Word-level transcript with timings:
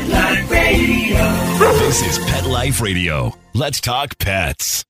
Pet 0.00 0.08
Life 0.08 0.50
Radio. 0.50 1.18
This 1.78 2.06
is 2.06 2.18
Pet 2.24 2.46
Life 2.46 2.80
Radio. 2.80 3.36
Let's 3.52 3.80
talk 3.82 4.16
pets. 4.18 4.84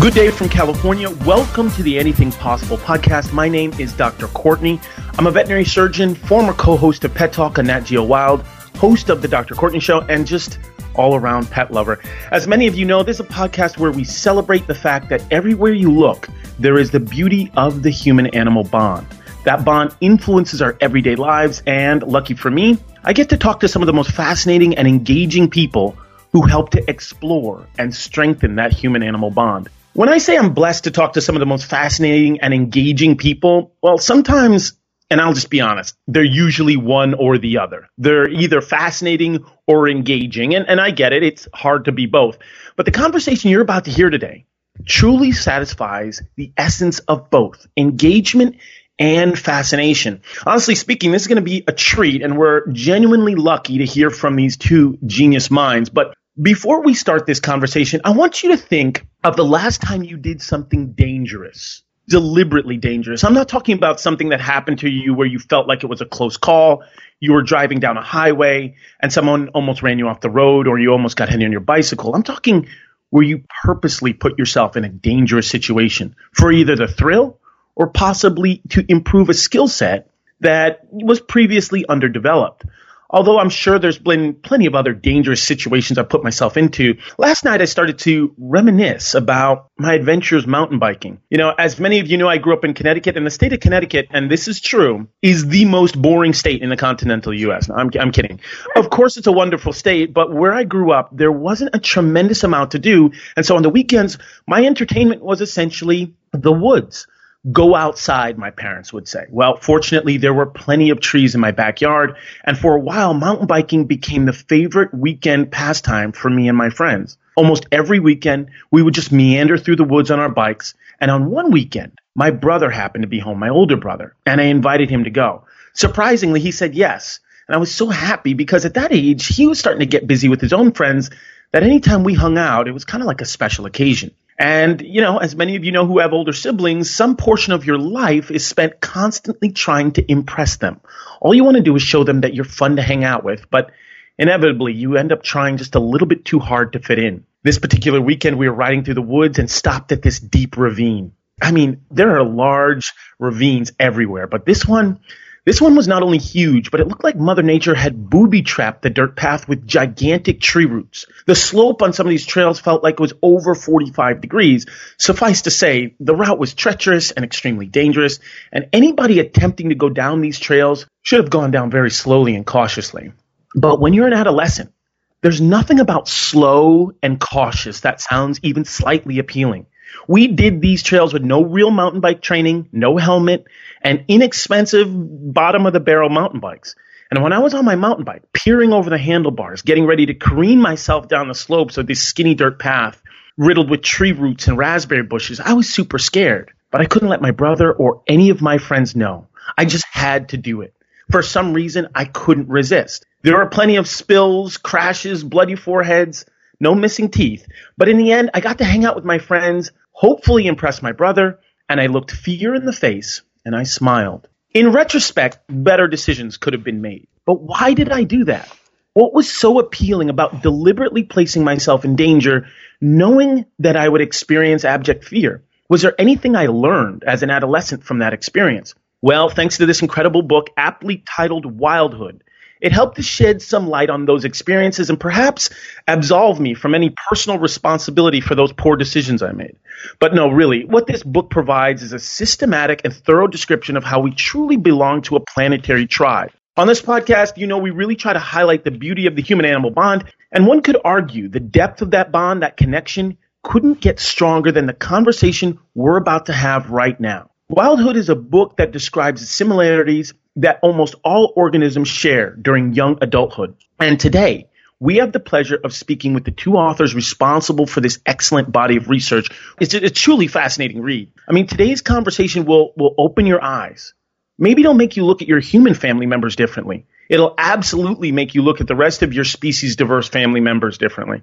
Good 0.00 0.14
day 0.14 0.30
from 0.30 0.48
California. 0.48 1.10
Welcome 1.26 1.70
to 1.72 1.82
the 1.82 1.98
Anything 1.98 2.32
Possible 2.32 2.78
podcast. 2.78 3.32
My 3.34 3.48
name 3.48 3.72
is 3.78 3.92
Dr. 3.92 4.28
Courtney. 4.28 4.80
I'm 5.18 5.26
a 5.26 5.30
veterinary 5.30 5.64
surgeon, 5.66 6.14
former 6.14 6.54
co 6.54 6.76
host 6.76 7.04
of 7.04 7.12
Pet 7.12 7.32
Talk 7.32 7.58
on 7.58 7.66
Nat 7.66 7.80
Geo 7.80 8.04
Wild, 8.04 8.40
host 8.76 9.10
of 9.10 9.20
The 9.20 9.28
Dr. 9.28 9.54
Courtney 9.54 9.80
Show, 9.80 10.00
and 10.02 10.26
just 10.26 10.58
all 10.98 11.14
around 11.14 11.50
pet 11.50 11.70
lover. 11.70 12.00
As 12.30 12.46
many 12.46 12.66
of 12.66 12.74
you 12.74 12.84
know, 12.84 13.02
this 13.02 13.20
is 13.20 13.20
a 13.20 13.28
podcast 13.28 13.78
where 13.78 13.90
we 13.90 14.04
celebrate 14.04 14.66
the 14.66 14.74
fact 14.74 15.08
that 15.08 15.24
everywhere 15.30 15.72
you 15.72 15.90
look, 15.90 16.28
there 16.58 16.78
is 16.78 16.90
the 16.90 17.00
beauty 17.00 17.50
of 17.56 17.82
the 17.82 17.90
human 17.90 18.26
animal 18.28 18.64
bond. 18.64 19.06
That 19.44 19.64
bond 19.64 19.96
influences 20.00 20.60
our 20.60 20.76
everyday 20.80 21.16
lives, 21.16 21.62
and 21.66 22.02
lucky 22.02 22.34
for 22.34 22.50
me, 22.50 22.76
I 23.04 23.12
get 23.12 23.30
to 23.30 23.36
talk 23.36 23.60
to 23.60 23.68
some 23.68 23.80
of 23.80 23.86
the 23.86 23.92
most 23.92 24.10
fascinating 24.10 24.76
and 24.76 24.86
engaging 24.86 25.48
people 25.48 25.96
who 26.32 26.42
help 26.42 26.70
to 26.70 26.90
explore 26.90 27.66
and 27.78 27.94
strengthen 27.94 28.56
that 28.56 28.72
human 28.72 29.02
animal 29.02 29.30
bond. 29.30 29.68
When 29.94 30.08
I 30.08 30.18
say 30.18 30.36
I'm 30.36 30.52
blessed 30.52 30.84
to 30.84 30.90
talk 30.90 31.14
to 31.14 31.20
some 31.20 31.34
of 31.34 31.40
the 31.40 31.46
most 31.46 31.64
fascinating 31.64 32.40
and 32.40 32.52
engaging 32.52 33.16
people, 33.16 33.72
well, 33.82 33.98
sometimes, 33.98 34.74
and 35.10 35.20
I'll 35.20 35.32
just 35.32 35.50
be 35.50 35.60
honest, 35.60 35.96
they're 36.06 36.22
usually 36.22 36.76
one 36.76 37.14
or 37.14 37.38
the 37.38 37.58
other. 37.58 37.88
They're 37.96 38.28
either 38.28 38.60
fascinating 38.60 39.44
or 39.66 39.88
engaging, 39.88 40.54
and, 40.54 40.68
and 40.68 40.80
I 40.80 40.90
get 40.90 41.12
it, 41.12 41.22
it's 41.22 41.48
hard 41.54 41.86
to 41.86 41.92
be 41.92 42.06
both. 42.06 42.38
But 42.76 42.86
the 42.86 42.92
conversation 42.92 43.50
you're 43.50 43.62
about 43.62 43.86
to 43.86 43.90
hear 43.90 44.10
today 44.10 44.44
truly 44.86 45.32
satisfies 45.32 46.22
the 46.36 46.52
essence 46.56 46.98
of 47.00 47.30
both 47.30 47.66
engagement 47.76 48.56
and 48.98 49.38
fascination. 49.38 50.22
Honestly 50.44 50.74
speaking, 50.74 51.12
this 51.12 51.22
is 51.22 51.28
going 51.28 51.36
to 51.36 51.42
be 51.42 51.64
a 51.66 51.72
treat, 51.72 52.22
and 52.22 52.36
we're 52.36 52.66
genuinely 52.68 53.34
lucky 53.34 53.78
to 53.78 53.84
hear 53.84 54.10
from 54.10 54.36
these 54.36 54.56
two 54.56 54.98
genius 55.06 55.50
minds. 55.50 55.88
But 55.88 56.14
before 56.40 56.82
we 56.82 56.94
start 56.94 57.26
this 57.26 57.40
conversation, 57.40 58.00
I 58.04 58.10
want 58.10 58.42
you 58.42 58.50
to 58.50 58.56
think 58.56 59.06
of 59.24 59.36
the 59.36 59.44
last 59.44 59.80
time 59.80 60.02
you 60.04 60.16
did 60.16 60.42
something 60.42 60.92
dangerous, 60.92 61.82
deliberately 62.08 62.78
dangerous. 62.78 63.22
I'm 63.22 63.34
not 63.34 63.48
talking 63.48 63.74
about 63.74 64.00
something 64.00 64.30
that 64.30 64.40
happened 64.40 64.80
to 64.80 64.88
you 64.88 65.14
where 65.14 65.26
you 65.26 65.38
felt 65.38 65.68
like 65.68 65.84
it 65.84 65.86
was 65.86 66.00
a 66.00 66.06
close 66.06 66.36
call. 66.36 66.82
You 67.20 67.34
were 67.34 67.42
driving 67.42 67.80
down 67.80 67.96
a 67.96 68.02
highway 68.02 68.76
and 69.00 69.12
someone 69.12 69.48
almost 69.48 69.82
ran 69.82 69.98
you 69.98 70.08
off 70.08 70.20
the 70.20 70.30
road 70.30 70.66
or 70.66 70.78
you 70.78 70.90
almost 70.90 71.16
got 71.16 71.28
hit 71.28 71.42
on 71.42 71.52
your 71.52 71.60
bicycle. 71.60 72.14
I'm 72.14 72.22
talking 72.22 72.68
where 73.10 73.22
you 73.22 73.44
purposely 73.64 74.12
put 74.12 74.38
yourself 74.38 74.76
in 74.76 74.84
a 74.84 74.88
dangerous 74.88 75.48
situation 75.48 76.16
for 76.32 76.50
either 76.50 76.76
the 76.76 76.88
thrill 76.88 77.38
or 77.74 77.88
possibly 77.88 78.62
to 78.70 78.84
improve 78.88 79.28
a 79.28 79.34
skill 79.34 79.68
set 79.68 80.10
that 80.40 80.80
was 80.90 81.20
previously 81.20 81.84
underdeveloped. 81.88 82.64
Although 83.10 83.38
I'm 83.38 83.48
sure 83.48 83.78
there's 83.78 83.98
been 83.98 84.34
plenty 84.34 84.66
of 84.66 84.74
other 84.74 84.92
dangerous 84.92 85.42
situations 85.42 85.98
I've 85.98 86.10
put 86.10 86.22
myself 86.22 86.58
into, 86.58 86.98
last 87.16 87.42
night 87.44 87.62
I 87.62 87.64
started 87.64 87.98
to 88.00 88.34
reminisce 88.36 89.14
about 89.14 89.70
my 89.78 89.94
adventures 89.94 90.46
mountain 90.46 90.78
biking. 90.78 91.20
You 91.30 91.38
know, 91.38 91.54
as 91.58 91.80
many 91.80 92.00
of 92.00 92.06
you 92.06 92.18
know, 92.18 92.28
I 92.28 92.36
grew 92.36 92.52
up 92.52 92.66
in 92.66 92.74
Connecticut, 92.74 93.16
and 93.16 93.24
the 93.24 93.30
state 93.30 93.54
of 93.54 93.60
Connecticut, 93.60 94.08
and 94.10 94.30
this 94.30 94.46
is 94.46 94.60
true, 94.60 95.08
is 95.22 95.46
the 95.46 95.64
most 95.64 96.00
boring 96.00 96.34
state 96.34 96.62
in 96.62 96.68
the 96.68 96.76
continental 96.76 97.32
U.S. 97.32 97.70
I'm, 97.70 97.90
I'm 97.98 98.12
kidding. 98.12 98.40
Of 98.76 98.90
course, 98.90 99.16
it's 99.16 99.26
a 99.26 99.32
wonderful 99.32 99.72
state, 99.72 100.12
but 100.12 100.32
where 100.32 100.52
I 100.52 100.64
grew 100.64 100.92
up, 100.92 101.08
there 101.16 101.32
wasn't 101.32 101.74
a 101.74 101.78
tremendous 101.78 102.44
amount 102.44 102.72
to 102.72 102.78
do. 102.78 103.12
And 103.36 103.46
so 103.46 103.56
on 103.56 103.62
the 103.62 103.70
weekends, 103.70 104.18
my 104.46 104.64
entertainment 104.64 105.22
was 105.22 105.40
essentially 105.40 106.14
the 106.32 106.52
woods 106.52 107.06
go 107.52 107.74
outside, 107.74 108.38
my 108.38 108.50
parents 108.50 108.92
would 108.92 109.08
say. 109.08 109.26
Well, 109.30 109.56
fortunately, 109.56 110.16
there 110.16 110.34
were 110.34 110.46
plenty 110.46 110.90
of 110.90 111.00
trees 111.00 111.34
in 111.34 111.40
my 111.40 111.52
backyard, 111.52 112.16
and 112.44 112.58
for 112.58 112.74
a 112.74 112.80
while, 112.80 113.14
mountain 113.14 113.46
biking 113.46 113.86
became 113.86 114.24
the 114.24 114.32
favorite 114.32 114.92
weekend 114.92 115.50
pastime 115.50 116.12
for 116.12 116.28
me 116.28 116.48
and 116.48 116.58
my 116.58 116.70
friends. 116.70 117.16
Almost 117.36 117.66
every 117.70 118.00
weekend, 118.00 118.48
we 118.70 118.82
would 118.82 118.94
just 118.94 119.12
meander 119.12 119.56
through 119.56 119.76
the 119.76 119.84
woods 119.84 120.10
on 120.10 120.18
our 120.18 120.28
bikes, 120.28 120.74
and 121.00 121.10
on 121.10 121.30
one 121.30 121.52
weekend, 121.52 121.92
my 122.14 122.30
brother 122.30 122.70
happened 122.70 123.02
to 123.02 123.08
be 123.08 123.20
home, 123.20 123.38
my 123.38 123.48
older 123.48 123.76
brother, 123.76 124.14
and 124.26 124.40
I 124.40 124.44
invited 124.44 124.90
him 124.90 125.04
to 125.04 125.10
go. 125.10 125.44
Surprisingly, 125.72 126.40
he 126.40 126.50
said 126.50 126.74
yes, 126.74 127.20
and 127.46 127.54
I 127.54 127.58
was 127.58 127.72
so 127.72 127.88
happy 127.88 128.34
because 128.34 128.64
at 128.64 128.74
that 128.74 128.92
age, 128.92 129.26
he 129.28 129.46
was 129.46 129.60
starting 129.60 129.80
to 129.80 129.86
get 129.86 130.08
busy 130.08 130.28
with 130.28 130.40
his 130.40 130.52
own 130.52 130.72
friends 130.72 131.10
that 131.52 131.62
anytime 131.62 132.02
we 132.02 132.14
hung 132.14 132.36
out, 132.36 132.66
it 132.68 132.72
was 132.72 132.84
kind 132.84 133.02
of 133.02 133.06
like 133.06 133.20
a 133.20 133.26
special 133.26 133.66
occasion. 133.66 134.12
And, 134.38 134.80
you 134.80 135.00
know, 135.00 135.18
as 135.18 135.34
many 135.34 135.56
of 135.56 135.64
you 135.64 135.72
know 135.72 135.84
who 135.84 135.98
have 135.98 136.12
older 136.12 136.32
siblings, 136.32 136.90
some 136.90 137.16
portion 137.16 137.52
of 137.52 137.64
your 137.64 137.78
life 137.78 138.30
is 138.30 138.46
spent 138.46 138.80
constantly 138.80 139.50
trying 139.50 139.92
to 139.92 140.10
impress 140.10 140.56
them. 140.56 140.80
All 141.20 141.34
you 141.34 141.42
want 141.42 141.56
to 141.56 141.62
do 141.62 141.74
is 141.74 141.82
show 141.82 142.04
them 142.04 142.20
that 142.20 142.34
you're 142.34 142.44
fun 142.44 142.76
to 142.76 142.82
hang 142.82 143.02
out 143.02 143.24
with, 143.24 143.50
but 143.50 143.72
inevitably 144.16 144.74
you 144.74 144.96
end 144.96 145.10
up 145.10 145.24
trying 145.24 145.56
just 145.56 145.74
a 145.74 145.80
little 145.80 146.06
bit 146.06 146.24
too 146.24 146.38
hard 146.38 146.74
to 146.74 146.78
fit 146.78 147.00
in. 147.00 147.24
This 147.42 147.58
particular 147.58 148.00
weekend, 148.00 148.38
we 148.38 148.48
were 148.48 148.54
riding 148.54 148.84
through 148.84 148.94
the 148.94 149.02
woods 149.02 149.40
and 149.40 149.50
stopped 149.50 149.90
at 149.90 150.02
this 150.02 150.20
deep 150.20 150.56
ravine. 150.56 151.12
I 151.42 151.50
mean, 151.50 151.82
there 151.90 152.16
are 152.16 152.24
large 152.24 152.92
ravines 153.18 153.72
everywhere, 153.78 154.28
but 154.28 154.46
this 154.46 154.64
one, 154.66 155.00
this 155.48 155.62
one 155.62 155.74
was 155.74 155.88
not 155.88 156.02
only 156.02 156.18
huge, 156.18 156.70
but 156.70 156.78
it 156.78 156.88
looked 156.88 157.04
like 157.04 157.16
Mother 157.16 157.42
Nature 157.42 157.74
had 157.74 158.10
booby 158.10 158.42
trapped 158.42 158.82
the 158.82 158.90
dirt 158.90 159.16
path 159.16 159.48
with 159.48 159.66
gigantic 159.66 160.42
tree 160.42 160.66
roots. 160.66 161.06
The 161.24 161.34
slope 161.34 161.80
on 161.80 161.94
some 161.94 162.04
of 162.06 162.10
these 162.10 162.26
trails 162.26 162.60
felt 162.60 162.82
like 162.82 162.96
it 162.96 163.00
was 163.00 163.14
over 163.22 163.54
45 163.54 164.20
degrees. 164.20 164.66
Suffice 164.98 165.40
to 165.42 165.50
say, 165.50 165.94
the 166.00 166.14
route 166.14 166.38
was 166.38 166.52
treacherous 166.52 167.12
and 167.12 167.24
extremely 167.24 167.64
dangerous, 167.64 168.18
and 168.52 168.68
anybody 168.74 169.20
attempting 169.20 169.70
to 169.70 169.74
go 169.74 169.88
down 169.88 170.20
these 170.20 170.38
trails 170.38 170.84
should 171.00 171.20
have 171.20 171.30
gone 171.30 171.50
down 171.50 171.70
very 171.70 171.90
slowly 171.90 172.36
and 172.36 172.44
cautiously. 172.44 173.12
But 173.54 173.80
when 173.80 173.94
you're 173.94 174.06
an 174.06 174.12
adolescent, 174.12 174.74
there's 175.22 175.40
nothing 175.40 175.80
about 175.80 176.08
slow 176.08 176.92
and 177.02 177.18
cautious 177.18 177.80
that 177.80 178.02
sounds 178.02 178.38
even 178.42 178.66
slightly 178.66 179.18
appealing. 179.18 179.64
We 180.06 180.28
did 180.28 180.60
these 180.60 180.82
trails 180.82 181.12
with 181.12 181.22
no 181.22 181.42
real 181.42 181.70
mountain 181.70 182.00
bike 182.00 182.20
training, 182.20 182.68
no 182.72 182.96
helmet, 182.96 183.46
and 183.82 184.04
inexpensive 184.08 184.88
bottom 184.90 185.66
of 185.66 185.72
the 185.72 185.80
barrel 185.80 186.10
mountain 186.10 186.40
bikes. 186.40 186.76
And 187.10 187.22
when 187.22 187.32
I 187.32 187.38
was 187.38 187.54
on 187.54 187.64
my 187.64 187.76
mountain 187.76 188.04
bike, 188.04 188.22
peering 188.32 188.72
over 188.72 188.90
the 188.90 188.98
handlebars, 188.98 189.62
getting 189.62 189.86
ready 189.86 190.06
to 190.06 190.14
careen 190.14 190.60
myself 190.60 191.08
down 191.08 191.28
the 191.28 191.34
slopes 191.34 191.78
of 191.78 191.86
this 191.86 192.02
skinny 192.02 192.34
dirt 192.34 192.58
path 192.58 193.02
riddled 193.38 193.70
with 193.70 193.82
tree 193.82 194.12
roots 194.12 194.48
and 194.48 194.58
raspberry 194.58 195.02
bushes, 195.02 195.40
I 195.40 195.54
was 195.54 195.70
super 195.70 195.98
scared. 195.98 196.52
But 196.70 196.82
I 196.82 196.84
couldn't 196.84 197.08
let 197.08 197.22
my 197.22 197.30
brother 197.30 197.72
or 197.72 198.02
any 198.06 198.28
of 198.28 198.42
my 198.42 198.58
friends 198.58 198.94
know. 198.94 199.28
I 199.56 199.64
just 199.64 199.86
had 199.90 200.30
to 200.30 200.36
do 200.36 200.60
it. 200.60 200.74
For 201.10 201.22
some 201.22 201.54
reason, 201.54 201.88
I 201.94 202.04
couldn't 202.04 202.48
resist. 202.48 203.06
There 203.22 203.38
were 203.38 203.46
plenty 203.46 203.76
of 203.76 203.88
spills, 203.88 204.58
crashes, 204.58 205.24
bloody 205.24 205.54
foreheads, 205.54 206.26
no 206.60 206.74
missing 206.74 207.10
teeth. 207.10 207.46
But 207.78 207.88
in 207.88 207.96
the 207.96 208.12
end, 208.12 208.30
I 208.34 208.40
got 208.40 208.58
to 208.58 208.64
hang 208.64 208.84
out 208.84 208.96
with 208.96 209.06
my 209.06 209.18
friends, 209.18 209.70
hopefully 209.98 210.46
impress 210.46 210.80
my 210.80 210.92
brother, 210.92 211.40
and 211.68 211.80
I 211.80 211.86
looked 211.86 212.12
fear 212.12 212.54
in 212.54 212.64
the 212.64 212.72
face 212.72 213.22
and 213.44 213.56
I 213.56 213.64
smiled. 213.64 214.28
In 214.54 214.70
retrospect, 214.70 215.40
better 215.48 215.88
decisions 215.88 216.36
could 216.36 216.52
have 216.52 216.62
been 216.62 216.80
made. 216.80 217.08
But 217.26 217.42
why 217.42 217.74
did 217.74 217.90
I 217.90 218.04
do 218.04 218.24
that? 218.26 218.48
What 218.94 219.12
was 219.12 219.28
so 219.28 219.58
appealing 219.58 220.08
about 220.08 220.40
deliberately 220.40 221.02
placing 221.02 221.42
myself 221.42 221.84
in 221.84 221.96
danger, 221.96 222.46
knowing 222.80 223.46
that 223.58 223.76
I 223.76 223.88
would 223.88 224.00
experience 224.00 224.64
abject 224.64 225.04
fear? 225.04 225.42
Was 225.68 225.82
there 225.82 226.00
anything 226.00 226.36
I 226.36 226.46
learned 226.46 227.02
as 227.02 227.24
an 227.24 227.30
adolescent 227.30 227.82
from 227.82 227.98
that 227.98 228.12
experience? 228.12 228.76
Well, 229.02 229.28
thanks 229.28 229.58
to 229.58 229.66
this 229.66 229.82
incredible 229.82 230.22
book, 230.22 230.50
aptly 230.56 231.02
titled 231.16 231.44
Wildhood, 231.44 232.22
it 232.60 232.72
helped 232.72 232.96
to 232.96 233.02
shed 233.02 233.42
some 233.42 233.68
light 233.68 233.90
on 233.90 234.06
those 234.06 234.24
experiences 234.24 234.90
and 234.90 234.98
perhaps 234.98 235.50
absolve 235.86 236.40
me 236.40 236.54
from 236.54 236.74
any 236.74 236.94
personal 237.08 237.38
responsibility 237.38 238.20
for 238.20 238.34
those 238.34 238.52
poor 238.52 238.76
decisions 238.76 239.22
I 239.22 239.32
made. 239.32 239.56
But 239.98 240.14
no, 240.14 240.28
really, 240.28 240.64
what 240.64 240.86
this 240.86 241.02
book 241.02 241.30
provides 241.30 241.82
is 241.82 241.92
a 241.92 241.98
systematic 241.98 242.82
and 242.84 242.94
thorough 242.94 243.28
description 243.28 243.76
of 243.76 243.84
how 243.84 244.00
we 244.00 244.10
truly 244.10 244.56
belong 244.56 245.02
to 245.02 245.16
a 245.16 245.20
planetary 245.20 245.86
tribe. 245.86 246.30
On 246.56 246.66
this 246.66 246.82
podcast, 246.82 247.36
you 247.36 247.46
know, 247.46 247.58
we 247.58 247.70
really 247.70 247.94
try 247.94 248.12
to 248.12 248.18
highlight 248.18 248.64
the 248.64 248.72
beauty 248.72 249.06
of 249.06 249.14
the 249.14 249.22
human 249.22 249.46
animal 249.46 249.70
bond, 249.70 250.04
and 250.32 250.46
one 250.46 250.60
could 250.62 250.76
argue 250.84 251.28
the 251.28 251.38
depth 251.38 251.82
of 251.82 251.92
that 251.92 252.10
bond, 252.10 252.42
that 252.42 252.56
connection, 252.56 253.16
couldn't 253.44 253.80
get 253.80 254.00
stronger 254.00 254.50
than 254.50 254.66
the 254.66 254.72
conversation 254.72 255.60
we're 255.74 255.96
about 255.96 256.26
to 256.26 256.32
have 256.32 256.70
right 256.70 256.98
now. 256.98 257.30
Wildhood 257.48 257.96
is 257.96 258.08
a 258.08 258.16
book 258.16 258.56
that 258.56 258.72
describes 258.72 259.28
similarities 259.30 260.12
that 260.38 260.60
almost 260.62 260.94
all 261.04 261.32
organisms 261.36 261.88
share 261.88 262.30
during 262.30 262.72
young 262.72 262.98
adulthood. 263.02 263.56
And 263.78 263.98
today, 263.98 264.48
we 264.80 264.96
have 264.96 265.12
the 265.12 265.20
pleasure 265.20 265.58
of 265.62 265.74
speaking 265.74 266.14
with 266.14 266.24
the 266.24 266.30
two 266.30 266.54
authors 266.54 266.94
responsible 266.94 267.66
for 267.66 267.80
this 267.80 267.98
excellent 268.06 268.50
body 268.50 268.76
of 268.76 268.88
research. 268.88 269.28
It's 269.60 269.74
a, 269.74 269.90
truly 269.90 270.28
fascinating 270.28 270.80
read. 270.80 271.10
I 271.28 271.32
mean, 271.32 271.48
today's 271.48 271.82
conversation 271.82 272.44
will, 272.44 272.72
will 272.76 272.94
open 272.96 273.26
your 273.26 273.42
eyes. 273.42 273.94
Maybe 274.38 274.62
it'll 274.62 274.74
make 274.74 274.96
you 274.96 275.04
look 275.04 275.20
at 275.20 275.28
your 275.28 275.40
human 275.40 275.74
family 275.74 276.06
members 276.06 276.36
differently. 276.36 276.86
It'll 277.08 277.34
absolutely 277.36 278.12
make 278.12 278.36
you 278.36 278.42
look 278.42 278.60
at 278.60 278.68
the 278.68 278.76
rest 278.76 279.02
of 279.02 279.12
your 279.12 279.24
species 279.24 279.74
diverse 279.74 280.08
family 280.08 280.40
members 280.40 280.78
differently. 280.78 281.22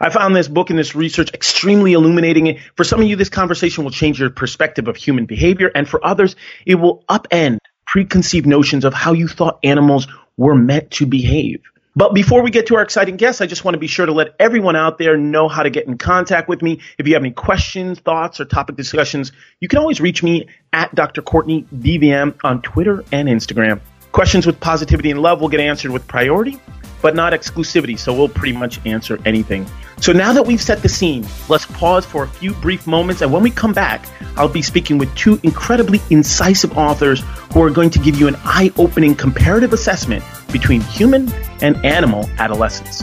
I 0.00 0.08
found 0.08 0.34
this 0.34 0.48
book 0.48 0.70
and 0.70 0.78
this 0.78 0.96
research 0.96 1.32
extremely 1.34 1.92
illuminating. 1.92 2.58
For 2.74 2.84
some 2.84 3.00
of 3.00 3.06
you, 3.06 3.16
this 3.16 3.28
conversation 3.28 3.84
will 3.84 3.90
change 3.90 4.18
your 4.18 4.30
perspective 4.30 4.88
of 4.88 4.96
human 4.96 5.26
behavior, 5.26 5.70
and 5.72 5.86
for 5.86 6.04
others, 6.04 6.36
it 6.64 6.76
will 6.76 7.04
upend 7.08 7.58
preconceived 7.92 8.46
notions 8.46 8.84
of 8.84 8.94
how 8.94 9.12
you 9.12 9.26
thought 9.26 9.58
animals 9.64 10.06
were 10.36 10.54
meant 10.54 10.90
to 10.92 11.06
behave. 11.06 11.60
But 11.96 12.14
before 12.14 12.42
we 12.42 12.52
get 12.52 12.68
to 12.68 12.76
our 12.76 12.82
exciting 12.82 13.16
guests, 13.16 13.40
I 13.40 13.46
just 13.46 13.64
want 13.64 13.74
to 13.74 13.80
be 13.80 13.88
sure 13.88 14.06
to 14.06 14.12
let 14.12 14.36
everyone 14.38 14.76
out 14.76 14.96
there 14.96 15.16
know 15.16 15.48
how 15.48 15.64
to 15.64 15.70
get 15.70 15.88
in 15.88 15.98
contact 15.98 16.48
with 16.48 16.62
me. 16.62 16.80
If 16.98 17.08
you 17.08 17.14
have 17.14 17.22
any 17.22 17.32
questions, 17.32 17.98
thoughts, 17.98 18.38
or 18.38 18.44
topic 18.44 18.76
discussions, 18.76 19.32
you 19.58 19.66
can 19.66 19.80
always 19.80 20.00
reach 20.00 20.22
me 20.22 20.46
at 20.72 20.94
Dr. 20.94 21.20
Courtney 21.20 21.66
DVM 21.74 22.38
on 22.44 22.62
Twitter 22.62 23.04
and 23.10 23.28
Instagram. 23.28 23.80
Questions 24.12 24.46
with 24.46 24.60
positivity 24.60 25.10
and 25.10 25.20
love 25.20 25.40
will 25.40 25.48
get 25.48 25.60
answered 25.60 25.90
with 25.90 26.06
priority, 26.06 26.60
but 27.02 27.14
not 27.14 27.32
exclusivity, 27.32 27.98
so 27.98 28.12
we'll 28.12 28.28
pretty 28.28 28.56
much 28.56 28.84
answer 28.86 29.18
anything. 29.24 29.66
So 30.00 30.12
now 30.12 30.32
that 30.32 30.46
we've 30.46 30.60
set 30.60 30.82
the 30.82 30.88
scene, 30.88 31.26
let's 31.48 31.66
pause 31.66 32.06
for 32.06 32.24
a 32.24 32.28
few 32.28 32.54
brief 32.54 32.86
moments, 32.86 33.22
and 33.22 33.32
when 33.32 33.42
we 33.42 33.50
come 33.50 33.72
back, 33.72 34.06
I'll 34.36 34.48
be 34.48 34.62
speaking 34.62 34.98
with 34.98 35.14
two 35.14 35.38
incredibly 35.42 36.00
incisive 36.10 36.76
authors 36.76 37.22
who 37.52 37.62
are 37.62 37.70
going 37.70 37.90
to 37.90 37.98
give 37.98 38.18
you 38.18 38.26
an 38.28 38.36
eye 38.44 38.72
opening 38.78 39.14
comparative 39.14 39.72
assessment 39.72 40.24
between 40.52 40.80
human 40.80 41.30
and 41.60 41.76
animal 41.84 42.28
adolescence. 42.38 43.02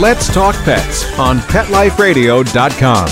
Let's 0.00 0.26
Talk 0.34 0.56
Pets 0.64 1.16
on 1.20 1.38
PetLifeRadio.com. 1.38 3.06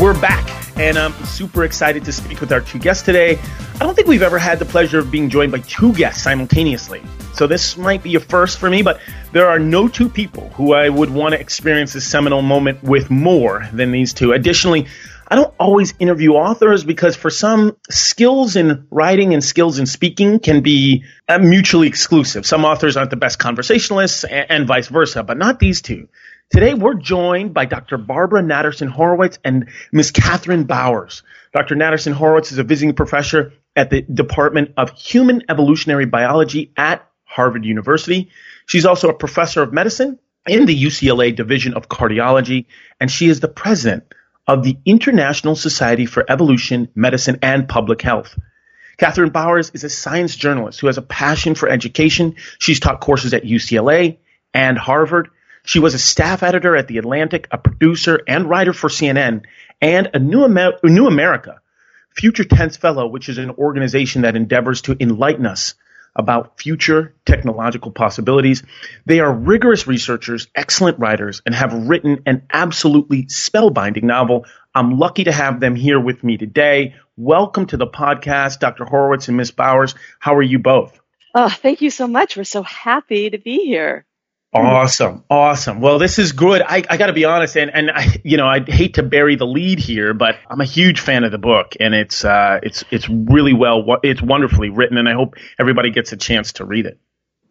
We're 0.00 0.18
back, 0.18 0.48
and 0.78 0.96
I'm 0.96 1.12
super 1.26 1.64
excited 1.64 2.02
to 2.06 2.12
speak 2.12 2.40
with 2.40 2.50
our 2.50 2.62
two 2.62 2.78
guests 2.78 3.04
today. 3.04 3.38
I 3.74 3.78
don't 3.80 3.94
think 3.94 4.08
we've 4.08 4.22
ever 4.22 4.38
had 4.38 4.58
the 4.58 4.64
pleasure 4.64 5.00
of 5.00 5.10
being 5.10 5.28
joined 5.28 5.52
by 5.52 5.58
two 5.58 5.92
guests 5.92 6.22
simultaneously. 6.22 7.02
So 7.34 7.46
this 7.46 7.76
might 7.76 8.02
be 8.02 8.14
a 8.14 8.20
first 8.20 8.58
for 8.58 8.70
me, 8.70 8.80
but 8.80 9.00
there 9.32 9.48
are 9.48 9.58
no 9.58 9.86
two 9.86 10.08
people 10.08 10.48
who 10.50 10.72
I 10.72 10.88
would 10.88 11.10
want 11.10 11.34
to 11.34 11.40
experience 11.40 11.92
this 11.92 12.06
seminal 12.06 12.40
moment 12.40 12.82
with 12.82 13.10
more 13.10 13.68
than 13.74 13.92
these 13.92 14.14
two. 14.14 14.32
Additionally, 14.32 14.86
I 15.32 15.34
don't 15.34 15.54
always 15.58 15.94
interview 15.98 16.32
authors 16.32 16.84
because 16.84 17.16
for 17.16 17.30
some, 17.30 17.78
skills 17.88 18.54
in 18.54 18.86
writing 18.90 19.32
and 19.32 19.42
skills 19.42 19.78
in 19.78 19.86
speaking 19.86 20.40
can 20.40 20.60
be 20.60 21.04
uh, 21.26 21.38
mutually 21.38 21.88
exclusive. 21.88 22.44
Some 22.44 22.66
authors 22.66 22.98
aren't 22.98 23.08
the 23.08 23.16
best 23.16 23.38
conversationalists 23.38 24.24
and, 24.24 24.50
and 24.50 24.66
vice 24.66 24.88
versa, 24.88 25.22
but 25.22 25.38
not 25.38 25.58
these 25.58 25.80
two. 25.80 26.10
Today, 26.50 26.74
we're 26.74 26.96
joined 26.96 27.54
by 27.54 27.64
Dr. 27.64 27.96
Barbara 27.96 28.42
Natterson 28.42 28.90
Horowitz 28.90 29.38
and 29.42 29.70
Ms. 29.90 30.12
Kathryn 30.12 30.66
Bowers. 30.66 31.22
Dr. 31.54 31.76
Natterson 31.76 32.12
Horowitz 32.12 32.52
is 32.52 32.58
a 32.58 32.62
visiting 32.62 32.94
professor 32.94 33.54
at 33.74 33.88
the 33.88 34.02
Department 34.02 34.74
of 34.76 34.90
Human 34.90 35.44
Evolutionary 35.48 36.04
Biology 36.04 36.72
at 36.76 37.08
Harvard 37.24 37.64
University. 37.64 38.28
She's 38.66 38.84
also 38.84 39.08
a 39.08 39.14
professor 39.14 39.62
of 39.62 39.72
medicine 39.72 40.18
in 40.46 40.66
the 40.66 40.78
UCLA 40.78 41.34
Division 41.34 41.72
of 41.72 41.88
Cardiology, 41.88 42.66
and 43.00 43.10
she 43.10 43.30
is 43.30 43.40
the 43.40 43.48
president 43.48 44.12
of 44.46 44.64
the 44.64 44.78
International 44.84 45.54
Society 45.54 46.06
for 46.06 46.24
Evolution, 46.28 46.88
Medicine, 46.94 47.38
and 47.42 47.68
Public 47.68 48.02
Health. 48.02 48.38
Kathryn 48.98 49.32
Bowers 49.32 49.70
is 49.74 49.84
a 49.84 49.88
science 49.88 50.36
journalist 50.36 50.80
who 50.80 50.86
has 50.86 50.98
a 50.98 51.02
passion 51.02 51.54
for 51.54 51.68
education. 51.68 52.36
She's 52.58 52.80
taught 52.80 53.00
courses 53.00 53.34
at 53.34 53.44
UCLA 53.44 54.18
and 54.52 54.76
Harvard. 54.76 55.30
She 55.64 55.78
was 55.78 55.94
a 55.94 55.98
staff 55.98 56.42
editor 56.42 56.76
at 56.76 56.88
The 56.88 56.98
Atlantic, 56.98 57.48
a 57.50 57.58
producer 57.58 58.20
and 58.26 58.48
writer 58.48 58.72
for 58.72 58.88
CNN, 58.88 59.44
and 59.80 60.10
a 60.12 60.18
New, 60.18 60.44
Amer- 60.44 60.78
New 60.84 61.06
America 61.06 61.60
Future 62.14 62.44
Tense 62.44 62.76
Fellow, 62.76 63.06
which 63.06 63.28
is 63.28 63.38
an 63.38 63.50
organization 63.50 64.22
that 64.22 64.36
endeavors 64.36 64.82
to 64.82 64.96
enlighten 65.00 65.46
us 65.46 65.74
about 66.14 66.60
future 66.60 67.14
technological 67.24 67.90
possibilities. 67.90 68.62
They 69.06 69.20
are 69.20 69.32
rigorous 69.32 69.86
researchers, 69.86 70.48
excellent 70.54 70.98
writers, 70.98 71.42
and 71.46 71.54
have 71.54 71.72
written 71.72 72.22
an 72.26 72.42
absolutely 72.52 73.24
spellbinding 73.24 74.02
novel. 74.02 74.44
I'm 74.74 74.98
lucky 74.98 75.24
to 75.24 75.32
have 75.32 75.60
them 75.60 75.74
here 75.74 76.00
with 76.00 76.22
me 76.22 76.36
today. 76.36 76.94
Welcome 77.16 77.66
to 77.66 77.76
the 77.76 77.86
podcast, 77.86 78.60
Dr. 78.60 78.84
Horowitz 78.84 79.28
and 79.28 79.36
Ms. 79.36 79.50
Bowers. 79.50 79.94
How 80.18 80.34
are 80.34 80.42
you 80.42 80.58
both? 80.58 80.98
Oh, 81.34 81.48
thank 81.48 81.80
you 81.80 81.90
so 81.90 82.06
much. 82.06 82.36
We're 82.36 82.44
so 82.44 82.62
happy 82.62 83.30
to 83.30 83.38
be 83.38 83.64
here. 83.64 84.04
Awesome, 84.54 85.24
awesome. 85.30 85.80
Well, 85.80 85.98
this 85.98 86.18
is 86.18 86.32
good. 86.32 86.60
I, 86.60 86.82
I 86.90 86.98
got 86.98 87.06
to 87.06 87.14
be 87.14 87.24
honest, 87.24 87.56
and 87.56 87.70
and 87.74 87.90
I, 87.90 88.20
you 88.24 88.36
know, 88.36 88.46
I 88.46 88.60
hate 88.60 88.94
to 88.94 89.02
bury 89.02 89.36
the 89.36 89.46
lead 89.46 89.78
here, 89.78 90.12
but 90.12 90.36
I'm 90.48 90.60
a 90.60 90.66
huge 90.66 91.00
fan 91.00 91.24
of 91.24 91.32
the 91.32 91.38
book, 91.38 91.74
and 91.80 91.94
it's 91.94 92.24
uh, 92.24 92.60
it's 92.62 92.84
it's 92.90 93.08
really 93.08 93.54
well, 93.54 93.84
it's 94.02 94.20
wonderfully 94.20 94.68
written, 94.68 94.98
and 94.98 95.08
I 95.08 95.14
hope 95.14 95.36
everybody 95.58 95.90
gets 95.90 96.12
a 96.12 96.16
chance 96.18 96.54
to 96.54 96.66
read 96.66 96.84
it. 96.84 96.98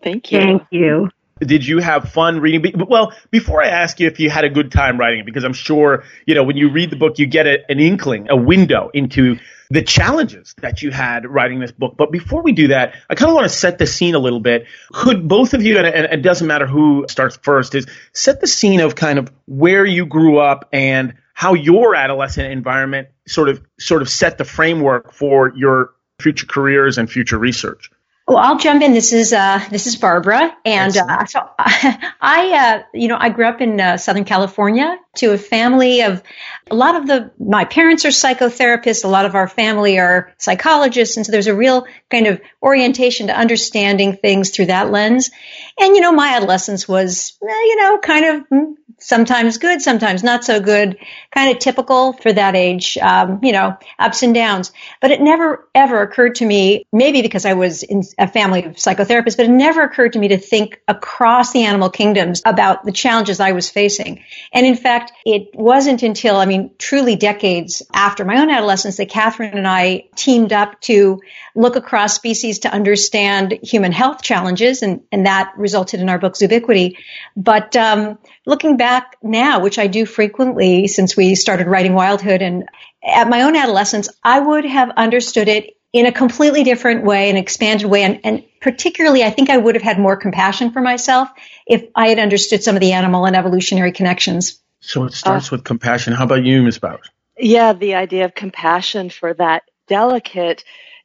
Thank 0.04 0.32
you. 0.32 0.40
Thank 0.40 0.64
you. 0.70 1.10
Did 1.42 1.66
you 1.66 1.80
have 1.80 2.10
fun 2.10 2.40
reading? 2.40 2.86
Well, 2.88 3.14
before 3.32 3.64
I 3.64 3.68
ask 3.68 4.00
you 4.00 4.08
if 4.08 4.20
you 4.20 4.30
had 4.30 4.44
a 4.44 4.50
good 4.50 4.72
time 4.72 5.00
writing 5.00 5.22
it, 5.22 5.26
because 5.26 5.44
I'm 5.44 5.54
sure 5.54 6.04
you 6.28 6.36
know 6.36 6.44
when 6.44 6.56
you 6.56 6.70
read 6.70 6.92
the 6.92 6.96
book, 6.96 7.18
you 7.18 7.26
get 7.26 7.48
a, 7.48 7.70
an 7.70 7.80
inkling, 7.80 8.30
a 8.30 8.36
window 8.36 8.92
into 8.94 9.40
the 9.72 9.82
challenges 9.82 10.54
that 10.62 10.82
you 10.82 10.92
had 10.92 11.26
writing 11.26 11.60
this 11.60 11.72
book. 11.72 11.96
But 11.98 12.12
before 12.12 12.44
we 12.44 12.52
do 12.52 12.68
that, 12.68 12.96
I 13.10 13.16
kind 13.16 13.30
of 13.30 13.36
want 13.36 13.46
to 13.46 13.50
set 13.58 13.78
the 13.78 13.88
scene 13.88 14.16
a 14.16 14.20
little 14.20 14.40
bit. 14.40 14.68
Could 14.92 15.28
both 15.28 15.54
of 15.54 15.64
you, 15.64 15.80
and 15.80 15.88
it 15.88 16.22
doesn't 16.22 16.46
matter 16.46 16.68
who 16.68 17.06
starts 17.10 17.38
first, 17.38 17.74
is 17.74 17.88
set 18.14 18.42
the 18.42 18.48
scene 18.48 18.82
of 18.82 18.96
kind 18.96 19.18
of 19.18 19.32
where 19.48 19.86
you 19.86 20.06
grew 20.06 20.38
up 20.38 20.70
and 20.72 21.16
how 21.34 21.56
your 21.56 21.96
adolescent 21.96 22.52
environment 22.52 23.08
sort 23.28 23.50
of 23.50 23.64
sort 23.80 24.04
of 24.04 24.10
set 24.10 24.38
the 24.38 24.46
framework 24.46 25.12
for 25.14 25.54
your 25.56 25.96
future 26.20 26.46
careers 26.46 26.98
and 26.98 27.10
future 27.10 27.38
research. 27.38 27.90
Well, 28.32 28.40
I'll 28.40 28.58
jump 28.58 28.82
in. 28.82 28.94
This 28.94 29.12
is 29.12 29.34
uh, 29.34 29.62
this 29.72 29.88
is 29.88 29.98
Barbara, 29.98 30.56
and 30.64 30.96
uh, 30.96 31.26
so 31.26 31.42
I, 31.60 32.80
uh, 32.80 32.84
you 32.94 33.10
know, 33.10 33.18
I 33.20 33.28
grew 33.28 33.46
up 33.46 33.60
in 33.60 33.78
uh, 33.78 33.98
Southern 33.98 34.24
California 34.24 34.98
to 35.16 35.34
a 35.34 35.38
family 35.38 36.04
of 36.04 36.24
a 36.70 36.76
lot 36.76 36.96
of 36.96 37.08
the 37.08 37.32
my 37.38 37.66
parents 37.66 38.06
are 38.06 38.08
psychotherapists, 38.08 39.04
a 39.04 39.10
lot 39.10 39.26
of 39.26 39.36
our 39.36 39.50
family 39.50 40.00
are 40.00 40.32
psychologists, 40.38 41.18
and 41.18 41.26
so 41.26 41.34
there's 41.34 41.48
a 41.48 41.54
real 41.54 41.86
kind 42.10 42.26
of 42.26 42.40
orientation 42.64 43.28
to 43.28 43.38
understanding 43.38 44.16
things 44.16 44.52
through 44.52 44.68
that 44.68 44.92
lens. 44.92 45.30
And 45.78 45.94
you 45.94 46.00
know, 46.00 46.14
my 46.14 46.38
adolescence 46.38 46.88
was, 46.88 47.38
eh, 47.44 47.48
you 47.52 47.76
know, 47.76 47.98
kind 47.98 48.26
of 48.26 48.48
mm, 48.48 48.76
sometimes 49.02 49.58
good, 49.58 49.82
sometimes 49.82 50.24
not 50.24 50.46
so 50.46 50.60
good, 50.60 50.98
kind 51.34 51.52
of 51.52 51.60
typical 51.60 52.14
for 52.14 52.32
that 52.32 52.56
age, 52.56 52.98
um, 52.98 53.40
you 53.44 53.52
know, 53.52 53.78
ups 54.00 54.24
and 54.24 54.34
downs. 54.34 54.72
But 55.02 55.12
it 55.12 55.22
never 55.22 55.68
ever 55.76 56.02
occurred 56.02 56.36
to 56.36 56.46
me, 56.46 56.86
maybe 56.94 57.22
because 57.22 57.46
I 57.46 57.54
was 57.54 57.84
in 57.84 58.04
a 58.18 58.28
family 58.28 58.64
of 58.64 58.74
psychotherapists, 58.74 59.38
but 59.38 59.46
it 59.48 59.52
never 59.52 59.82
occurred 59.82 60.14
to 60.14 60.20
me 60.20 60.30
to 60.30 60.38
think 60.38 60.82
across 60.88 61.52
the 61.52 61.64
animal 61.64 61.90
kingdoms 61.90 62.42
about 62.46 62.86
the 62.86 62.92
challenges 62.92 63.40
I 63.40 63.52
was 63.52 63.70
facing. 63.70 64.24
And 64.54 64.66
in 64.66 64.76
fact, 64.76 65.12
it 65.26 65.50
wasn't 65.54 66.04
until, 66.04 66.36
I 66.36 66.46
mean, 66.46 66.72
truly 66.78 67.16
decades 67.16 67.82
after 67.94 68.24
my 68.24 68.40
own 68.42 68.50
adolescence 68.50 68.98
that 68.98 69.10
Kathryn 69.10 69.56
and 69.56 69.68
I 69.68 70.06
teamed 70.16 70.54
up 70.54 70.80
to 70.82 71.22
look 71.56 71.76
across 71.76 72.16
species 72.16 72.60
to 72.60 72.72
understand 72.72 73.60
human 73.64 73.92
health 73.92 74.22
challenges, 74.22 74.84
and, 74.84 75.02
and 75.12 75.26
that 75.26 75.54
resulted 75.58 76.00
in 76.00 76.10
our 76.10 76.20
book 76.20 76.34
Zoobiquity. 76.34 76.98
But 77.36 77.76
um, 77.76 78.18
looking 78.46 78.78
back 78.78 79.18
now, 79.22 79.60
which 79.60 79.80
I 79.80 79.88
do 79.88 80.06
frequently 80.06 80.88
since 80.88 81.16
we 81.16 81.36
started 81.36 81.68
writing 81.68 81.94
Wildhood, 81.94 82.42
and 82.42 82.68
at 83.04 83.30
my 83.30 83.44
own 83.44 83.56
adolescence, 83.56 84.10
I 84.24 84.40
would 84.40 84.66
have 84.66 84.92
understood 84.92 85.48
it 85.48 85.78
in 85.94 86.06
a 86.06 86.12
completely 86.12 86.64
different 86.64 87.04
way, 87.04 87.30
an 87.30 87.38
expanded 87.38 87.88
way, 87.88 88.04
and, 88.04 88.20
and 88.24 88.44
particularly, 88.62 89.24
I 89.24 89.30
think 89.30 89.50
I 89.50 89.58
would 89.58 89.76
have 89.76 89.84
had 89.84 90.00
more 90.00 90.16
compassion 90.16 90.72
for 90.72 90.82
myself 90.82 91.30
if 91.68 91.84
I 91.96 92.08
had 92.08 92.20
understood 92.20 92.64
some 92.64 92.76
of 92.76 92.82
the 92.82 92.94
animal 92.94 93.26
and 93.26 93.36
evolutionary 93.36 93.92
connections. 93.92 94.62
So 94.80 95.04
it 95.06 95.14
starts 95.14 95.52
uh, 95.52 95.58
with 95.58 95.64
compassion. 95.64 96.14
How 96.14 96.24
about 96.24 96.44
you, 96.44 96.64
Ms. 96.64 96.80
Bowers? 96.80 97.10
Yeah, 97.38 97.74
the 97.74 97.96
idea 97.96 98.26
of 98.26 98.36
compassion 98.36 99.10
for 99.10 99.34
that 99.34 99.64
delicate 99.88 100.64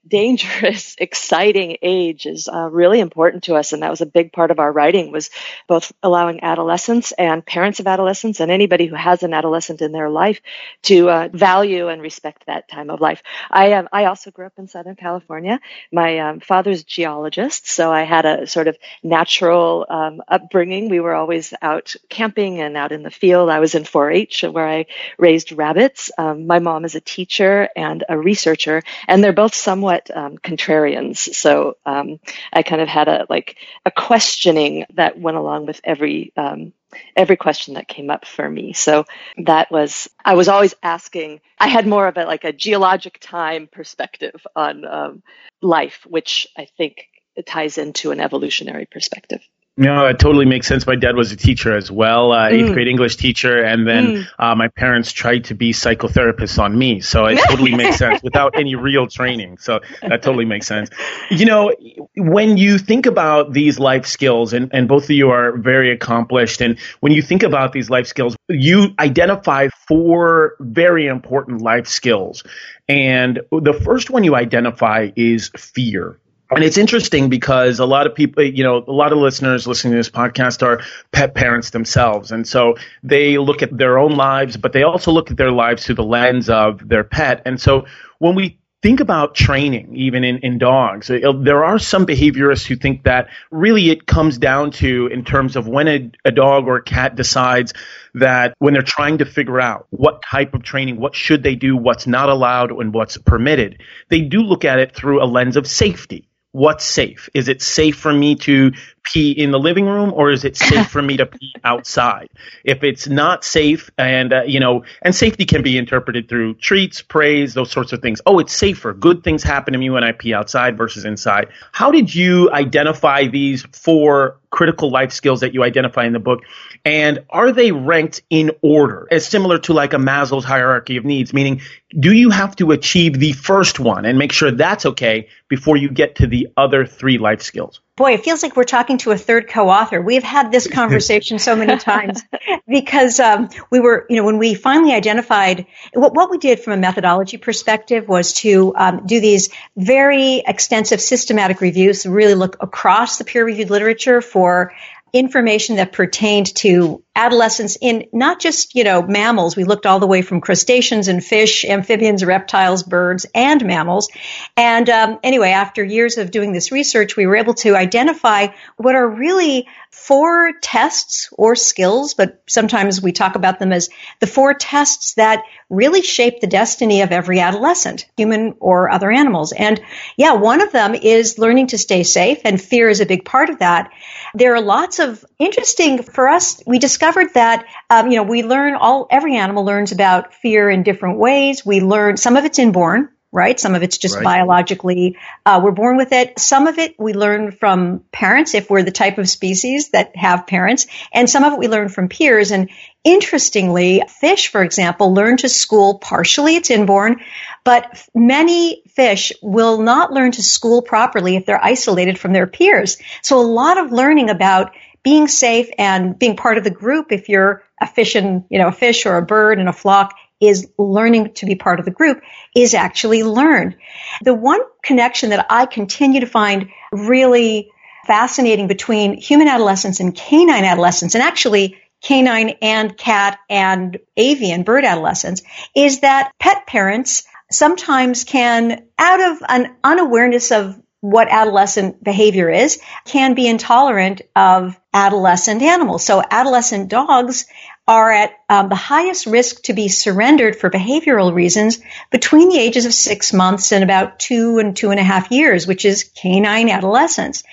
dangerous, 0.09 0.95
exciting 1.01 1.79
age 1.83 2.27
is 2.27 2.49
uh, 2.49 2.69
really 2.71 3.01
important 3.01 3.45
to 3.45 3.55
us, 3.57 3.73
and 3.73 3.83
that 3.83 3.91
was 3.91 4.01
a 4.01 4.07
big 4.07 4.33
part 4.33 4.51
of 4.51 4.59
our 4.59 4.73
writing. 4.73 5.13
Was 5.13 5.31
both 5.69 5.93
allowing 6.03 6.43
adolescents 6.43 7.13
and 7.13 7.45
parents 7.45 7.81
of 7.81 7.87
adolescents 7.87 8.41
and 8.41 8.51
anybody 8.51 8.87
who 8.87 8.95
has 8.95 9.23
an 9.23 9.35
adolescent 9.35 9.83
in 9.83 9.93
their 9.93 10.11
life 10.11 10.41
to 10.83 11.11
uh, 11.11 11.29
value 11.33 11.89
and 11.89 12.03
respect 12.03 12.47
that 12.47 12.69
time 12.69 12.91
of 12.91 13.01
life. 13.01 13.23
I 13.51 13.73
um, 13.73 13.89
I 13.93 14.07
also 14.07 14.31
grew 14.31 14.47
up 14.47 14.55
in 14.59 14.69
Southern 14.69 14.97
California. 14.97 15.61
My 15.93 16.19
um, 16.19 16.41
father's 16.41 16.85
geologist, 16.85 17.67
so 17.69 17.91
I 17.93 18.03
had 18.03 18.25
a 18.25 18.47
sort 18.47 18.69
of 18.69 18.77
natural 19.03 19.87
um, 19.89 20.23
upbringing. 20.29 20.89
We 20.89 21.01
were 21.01 21.15
always 21.15 21.55
out 21.63 21.95
camping 22.09 22.61
and 22.61 22.77
out 22.77 22.93
in 22.93 23.03
the 23.03 23.11
field. 23.11 23.51
I 23.51 23.61
was 23.61 23.75
in 23.75 23.85
4-H 23.85 24.45
where 24.45 24.69
I 24.69 24.87
raised 25.19 25.53
rabbits. 25.53 26.11
Um, 26.19 26.47
my 26.47 26.59
mom 26.59 26.85
is 26.85 26.95
a 26.95 27.01
teacher 27.01 27.69
and 27.77 28.05
a 28.09 28.19
researcher, 28.19 28.83
and 29.09 29.23
they're 29.23 29.33
both 29.33 29.55
somewhat 29.55 29.96
um, 30.15 30.39
contrarians. 30.39 31.35
So 31.35 31.77
um, 31.85 32.21
I 32.53 32.63
kind 32.63 32.81
of 32.81 32.89
had 32.89 33.09
a 33.09 33.27
like 33.29 33.57
a 33.85 33.91
questioning 33.91 34.87
that 34.95 35.19
went 35.19 35.37
along 35.37 35.67
with 35.67 35.81
every 35.85 36.33
um, 36.37 36.73
every 37.15 37.37
question 37.37 37.75
that 37.75 37.89
came 37.89 38.11
up 38.11 38.25
for 38.25 38.49
me. 38.49 38.73
So 38.73 39.05
that 39.39 39.71
was 39.71 40.09
I 40.25 40.35
was 40.35 40.49
always 40.49 40.75
asking. 40.83 41.41
I 41.59 41.69
had 41.69 41.87
more 41.87 42.09
of 42.09 42.17
a 42.17 42.25
like 42.25 42.45
a 42.45 42.53
geologic 42.53 43.19
time 43.21 43.69
perspective 43.71 44.47
on 44.55 44.85
um, 44.85 45.23
life, 45.63 46.07
which 46.09 46.47
I 46.57 46.67
think 46.77 47.07
ties 47.45 47.79
into 47.79 48.13
an 48.13 48.21
evolutionary 48.21 48.87
perspective. 48.87 49.41
No, 49.79 50.07
it 50.07 50.19
totally 50.19 50.47
makes 50.47 50.67
sense. 50.67 50.87
My 50.87 50.97
dad 50.97 51.17
was 51.17 51.33
a 51.33 51.37
teacher 51.37 51.77
as 51.77 51.91
well, 51.91 52.33
uh, 52.33 52.49
eighth 52.49 52.71
mm. 52.71 52.73
grade 52.73 52.89
English 52.89 53.17
teacher, 53.17 53.63
and 53.63 53.87
then 53.87 54.07
mm. 54.07 54.27
uh, 54.39 54.55
my 54.55 54.69
parents 54.69 55.13
tried 55.13 55.45
to 55.45 55.55
be 55.55 55.73
psychotherapists 55.73 56.59
on 56.59 56.79
me. 56.79 57.01
So 57.01 57.27
it 57.27 57.39
totally 57.51 57.75
makes 57.75 57.99
sense 57.99 58.23
without 58.23 58.59
any 58.59 58.75
real 58.75 59.07
training. 59.07 59.59
So 59.59 59.81
that 60.01 60.23
totally 60.23 60.47
makes 60.47 60.67
sense. 60.67 60.89
You 61.31 61.45
know, 61.45 61.75
when 62.17 62.57
you 62.57 62.79
think 62.79 63.05
about 63.05 63.53
these 63.53 63.79
life 63.79 64.07
skills, 64.07 64.55
and, 64.55 64.71
and 64.73 64.89
both 64.89 65.05
of 65.05 65.11
you 65.11 65.29
are 65.29 65.59
very 65.59 65.93
accomplished, 65.93 66.63
and 66.63 66.79
when 67.01 67.13
you 67.13 67.21
think 67.21 67.43
about 67.43 67.73
these 67.73 67.91
life 67.91 68.07
skills, 68.07 68.35
you 68.49 68.95
identify 68.99 69.69
four 69.87 70.57
very 70.59 71.07
important 71.07 71.61
life 71.61 71.87
skills. 71.87 72.45
And 72.89 73.41
the 73.51 73.75
first 73.75 74.09
one 74.09 74.25
you 74.25 74.37
identify 74.37 75.11
is 75.17 75.51
fear. 75.55 76.19
And 76.51 76.63
it's 76.63 76.79
interesting 76.79 77.29
because 77.29 77.81
a 77.81 77.87
lot 77.87 78.07
of 78.07 78.15
people, 78.15 78.45
you 78.45 78.63
know, 78.63 78.85
a 78.87 78.93
lot 78.93 79.13
of 79.13 79.19
listeners 79.19 79.67
listening 79.67 79.95
to 79.95 79.97
this 79.97 80.11
podcast 80.11 80.63
are 80.63 80.81
pet 81.11 81.35
parents 81.35 81.71
themselves. 81.71 82.31
And 82.31 82.47
so 82.47 82.77
they 83.03 83.37
look 83.39 83.63
at 83.63 83.77
their 83.77 83.99
own 83.99 84.13
lives, 84.13 84.57
but 84.57 84.73
they 84.73 84.85
also 84.85 85.11
look 85.11 85.31
at 85.31 85.37
their 85.37 85.51
lives 85.51 85.85
through 85.85 85.97
the 85.97 86.05
lens 86.05 86.49
of 86.49 86.89
their 86.89 87.03
pet. 87.03 87.43
And 87.47 87.61
so 87.61 87.87
when 88.21 88.37
we 88.37 88.59
think 88.81 89.01
about 89.01 89.35
training, 89.35 89.97
even 89.97 90.23
in, 90.23 90.39
in 90.39 90.59
dogs, 90.59 91.09
there 91.09 91.65
are 91.65 91.81
some 91.81 92.07
behaviorists 92.07 92.65
who 92.65 92.77
think 92.77 93.03
that 93.03 93.29
really 93.51 93.91
it 93.91 94.07
comes 94.07 94.39
down 94.39 94.71
to 94.71 95.09
in 95.09 95.25
terms 95.25 95.57
of 95.57 95.67
when 95.67 95.89
a, 95.89 96.13
a 96.25 96.31
dog 96.31 96.69
or 96.69 96.77
a 96.77 96.83
cat 96.83 97.17
decides 97.17 97.75
that 98.15 98.55
when 98.61 98.73
they're 98.73 98.83
trying 98.83 99.19
to 99.19 99.25
figure 99.25 99.61
out 99.61 99.89
what 99.91 100.23
type 100.23 100.55
of 100.55 100.63
training, 100.63 101.01
what 101.01 101.17
should 101.17 101.43
they 101.43 101.57
do, 101.57 101.77
what's 101.77 102.07
not 102.07 102.29
allowed, 102.29 102.71
and 102.71 102.95
what's 102.95 103.17
permitted, 103.17 103.83
they 104.11 104.21
do 104.21 104.43
look 104.43 104.65
at 104.65 104.79
it 104.79 104.95
through 104.95 105.21
a 105.21 105.27
lens 105.27 105.57
of 105.57 105.67
safety 105.67 106.29
what's 106.57 106.87
safe? 106.87 107.29
Is 107.35 107.49
it 107.49 107.61
safe 107.61 107.97
for 107.99 108.13
me 108.13 108.37
to 108.37 108.73
pee 109.13 109.31
in 109.31 109.51
the 109.51 109.59
living 109.59 109.87
room 109.87 110.13
or 110.13 110.31
is 110.31 110.45
it 110.45 110.57
safe 110.57 110.89
for 110.89 111.01
me 111.01 111.17
to 111.17 111.27
pee 111.27 111.55
outside? 111.65 112.29
If 112.65 112.83
it's 112.85 113.09
not 113.09 113.45
safe 113.45 113.91
and, 113.97 114.33
uh, 114.33 114.43
you 114.43 114.61
know, 114.61 114.85
and 115.03 115.15
safety 115.15 115.45
can 115.45 115.63
be 115.63 115.79
interpreted 115.79 116.29
through 116.29 116.55
treats, 116.55 117.03
praise, 117.03 117.55
those 117.55 117.71
sorts 117.71 117.93
of 117.93 118.03
things. 118.03 118.21
Oh, 118.27 118.39
it's 118.39 118.53
safer. 118.53 118.93
Good 118.93 119.25
things 119.25 119.43
happen 119.43 119.73
to 119.73 119.79
me 119.79 119.91
when 119.91 120.05
I 120.05 120.13
pee 120.13 120.35
outside 120.35 120.77
versus 120.77 121.05
inside. 121.05 121.49
How 121.73 121.91
did 121.91 122.15
you 122.15 122.51
identify 122.51 123.27
these 123.27 123.63
four 123.73 124.39
critical 124.51 124.91
life 124.91 125.13
skills 125.13 125.41
that 125.41 125.55
you 125.55 125.63
identify 125.63 126.07
in 126.07 126.13
the 126.13 126.19
book? 126.19 126.41
And 126.85 127.25
are 127.31 127.53
they 127.53 127.73
ranked 127.73 128.23
in 128.31 128.53
order 128.63 129.07
as 129.11 129.27
similar 129.27 129.59
to 129.61 129.73
like 129.73 129.93
a 129.93 129.99
Maslow's 129.99 130.45
hierarchy 130.45 130.97
of 130.97 131.05
needs? 131.05 131.33
Meaning, 131.33 131.61
do 131.99 132.13
you 132.13 132.31
have 132.31 132.57
to 132.57 132.73
achieve 132.73 133.19
the 133.19 133.33
first 133.33 133.79
one 133.79 134.05
and 134.05 134.19
make 134.19 134.33
sure 134.33 134.51
that's 134.51 134.87
okay 134.87 135.29
before 135.49 135.77
you 135.77 135.91
get 135.91 136.17
to 136.17 136.27
the 136.27 136.49
other 136.57 136.87
three 136.87 137.19
life 137.19 137.43
skills? 137.43 137.81
Boy, 137.97 138.13
it 138.13 138.25
feels 138.25 138.43
like 138.43 138.57
we're 138.57 138.65
talking 138.65 138.99
to 138.99 139.13
a 139.13 139.17
third 139.17 139.49
co-author. 139.49 140.03
We've 140.03 140.23
had 140.23 140.53
this 140.53 140.67
conversation 140.69 141.39
so 141.39 141.57
many 141.57 141.79
times 141.79 142.21
because 142.69 143.19
um, 143.21 143.49
we 143.71 143.81
were, 143.81 144.05
you 144.11 144.17
know, 144.17 144.25
when 144.25 144.37
we 144.37 144.53
finally 144.53 144.93
identified 144.93 145.65
what, 145.95 146.15
what 146.15 146.31
we 146.31 146.37
did 146.37 146.61
from 146.61 146.75
a 146.75 146.77
methodology 146.77 147.39
perspective 147.39 148.07
was 148.07 148.35
to 148.35 148.75
um, 148.77 149.07
do 149.07 149.19
these 149.19 149.49
very 149.79 150.43
extensive 150.47 151.01
systematic 151.01 151.63
reviews, 151.63 152.05
really 152.05 152.35
look 152.35 152.63
across 152.63 153.17
the 153.17 153.25
peer-reviewed 153.25 153.71
literature 153.71 154.21
for 154.21 154.75
information 155.19 155.77
that 155.77 155.93
pertained 155.93 156.55
to 156.57 157.03
adolescence 157.15 157.79
in 157.81 158.05
not 158.13 158.39
just, 158.41 158.75
you 158.75 158.85
know, 158.85 159.03
mammals. 159.03 159.57
We 159.57 159.65
looked 159.65 159.87
all 159.87 159.99
the 159.99 160.07
way 160.07 160.21
from 160.21 160.43
crustaceans 160.43 161.09
and 161.09 161.25
fish, 161.25 161.65
amphibians, 161.65 162.23
reptiles, 162.23 162.83
birds, 162.83 163.25
and 163.35 163.65
mammals. 163.65 164.11
And 164.57 164.89
um, 164.91 165.19
anyway, 165.23 165.51
after 165.51 165.83
years 165.83 166.19
of 166.19 166.31
doing 166.31 166.53
this 166.53 166.73
research, 166.73 167.17
we 167.17 167.27
were 167.27 167.37
able 167.37 167.55
to 167.55 167.75
identify 167.75 168.49
what 168.77 168.95
are 168.95 169.09
really 169.09 169.67
four 169.91 170.53
tests 170.61 171.31
or 171.33 171.57
skills, 171.57 172.13
but 172.13 172.43
sometimes 172.47 173.01
we 173.01 173.13
talk 173.13 173.35
about 173.35 173.59
them 173.59 173.73
as 173.73 173.89
the 174.21 174.27
four 174.27 174.53
tests 174.53 175.15
that 175.15 175.43
really 175.71 176.03
shape 176.03 176.41
the 176.41 176.47
destiny 176.47 177.01
of 177.01 177.13
every 177.13 177.41
adolescent, 177.41 178.07
human 178.15 178.57
or 178.61 178.91
other 178.91 179.11
animals. 179.11 179.53
And 179.53 179.81
yeah, 180.19 180.35
one 180.35 180.61
of 180.61 180.71
them 180.71 180.95
is 180.95 181.39
learning 181.39 181.69
to 181.69 181.79
stay 181.79 182.03
safe, 182.03 182.43
and 182.45 182.61
fear 182.61 182.91
is 182.91 183.01
a 183.01 183.07
big 183.07 183.25
part 183.25 183.49
of 183.49 183.61
that. 183.61 183.91
There 184.37 184.55
are 184.55 184.61
lots 184.61 184.99
of 184.99 185.25
interesting 185.39 186.03
for 186.03 186.29
us. 186.29 186.63
We 186.67 186.79
discovered 186.79 187.33
that 187.35 187.65
um, 187.89 188.11
you 188.11 188.17
know 188.17 188.23
we 188.23 188.43
learn 188.43 188.75
all 188.75 189.07
every 189.11 189.37
animal 189.37 189.65
learns 189.65 189.93
about 189.93 190.35
fear 190.35 190.69
in 190.69 190.83
different 190.83 191.19
ways. 191.19 191.65
We 191.65 191.81
learn 191.81 192.19
some 192.19 192.37
of 192.37 192.45
it's 192.45 192.59
inborn, 192.59 193.09
right? 193.33 193.59
Some 193.59 193.75
of 193.75 193.83
it's 193.83 193.99
just 193.99 194.17
right. 194.17 194.25
biologically, 194.25 195.17
uh, 195.45 195.61
we're 195.63 195.71
born 195.71 195.97
with 195.97 196.13
it. 196.13 196.39
Some 196.39 196.67
of 196.67 196.79
it 196.79 196.97
we 196.99 197.15
learn 197.15 197.51
from 197.51 198.05
parents 198.13 198.55
if 198.55 198.69
we're 198.69 198.83
the 198.83 198.91
type 198.91 199.17
of 199.17 199.27
species 199.29 199.91
that 199.91 200.15
have 200.17 200.47
parents. 200.47 200.87
And 201.13 201.29
some 201.29 201.43
of 201.43 201.55
it 201.55 201.59
we 201.59 201.69
learn 201.69 201.89
from 201.89 202.09
peers. 202.09 202.51
And 202.51 202.69
interestingly, 203.05 204.03
fish, 204.21 204.49
for 204.49 204.63
example, 204.63 205.15
learn 205.15 205.39
to 205.39 205.49
school 205.49 205.99
partially. 205.99 206.57
It's 206.57 206.71
inborn, 206.71 207.21
but 207.67 208.09
many 208.15 208.85
fish 208.95 209.33
will 209.43 209.83
not 209.83 210.13
learn 210.13 210.31
to 210.31 210.41
school 210.41 210.83
properly 210.83 211.35
if 211.35 211.47
they're 211.47 211.63
isolated 211.63 212.17
from 212.17 212.33
their 212.33 212.47
peers. 212.47 212.97
So 213.23 213.41
a 213.41 213.43
lot 213.43 213.77
of 213.77 213.91
learning 213.91 214.31
about 214.31 214.71
being 215.03 215.27
safe 215.27 215.69
and 215.77 216.17
being 216.17 216.37
part 216.37 216.59
of 216.59 216.65
the 216.65 216.71
group 216.71 217.11
if 217.11 217.29
you're 217.29 217.65
a 217.81 217.89
fish 217.89 218.15
and, 218.15 218.45
you 218.51 218.61
know, 218.61 218.69
a 218.69 218.73
fish 218.73 219.05
or 219.05 219.17
a 219.17 219.27
bird 219.27 219.59
in 219.59 219.67
a 219.67 219.73
flock 219.73 220.15
is 220.41 220.69
learning 220.79 221.35
to 221.35 221.47
be 221.47 221.57
part 221.57 221.81
of 221.81 221.85
the 221.85 221.91
group 221.91 222.23
is 222.55 222.73
actually 222.73 223.25
learned. 223.25 223.77
The 224.23 224.35
one 224.35 224.61
connection 224.85 225.31
that 225.31 225.47
I 225.51 225.67
continue 225.67 226.21
to 226.21 226.27
find 226.27 226.69
really 226.93 227.73
fascinating 228.07 228.69
between 228.69 229.15
human 229.15 229.49
adolescence 229.49 229.99
and 229.99 230.15
canine 230.15 230.65
adolescence, 230.65 231.17
and 231.17 231.23
actually 231.25 231.79
canine 232.01 232.51
and 232.63 232.97
cat 232.97 233.41
and 233.51 233.99
avian 234.17 234.63
bird 234.63 234.85
adolescence, 234.85 235.43
is 235.75 236.01
that 236.01 236.31
pet 236.39 236.65
parents 236.69 237.25
sometimes 237.51 238.25
can, 238.25 238.87
out 238.99 239.21
of 239.21 239.43
an 239.49 239.77
unawareness 239.85 240.53
of 240.53 240.81
what 241.01 241.29
adolescent 241.31 242.03
behavior 242.03 242.51
is, 242.51 242.81
can 243.05 243.35
be 243.35 243.47
intolerant 243.47 244.23
of 244.35 244.79
adolescent 244.93 245.63
animals. 245.63 246.05
So 246.05 246.23
adolescent 246.29 246.89
dogs 246.89 247.47
are 247.87 248.11
at 248.11 248.33
um, 248.49 248.69
the 248.69 248.75
highest 248.75 249.27
risk 249.27 249.63
to 249.65 249.73
be 249.73 249.87
surrendered 249.87 250.57
for 250.57 250.71
behavioral 250.71 251.33
reasons 251.33 251.79
between 252.11 252.49
the 252.49 252.59
ages 252.59 252.87
of 252.87 252.93
six 252.93 253.33
months 253.33 253.71
and 253.71 253.85
about 253.85 254.19
two 254.19 254.59
and 254.59 254.77
two 254.77 254.91
and 254.91 254.99
a 254.99 255.05
half 255.05 255.31
years, 255.31 255.69
which 255.69 255.85
is 255.85 256.11
canine 256.17 256.69
adolescence. 256.69 257.45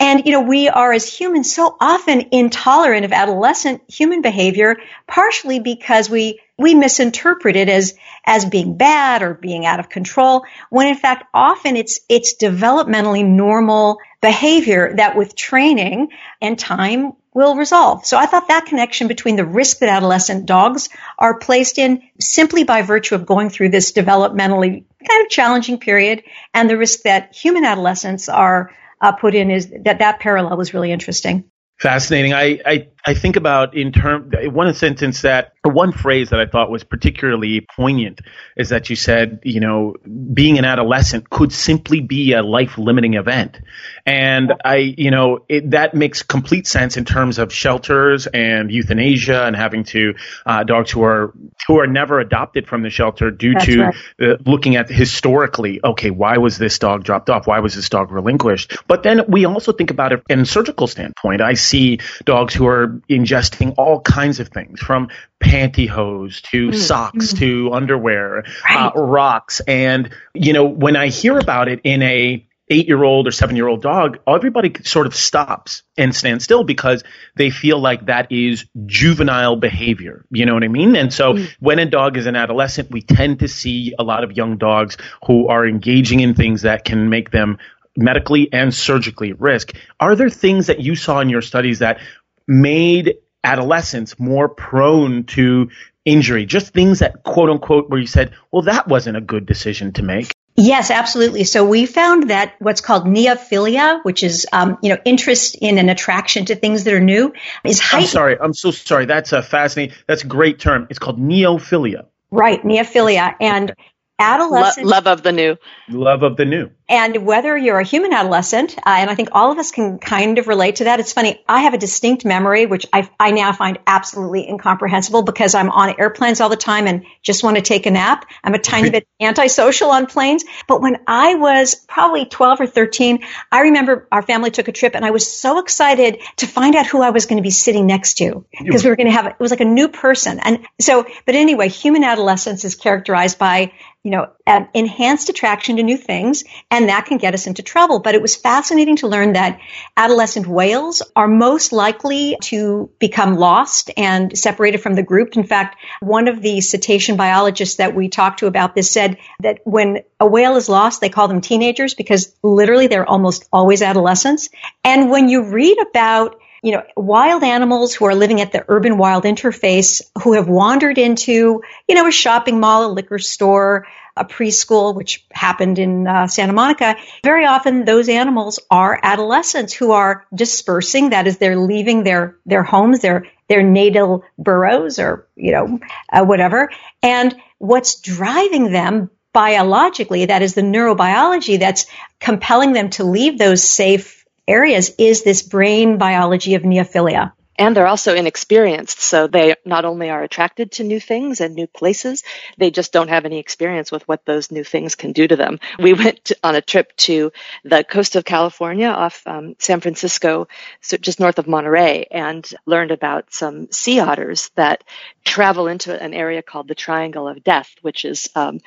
And, 0.00 0.26
you 0.26 0.32
know, 0.32 0.42
we 0.42 0.68
are 0.68 0.92
as 0.92 1.06
humans 1.06 1.54
so 1.54 1.76
often 1.80 2.28
intolerant 2.32 3.04
of 3.04 3.12
adolescent 3.12 3.82
human 3.88 4.20
behavior, 4.20 4.78
partially 5.06 5.60
because 5.60 6.10
we 6.10 6.40
we 6.58 6.74
misinterpret 6.74 7.56
it 7.56 7.68
as 7.68 7.94
as 8.26 8.44
being 8.44 8.76
bad 8.76 9.22
or 9.22 9.34
being 9.34 9.64
out 9.64 9.80
of 9.80 9.88
control 9.88 10.44
when 10.70 10.88
in 10.88 10.96
fact 10.96 11.24
often 11.32 11.76
it's 11.76 12.00
it's 12.08 12.36
developmentally 12.36 13.24
normal 13.24 13.98
behavior 14.20 14.94
that 14.96 15.16
with 15.16 15.36
training 15.36 16.08
and 16.42 16.58
time 16.58 17.12
will 17.34 17.54
resolve. 17.54 18.04
So 18.04 18.16
I 18.16 18.26
thought 18.26 18.48
that 18.48 18.66
connection 18.66 19.06
between 19.06 19.36
the 19.36 19.44
risk 19.44 19.78
that 19.78 19.88
adolescent 19.88 20.46
dogs 20.46 20.88
are 21.18 21.38
placed 21.38 21.78
in 21.78 22.02
simply 22.18 22.64
by 22.64 22.82
virtue 22.82 23.14
of 23.14 23.26
going 23.26 23.50
through 23.50 23.68
this 23.68 23.92
developmentally 23.92 24.84
kind 25.08 25.24
of 25.24 25.28
challenging 25.30 25.78
period 25.78 26.24
and 26.52 26.68
the 26.68 26.76
risk 26.76 27.02
that 27.02 27.36
human 27.36 27.64
adolescents 27.64 28.28
are 28.28 28.74
uh, 29.00 29.12
put 29.12 29.36
in 29.36 29.52
is 29.52 29.72
that 29.84 30.00
that 30.00 30.18
parallel 30.18 30.56
was 30.56 30.74
really 30.74 30.90
interesting. 30.90 31.44
Fascinating. 31.78 32.34
I, 32.34 32.60
I 32.66 32.88
I 33.08 33.14
think 33.14 33.36
about 33.36 33.74
in 33.74 33.90
term 33.90 34.30
one 34.52 34.74
sentence 34.74 35.22
that 35.22 35.54
or 35.64 35.72
one 35.72 35.92
phrase 35.92 36.28
that 36.28 36.40
I 36.40 36.46
thought 36.46 36.70
was 36.70 36.84
particularly 36.84 37.66
poignant 37.74 38.20
is 38.54 38.68
that 38.68 38.90
you 38.90 38.96
said, 38.96 39.40
you 39.44 39.60
know, 39.60 39.94
being 40.34 40.58
an 40.58 40.66
adolescent 40.66 41.30
could 41.30 41.50
simply 41.50 42.00
be 42.00 42.34
a 42.34 42.42
life 42.42 42.76
limiting 42.76 43.14
event. 43.14 43.60
And 44.04 44.52
I, 44.62 44.76
you 44.76 45.10
know, 45.10 45.46
it, 45.48 45.70
that 45.70 45.94
makes 45.94 46.22
complete 46.22 46.66
sense 46.66 46.98
in 46.98 47.06
terms 47.06 47.38
of 47.38 47.50
shelters 47.50 48.26
and 48.26 48.70
euthanasia 48.70 49.44
and 49.44 49.56
having 49.56 49.84
to 49.84 50.14
uh, 50.44 50.64
dogs 50.64 50.90
who 50.90 51.02
are 51.02 51.32
who 51.66 51.78
are 51.80 51.86
never 51.86 52.20
adopted 52.20 52.66
from 52.66 52.82
the 52.82 52.90
shelter 52.90 53.30
due 53.30 53.54
That's 53.54 53.64
to 53.66 53.80
right. 53.80 53.94
uh, 54.20 54.36
looking 54.44 54.76
at 54.76 54.90
historically, 54.90 55.80
okay, 55.82 56.10
why 56.10 56.36
was 56.36 56.58
this 56.58 56.78
dog 56.78 57.04
dropped 57.04 57.30
off? 57.30 57.46
Why 57.46 57.60
was 57.60 57.74
this 57.74 57.88
dog 57.88 58.12
relinquished? 58.12 58.76
But 58.86 59.02
then 59.02 59.22
we 59.28 59.46
also 59.46 59.72
think 59.72 59.90
about 59.90 60.12
it 60.12 60.22
in 60.28 60.40
a 60.40 60.46
surgical 60.46 60.86
standpoint. 60.86 61.40
I 61.40 61.54
see 61.54 62.00
dogs 62.24 62.52
who 62.52 62.66
are 62.66 62.97
ingesting 63.08 63.74
all 63.76 64.00
kinds 64.00 64.40
of 64.40 64.48
things 64.48 64.80
from 64.80 65.08
pantyhose 65.40 66.42
to 66.50 66.68
mm, 66.68 66.74
socks 66.74 67.32
mm. 67.32 67.38
to 67.38 67.72
underwear, 67.72 68.44
uh, 68.68 68.90
rocks. 68.94 69.60
And, 69.60 70.10
you 70.34 70.52
know, 70.52 70.64
when 70.64 70.96
I 70.96 71.08
hear 71.08 71.38
about 71.38 71.68
it 71.68 71.80
in 71.84 72.02
a 72.02 72.44
eight 72.70 72.86
year 72.86 73.02
old 73.02 73.26
or 73.26 73.30
seven 73.30 73.56
year 73.56 73.68
old 73.68 73.82
dog, 73.82 74.18
everybody 74.26 74.74
sort 74.84 75.06
of 75.06 75.14
stops 75.14 75.82
and 75.96 76.14
stands 76.14 76.44
still 76.44 76.64
because 76.64 77.02
they 77.36 77.50
feel 77.50 77.80
like 77.80 78.06
that 78.06 78.30
is 78.30 78.66
juvenile 78.86 79.56
behavior. 79.56 80.24
You 80.30 80.46
know 80.46 80.54
what 80.54 80.64
I 80.64 80.68
mean? 80.68 80.96
And 80.96 81.12
so 81.12 81.34
mm. 81.34 81.50
when 81.60 81.78
a 81.78 81.86
dog 81.86 82.16
is 82.16 82.26
an 82.26 82.36
adolescent, 82.36 82.90
we 82.90 83.02
tend 83.02 83.40
to 83.40 83.48
see 83.48 83.94
a 83.98 84.02
lot 84.02 84.24
of 84.24 84.36
young 84.36 84.58
dogs 84.58 84.96
who 85.26 85.48
are 85.48 85.66
engaging 85.66 86.20
in 86.20 86.34
things 86.34 86.62
that 86.62 86.84
can 86.84 87.08
make 87.08 87.30
them 87.30 87.58
medically 87.96 88.48
and 88.52 88.72
surgically 88.72 89.30
at 89.30 89.40
risk. 89.40 89.72
Are 89.98 90.14
there 90.14 90.30
things 90.30 90.68
that 90.68 90.80
you 90.80 90.94
saw 90.94 91.20
in 91.20 91.28
your 91.28 91.42
studies 91.42 91.80
that 91.80 92.00
made 92.48 93.18
adolescents 93.44 94.18
more 94.18 94.48
prone 94.48 95.24
to 95.24 95.70
injury? 96.04 96.46
Just 96.46 96.72
things 96.72 96.98
that 97.00 97.22
quote 97.22 97.50
unquote 97.50 97.88
where 97.90 98.00
you 98.00 98.06
said, 98.06 98.34
well, 98.50 98.62
that 98.62 98.88
wasn't 98.88 99.16
a 99.16 99.20
good 99.20 99.46
decision 99.46 99.92
to 99.92 100.02
make. 100.02 100.32
Yes, 100.60 100.90
absolutely. 100.90 101.44
So 101.44 101.64
we 101.64 101.86
found 101.86 102.30
that 102.30 102.54
what's 102.58 102.80
called 102.80 103.04
neophilia, 103.04 104.04
which 104.04 104.24
is 104.24 104.44
um, 104.52 104.76
you 104.82 104.88
know 104.88 104.98
interest 105.04 105.54
in 105.54 105.78
and 105.78 105.88
attraction 105.88 106.46
to 106.46 106.56
things 106.56 106.82
that 106.82 106.94
are 106.94 106.98
new, 107.00 107.32
is 107.62 107.80
I'm 107.92 108.02
sorry. 108.06 108.36
I'm 108.40 108.54
so 108.54 108.72
sorry. 108.72 109.06
That's 109.06 109.32
a 109.32 109.40
fascinating. 109.40 109.94
That's 110.08 110.24
a 110.24 110.26
great 110.26 110.58
term. 110.58 110.88
It's 110.90 110.98
called 110.98 111.20
neophilia, 111.20 112.06
Right, 112.32 112.60
neophilia 112.64 113.36
and 113.40 113.72
Lo- 114.20 114.68
love 114.82 115.06
of 115.06 115.22
the 115.22 115.30
new. 115.30 115.56
love 115.88 116.24
of 116.24 116.36
the 116.36 116.44
new. 116.44 116.70
And 116.88 117.26
whether 117.26 117.56
you're 117.56 117.78
a 117.78 117.84
human 117.84 118.14
adolescent, 118.14 118.78
uh, 118.78 118.82
and 118.86 119.10
I 119.10 119.14
think 119.14 119.28
all 119.32 119.52
of 119.52 119.58
us 119.58 119.72
can 119.72 119.98
kind 119.98 120.38
of 120.38 120.48
relate 120.48 120.76
to 120.76 120.84
that. 120.84 121.00
It's 121.00 121.12
funny. 121.12 121.42
I 121.46 121.60
have 121.62 121.74
a 121.74 121.78
distinct 121.78 122.24
memory, 122.24 122.64
which 122.64 122.86
I, 122.92 123.10
I 123.20 123.30
now 123.30 123.52
find 123.52 123.78
absolutely 123.86 124.48
incomprehensible 124.48 125.22
because 125.22 125.54
I'm 125.54 125.68
on 125.68 125.94
airplanes 126.00 126.40
all 126.40 126.48
the 126.48 126.56
time 126.56 126.86
and 126.86 127.04
just 127.22 127.44
want 127.44 127.56
to 127.56 127.62
take 127.62 127.84
a 127.84 127.90
nap. 127.90 128.24
I'm 128.42 128.54
a 128.54 128.58
tiny 128.58 128.88
bit 128.88 129.06
antisocial 129.20 129.90
on 129.90 130.06
planes. 130.06 130.44
But 130.66 130.80
when 130.80 130.98
I 131.06 131.34
was 131.34 131.74
probably 131.74 132.24
12 132.24 132.60
or 132.62 132.66
13, 132.66 133.22
I 133.52 133.60
remember 133.60 134.08
our 134.10 134.22
family 134.22 134.50
took 134.50 134.68
a 134.68 134.72
trip 134.72 134.94
and 134.94 135.04
I 135.04 135.10
was 135.10 135.30
so 135.30 135.58
excited 135.58 136.20
to 136.36 136.46
find 136.46 136.74
out 136.74 136.86
who 136.86 137.02
I 137.02 137.10
was 137.10 137.26
going 137.26 137.36
to 137.36 137.42
be 137.42 137.50
sitting 137.50 137.86
next 137.86 138.14
to 138.14 138.46
because 138.64 138.82
we 138.82 138.88
were 138.88 138.96
going 138.96 139.08
to 139.08 139.12
have, 139.12 139.26
it 139.26 139.40
was 139.40 139.50
like 139.50 139.60
a 139.60 139.66
new 139.66 139.88
person. 139.88 140.40
And 140.40 140.66
so, 140.80 141.04
but 141.26 141.34
anyway, 141.34 141.68
human 141.68 142.02
adolescence 142.02 142.64
is 142.64 142.76
characterized 142.76 143.38
by 143.38 143.72
you 144.04 144.12
know, 144.12 144.30
um, 144.48 144.66
enhanced 144.72 145.28
attraction 145.28 145.76
to 145.76 145.82
new 145.82 145.98
things, 145.98 146.42
and 146.70 146.88
that 146.88 147.04
can 147.04 147.18
get 147.18 147.34
us 147.34 147.46
into 147.46 147.62
trouble. 147.62 148.00
But 148.00 148.14
it 148.14 148.22
was 148.22 148.34
fascinating 148.34 148.96
to 148.96 149.06
learn 149.06 149.34
that 149.34 149.60
adolescent 149.96 150.46
whales 150.46 151.02
are 151.14 151.28
most 151.28 151.72
likely 151.72 152.36
to 152.44 152.90
become 152.98 153.36
lost 153.36 153.90
and 153.96 154.36
separated 154.36 154.78
from 154.78 154.94
the 154.94 155.02
group. 155.02 155.36
In 155.36 155.44
fact, 155.44 155.76
one 156.00 156.28
of 156.28 156.40
the 156.40 156.62
cetacean 156.62 157.16
biologists 157.16 157.76
that 157.76 157.94
we 157.94 158.08
talked 158.08 158.38
to 158.38 158.46
about 158.46 158.74
this 158.74 158.90
said 158.90 159.18
that 159.40 159.60
when 159.64 160.02
a 160.18 160.26
whale 160.26 160.56
is 160.56 160.68
lost, 160.68 161.02
they 161.02 161.10
call 161.10 161.28
them 161.28 161.42
teenagers 161.42 161.92
because 161.92 162.34
literally 162.42 162.86
they're 162.86 163.08
almost 163.08 163.46
always 163.52 163.82
adolescents. 163.82 164.48
And 164.82 165.10
when 165.10 165.28
you 165.28 165.50
read 165.50 165.78
about 165.78 166.40
you 166.62 166.72
know, 166.72 166.82
wild 166.96 167.44
animals 167.44 167.94
who 167.94 168.04
are 168.06 168.14
living 168.14 168.40
at 168.40 168.50
the 168.52 168.64
urban 168.68 168.98
wild 168.98 169.24
interface 169.24 170.02
who 170.22 170.32
have 170.32 170.48
wandered 170.48 170.98
into, 170.98 171.62
you 171.86 171.94
know, 171.94 172.06
a 172.06 172.12
shopping 172.12 172.58
mall, 172.58 172.86
a 172.86 172.90
liquor 172.92 173.18
store, 173.18 173.86
a 174.18 174.24
preschool, 174.24 174.94
which 174.94 175.26
happened 175.30 175.78
in 175.78 176.06
uh, 176.06 176.26
Santa 176.26 176.52
Monica. 176.52 176.96
Very 177.22 177.46
often 177.46 177.84
those 177.84 178.08
animals 178.08 178.58
are 178.70 178.98
adolescents 179.02 179.72
who 179.72 179.92
are 179.92 180.26
dispersing. 180.34 181.10
That 181.10 181.26
is, 181.26 181.38
they're 181.38 181.56
leaving 181.58 182.04
their, 182.04 182.36
their 182.46 182.62
homes, 182.62 183.00
their, 183.00 183.26
their 183.48 183.62
natal 183.62 184.24
burrows 184.38 184.98
or, 184.98 185.28
you 185.36 185.52
know, 185.52 185.80
uh, 186.12 186.24
whatever. 186.24 186.70
And 187.02 187.36
what's 187.58 188.00
driving 188.00 188.72
them 188.72 189.10
biologically, 189.32 190.26
that 190.26 190.42
is 190.42 190.54
the 190.54 190.62
neurobiology 190.62 191.58
that's 191.58 191.86
compelling 192.18 192.72
them 192.72 192.90
to 192.90 193.04
leave 193.04 193.38
those 193.38 193.62
safe 193.62 194.24
areas 194.46 194.92
is 194.98 195.22
this 195.22 195.42
brain 195.42 195.98
biology 195.98 196.54
of 196.54 196.62
neophilia. 196.62 197.32
And 197.58 197.76
they're 197.76 197.86
also 197.88 198.14
inexperienced. 198.14 199.00
So 199.00 199.26
they 199.26 199.56
not 199.64 199.84
only 199.84 200.10
are 200.10 200.22
attracted 200.22 200.72
to 200.72 200.84
new 200.84 201.00
things 201.00 201.40
and 201.40 201.54
new 201.54 201.66
places, 201.66 202.22
they 202.56 202.70
just 202.70 202.92
don't 202.92 203.08
have 203.08 203.24
any 203.24 203.38
experience 203.38 203.90
with 203.90 204.06
what 204.06 204.24
those 204.24 204.52
new 204.52 204.64
things 204.64 204.94
can 204.94 205.12
do 205.12 205.26
to 205.26 205.36
them. 205.36 205.58
We 205.78 205.92
went 205.92 206.32
on 206.44 206.54
a 206.54 206.62
trip 206.62 206.94
to 207.08 207.32
the 207.64 207.82
coast 207.82 208.16
of 208.16 208.24
California 208.24 208.88
off 208.88 209.22
um, 209.26 209.56
San 209.58 209.80
Francisco, 209.80 210.46
so 210.80 210.96
just 210.96 211.20
north 211.20 211.38
of 211.38 211.48
Monterey, 211.48 212.06
and 212.10 212.48
learned 212.64 212.92
about 212.92 213.32
some 213.32 213.70
sea 213.72 214.00
otters 214.00 214.50
that 214.54 214.84
travel 215.24 215.66
into 215.66 216.00
an 216.00 216.14
area 216.14 216.42
called 216.42 216.68
the 216.68 216.74
Triangle 216.74 217.28
of 217.28 217.42
Death, 217.42 217.74
which 217.82 218.04
is 218.04 218.30
um, 218.34 218.60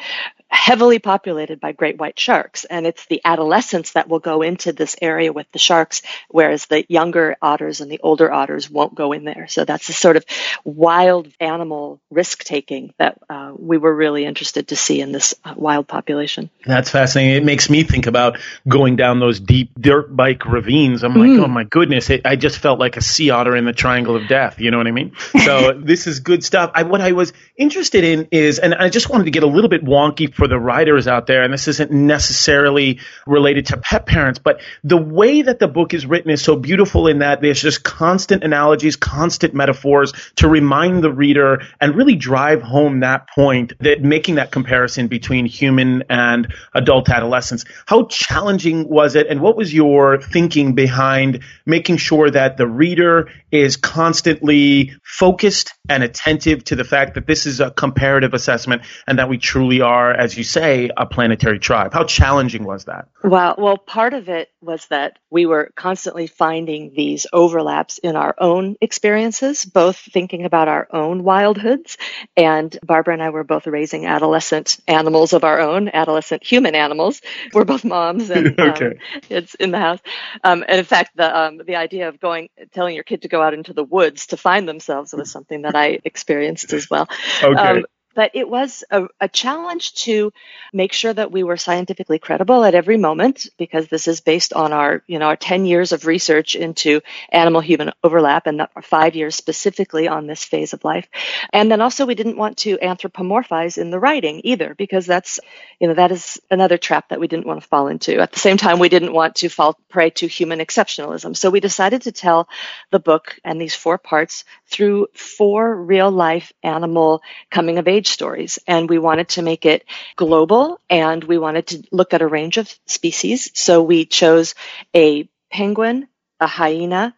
heavily 0.52 1.00
populated 1.00 1.60
by 1.60 1.72
great 1.72 1.98
white 1.98 2.20
sharks. 2.20 2.66
And 2.66 2.86
it's 2.86 3.06
the 3.06 3.22
adolescents 3.24 3.94
that 3.94 4.10
will 4.10 4.20
go 4.20 4.42
into 4.42 4.74
this 4.74 4.98
area 5.02 5.32
with 5.32 5.50
the 5.54 5.60
sharks, 5.60 6.02
whereas 6.30 6.66
the 6.66 6.86
younger 6.90 7.38
otters 7.42 7.80
and 7.80 7.90
the 7.90 8.02
older 8.04 8.32
otters 8.32 8.70
won't 8.70 8.94
go 8.94 9.14
in 9.14 9.24
there. 9.24 9.48
So 9.48 9.64
that's 9.64 9.88
the 9.88 9.94
sort 9.94 10.18
of 10.18 10.26
wild 10.66 11.30
animal 11.40 12.02
risk 12.12 12.44
taking 12.44 12.94
that 13.00 13.18
uh, 13.30 13.54
we 13.58 13.78
were 13.78 13.96
really 13.96 14.26
interested 14.26 14.68
to 14.68 14.76
see 14.76 15.00
in 15.00 15.14
this 15.14 15.34
uh, 15.46 15.54
wild 15.56 15.88
population. 15.88 16.50
That's 16.66 16.90
fascinating. 16.90 17.38
It 17.38 17.46
makes 17.46 17.70
me 17.70 17.84
think 17.84 18.08
about 18.08 18.38
going 18.68 18.98
down 18.98 19.20
those 19.20 19.40
deep 19.40 19.72
dirt 19.80 20.14
bike 20.14 20.46
ravines. 20.46 21.04
I'm 21.04 21.14
like, 21.14 21.40
oh 21.40 21.48
my 21.48 21.64
goodness, 21.64 22.10
it, 22.10 22.26
I 22.26 22.36
just 22.36 22.58
felt 22.58 22.78
like 22.78 22.98
a 22.98 23.02
sea 23.02 23.30
otter 23.30 23.56
in 23.56 23.64
the 23.64 23.74
Triangle 23.74 24.18
of 24.18 24.28
Death. 24.28 24.60
You 24.60 24.70
know 24.70 24.78
what 24.78 24.88
I 24.88 24.92
mean? 24.92 25.14
So 25.46 25.74
this 25.78 26.08
is 26.08 26.20
good 26.20 26.44
stuff. 26.44 26.72
I, 26.74 26.84
what 26.84 27.00
I 27.00 27.14
was 27.14 27.32
interested 27.56 28.04
in 28.04 28.28
is, 28.32 28.60
and 28.60 28.76
I 28.76 28.90
just 28.90 29.10
wanted 29.10 29.26
to 29.26 29.32
get 29.32 29.44
a 29.44 29.48
little 29.48 29.70
bit 29.70 29.84
wonky 29.84 30.32
for 30.42 30.48
the 30.48 30.60
writers 30.60 31.08
out 31.08 31.28
there, 31.28 31.44
and 31.44 31.54
this 31.54 31.68
isn't 31.68 31.92
necessarily 31.92 33.00
related 33.28 33.68
to 33.68 33.78
pet 33.78 34.08
parents, 34.08 34.40
but 34.40 34.60
the 34.84 34.98
way 34.98 35.44
that 35.44 35.60
the 35.60 35.68
book 35.68 35.94
is 35.94 36.04
written 36.04 36.32
is 36.32 36.42
so 36.42 36.56
beautiful 36.56 37.06
in 37.06 37.20
that 37.20 37.42
there's 37.42 37.62
just 37.62 37.84
constant 37.84 38.44
analogies, 38.44 38.96
constant 38.96 39.54
metaphors 39.54 40.14
to 40.38 40.48
remind 40.48 41.04
the 41.04 41.12
reader 41.12 41.62
and 41.80 41.96
really 41.96 42.16
drive 42.16 42.64
home 42.64 43.02
that 43.02 43.30
point 43.30 43.74
that 43.82 44.02
making 44.02 44.34
that 44.36 44.52
comparison 44.52 45.08
between 45.08 45.46
human 45.46 46.06
and 46.10 46.52
adult 46.74 47.08
adolescence. 47.12 47.64
How 47.86 48.06
challenging 48.06 48.90
was 48.90 49.14
it, 49.14 49.28
and 49.28 49.42
what 49.42 49.56
was 49.56 49.72
your 49.72 50.20
thinking 50.20 50.74
behind 50.74 51.44
making 51.68 51.98
sure 51.98 52.32
that 52.32 52.58
the 52.58 52.66
reader 52.66 53.30
is 53.52 53.78
constantly 53.78 54.94
focused 55.04 55.76
and 55.88 56.02
attentive 56.04 56.64
to 56.64 56.76
the 56.76 56.84
fact 56.84 57.14
that 57.14 57.28
this 57.28 57.46
is 57.46 57.60
a 57.60 57.70
comparative 57.70 58.34
assessment 58.34 58.82
and 59.06 59.20
that 59.20 59.30
we 59.30 59.38
truly 59.38 59.82
are, 59.82 60.12
as 60.12 60.31
you 60.38 60.44
say, 60.44 60.90
a 60.96 61.06
planetary 61.06 61.60
tribe? 61.60 61.94
How 61.94 62.04
challenging 62.04 62.64
was 62.64 62.86
that? 62.86 63.08
Well, 63.24 63.56
well, 63.58 63.78
part 63.78 64.14
of 64.14 64.30
it 64.30 64.50
was 64.62 64.86
that 64.88 65.18
we 65.30 65.46
were 65.46 65.72
constantly 65.76 66.28
finding 66.28 66.94
these 66.94 67.28
overlaps 67.32 67.98
in 68.00 68.16
our 68.16 68.36
own 68.38 68.76
experiences, 68.82 69.66
both 69.66 69.98
thinking 69.98 70.46
about 70.46 70.68
our 70.68 70.88
own 70.92 71.24
wildhoods. 71.24 71.98
And 72.36 72.78
Barbara 72.84 73.14
and 73.14 73.24
I 73.24 73.30
were 73.30 73.44
both 73.44 73.68
raising 73.68 74.06
adolescent 74.06 74.78
animals 74.88 75.34
of 75.34 75.44
our 75.44 75.60
own, 75.60 75.90
adolescent 75.90 76.44
human 76.44 76.76
animals. 76.76 77.22
We're 77.54 77.66
both 77.66 77.86
moms 77.86 78.30
and 78.30 78.60
um, 78.60 78.70
Okay. 78.72 79.00
kids 79.22 79.56
in 79.56 79.72
the 79.72 79.80
house. 79.80 80.00
Um, 80.44 80.64
and 80.68 80.80
in 80.80 80.86
fact, 80.86 81.12
the 81.16 81.38
um, 81.38 81.62
the 81.66 81.76
idea 81.76 82.08
of 82.08 82.20
going, 82.20 82.50
telling 82.74 82.96
your 82.96 83.04
kid 83.04 83.24
to 83.24 83.28
go 83.28 83.42
out 83.42 83.54
into 83.54 83.74
the 83.74 83.84
woods 83.84 84.28
to 84.28 84.38
find 84.38 84.68
themselves 84.68 85.14
was 85.14 85.32
something 85.32 85.64
that 85.64 85.76
I 85.76 86.00
experienced 86.04 86.74
as 86.74 86.90
well. 86.90 87.08
Okay. 87.44 87.84
But 88.14 88.32
it 88.34 88.50
was 88.50 88.84
a, 88.92 89.08
a, 89.20 89.28
challenge 89.30 89.94
to 90.06 90.34
make 90.74 90.92
sure 90.92 91.14
that 91.14 91.32
we 91.32 91.44
were 91.44 91.58
scientifically 91.58 92.20
credible 92.20 92.64
at 92.66 92.76
every 92.76 92.98
moment 92.98 93.48
because 93.58 93.88
this 93.88 94.08
is 94.08 94.20
based 94.20 94.54
on 94.54 94.74
our 94.74 95.02
you 95.08 95.20
know 95.20 95.28
our 95.28 95.38
10 95.38 95.66
years 95.66 95.94
of 95.94 96.06
research 96.06 96.56
into 96.56 97.02
animal 97.32 97.62
human 97.62 97.92
overlap 98.04 98.48
and 98.48 98.68
five 98.84 99.16
years 99.16 99.36
specifically 99.36 100.08
on 100.08 100.28
this 100.28 100.44
phase 100.44 100.74
of 100.74 100.84
life. 100.84 101.08
And 101.54 101.72
then 101.72 101.82
also 101.82 102.06
we 102.06 102.16
didn't 102.16 102.38
want 102.38 102.58
to 102.60 102.78
anthropomorphize 102.78 103.78
in 103.78 103.90
the 103.90 104.00
writing 104.00 104.42
either 104.44 104.76
because 104.76 105.06
that's 105.06 105.40
you 105.80 105.88
know 105.88 105.94
that 105.94 106.12
is 106.12 106.42
another 106.52 106.78
trap 106.78 107.10
that 107.10 107.20
we 107.20 107.28
didn't 107.28 107.48
want 107.48 107.62
to 107.62 107.68
fall 107.68 107.88
into. 107.88 108.20
At 108.20 108.34
the 108.34 108.40
same 108.40 108.58
time 108.58 108.80
we 108.80 108.90
didn't 108.90 109.14
want 109.14 109.36
to 109.36 109.50
fall 109.50 109.80
prey 109.90 110.10
to 110.12 110.28
human 110.28 110.60
exceptionalism. 110.60 111.38
So 111.38 111.50
we 111.50 111.60
decided 111.60 112.04
to 112.04 112.12
tell 112.12 112.50
the 112.90 113.00
book 113.00 113.40
and 113.44 113.60
these 113.60 113.76
four 113.76 113.98
parts 113.98 114.44
through 114.68 115.08
four 115.14 115.76
real 115.76 116.12
life 116.12 116.52
animal 116.64 117.22
coming 117.50 117.78
of 117.78 117.88
age 117.88 118.01
stories. 118.08 118.60
And 118.68 118.90
we 118.90 119.00
wanted 119.00 119.30
to 119.30 119.42
make 119.42 119.66
it 119.66 119.86
global 120.16 120.80
and 120.90 121.24
we 121.24 121.38
wanted 121.38 121.68
to 121.68 121.84
look 121.92 122.14
at 122.14 122.22
a 122.22 122.28
range 122.28 122.58
of 122.58 122.74
species. 122.86 123.52
So 123.54 123.82
we 123.82 124.06
chose 124.06 124.56
a 124.96 125.30
penguin, 125.52 126.08
a 126.40 126.48
hyena, 126.48 127.16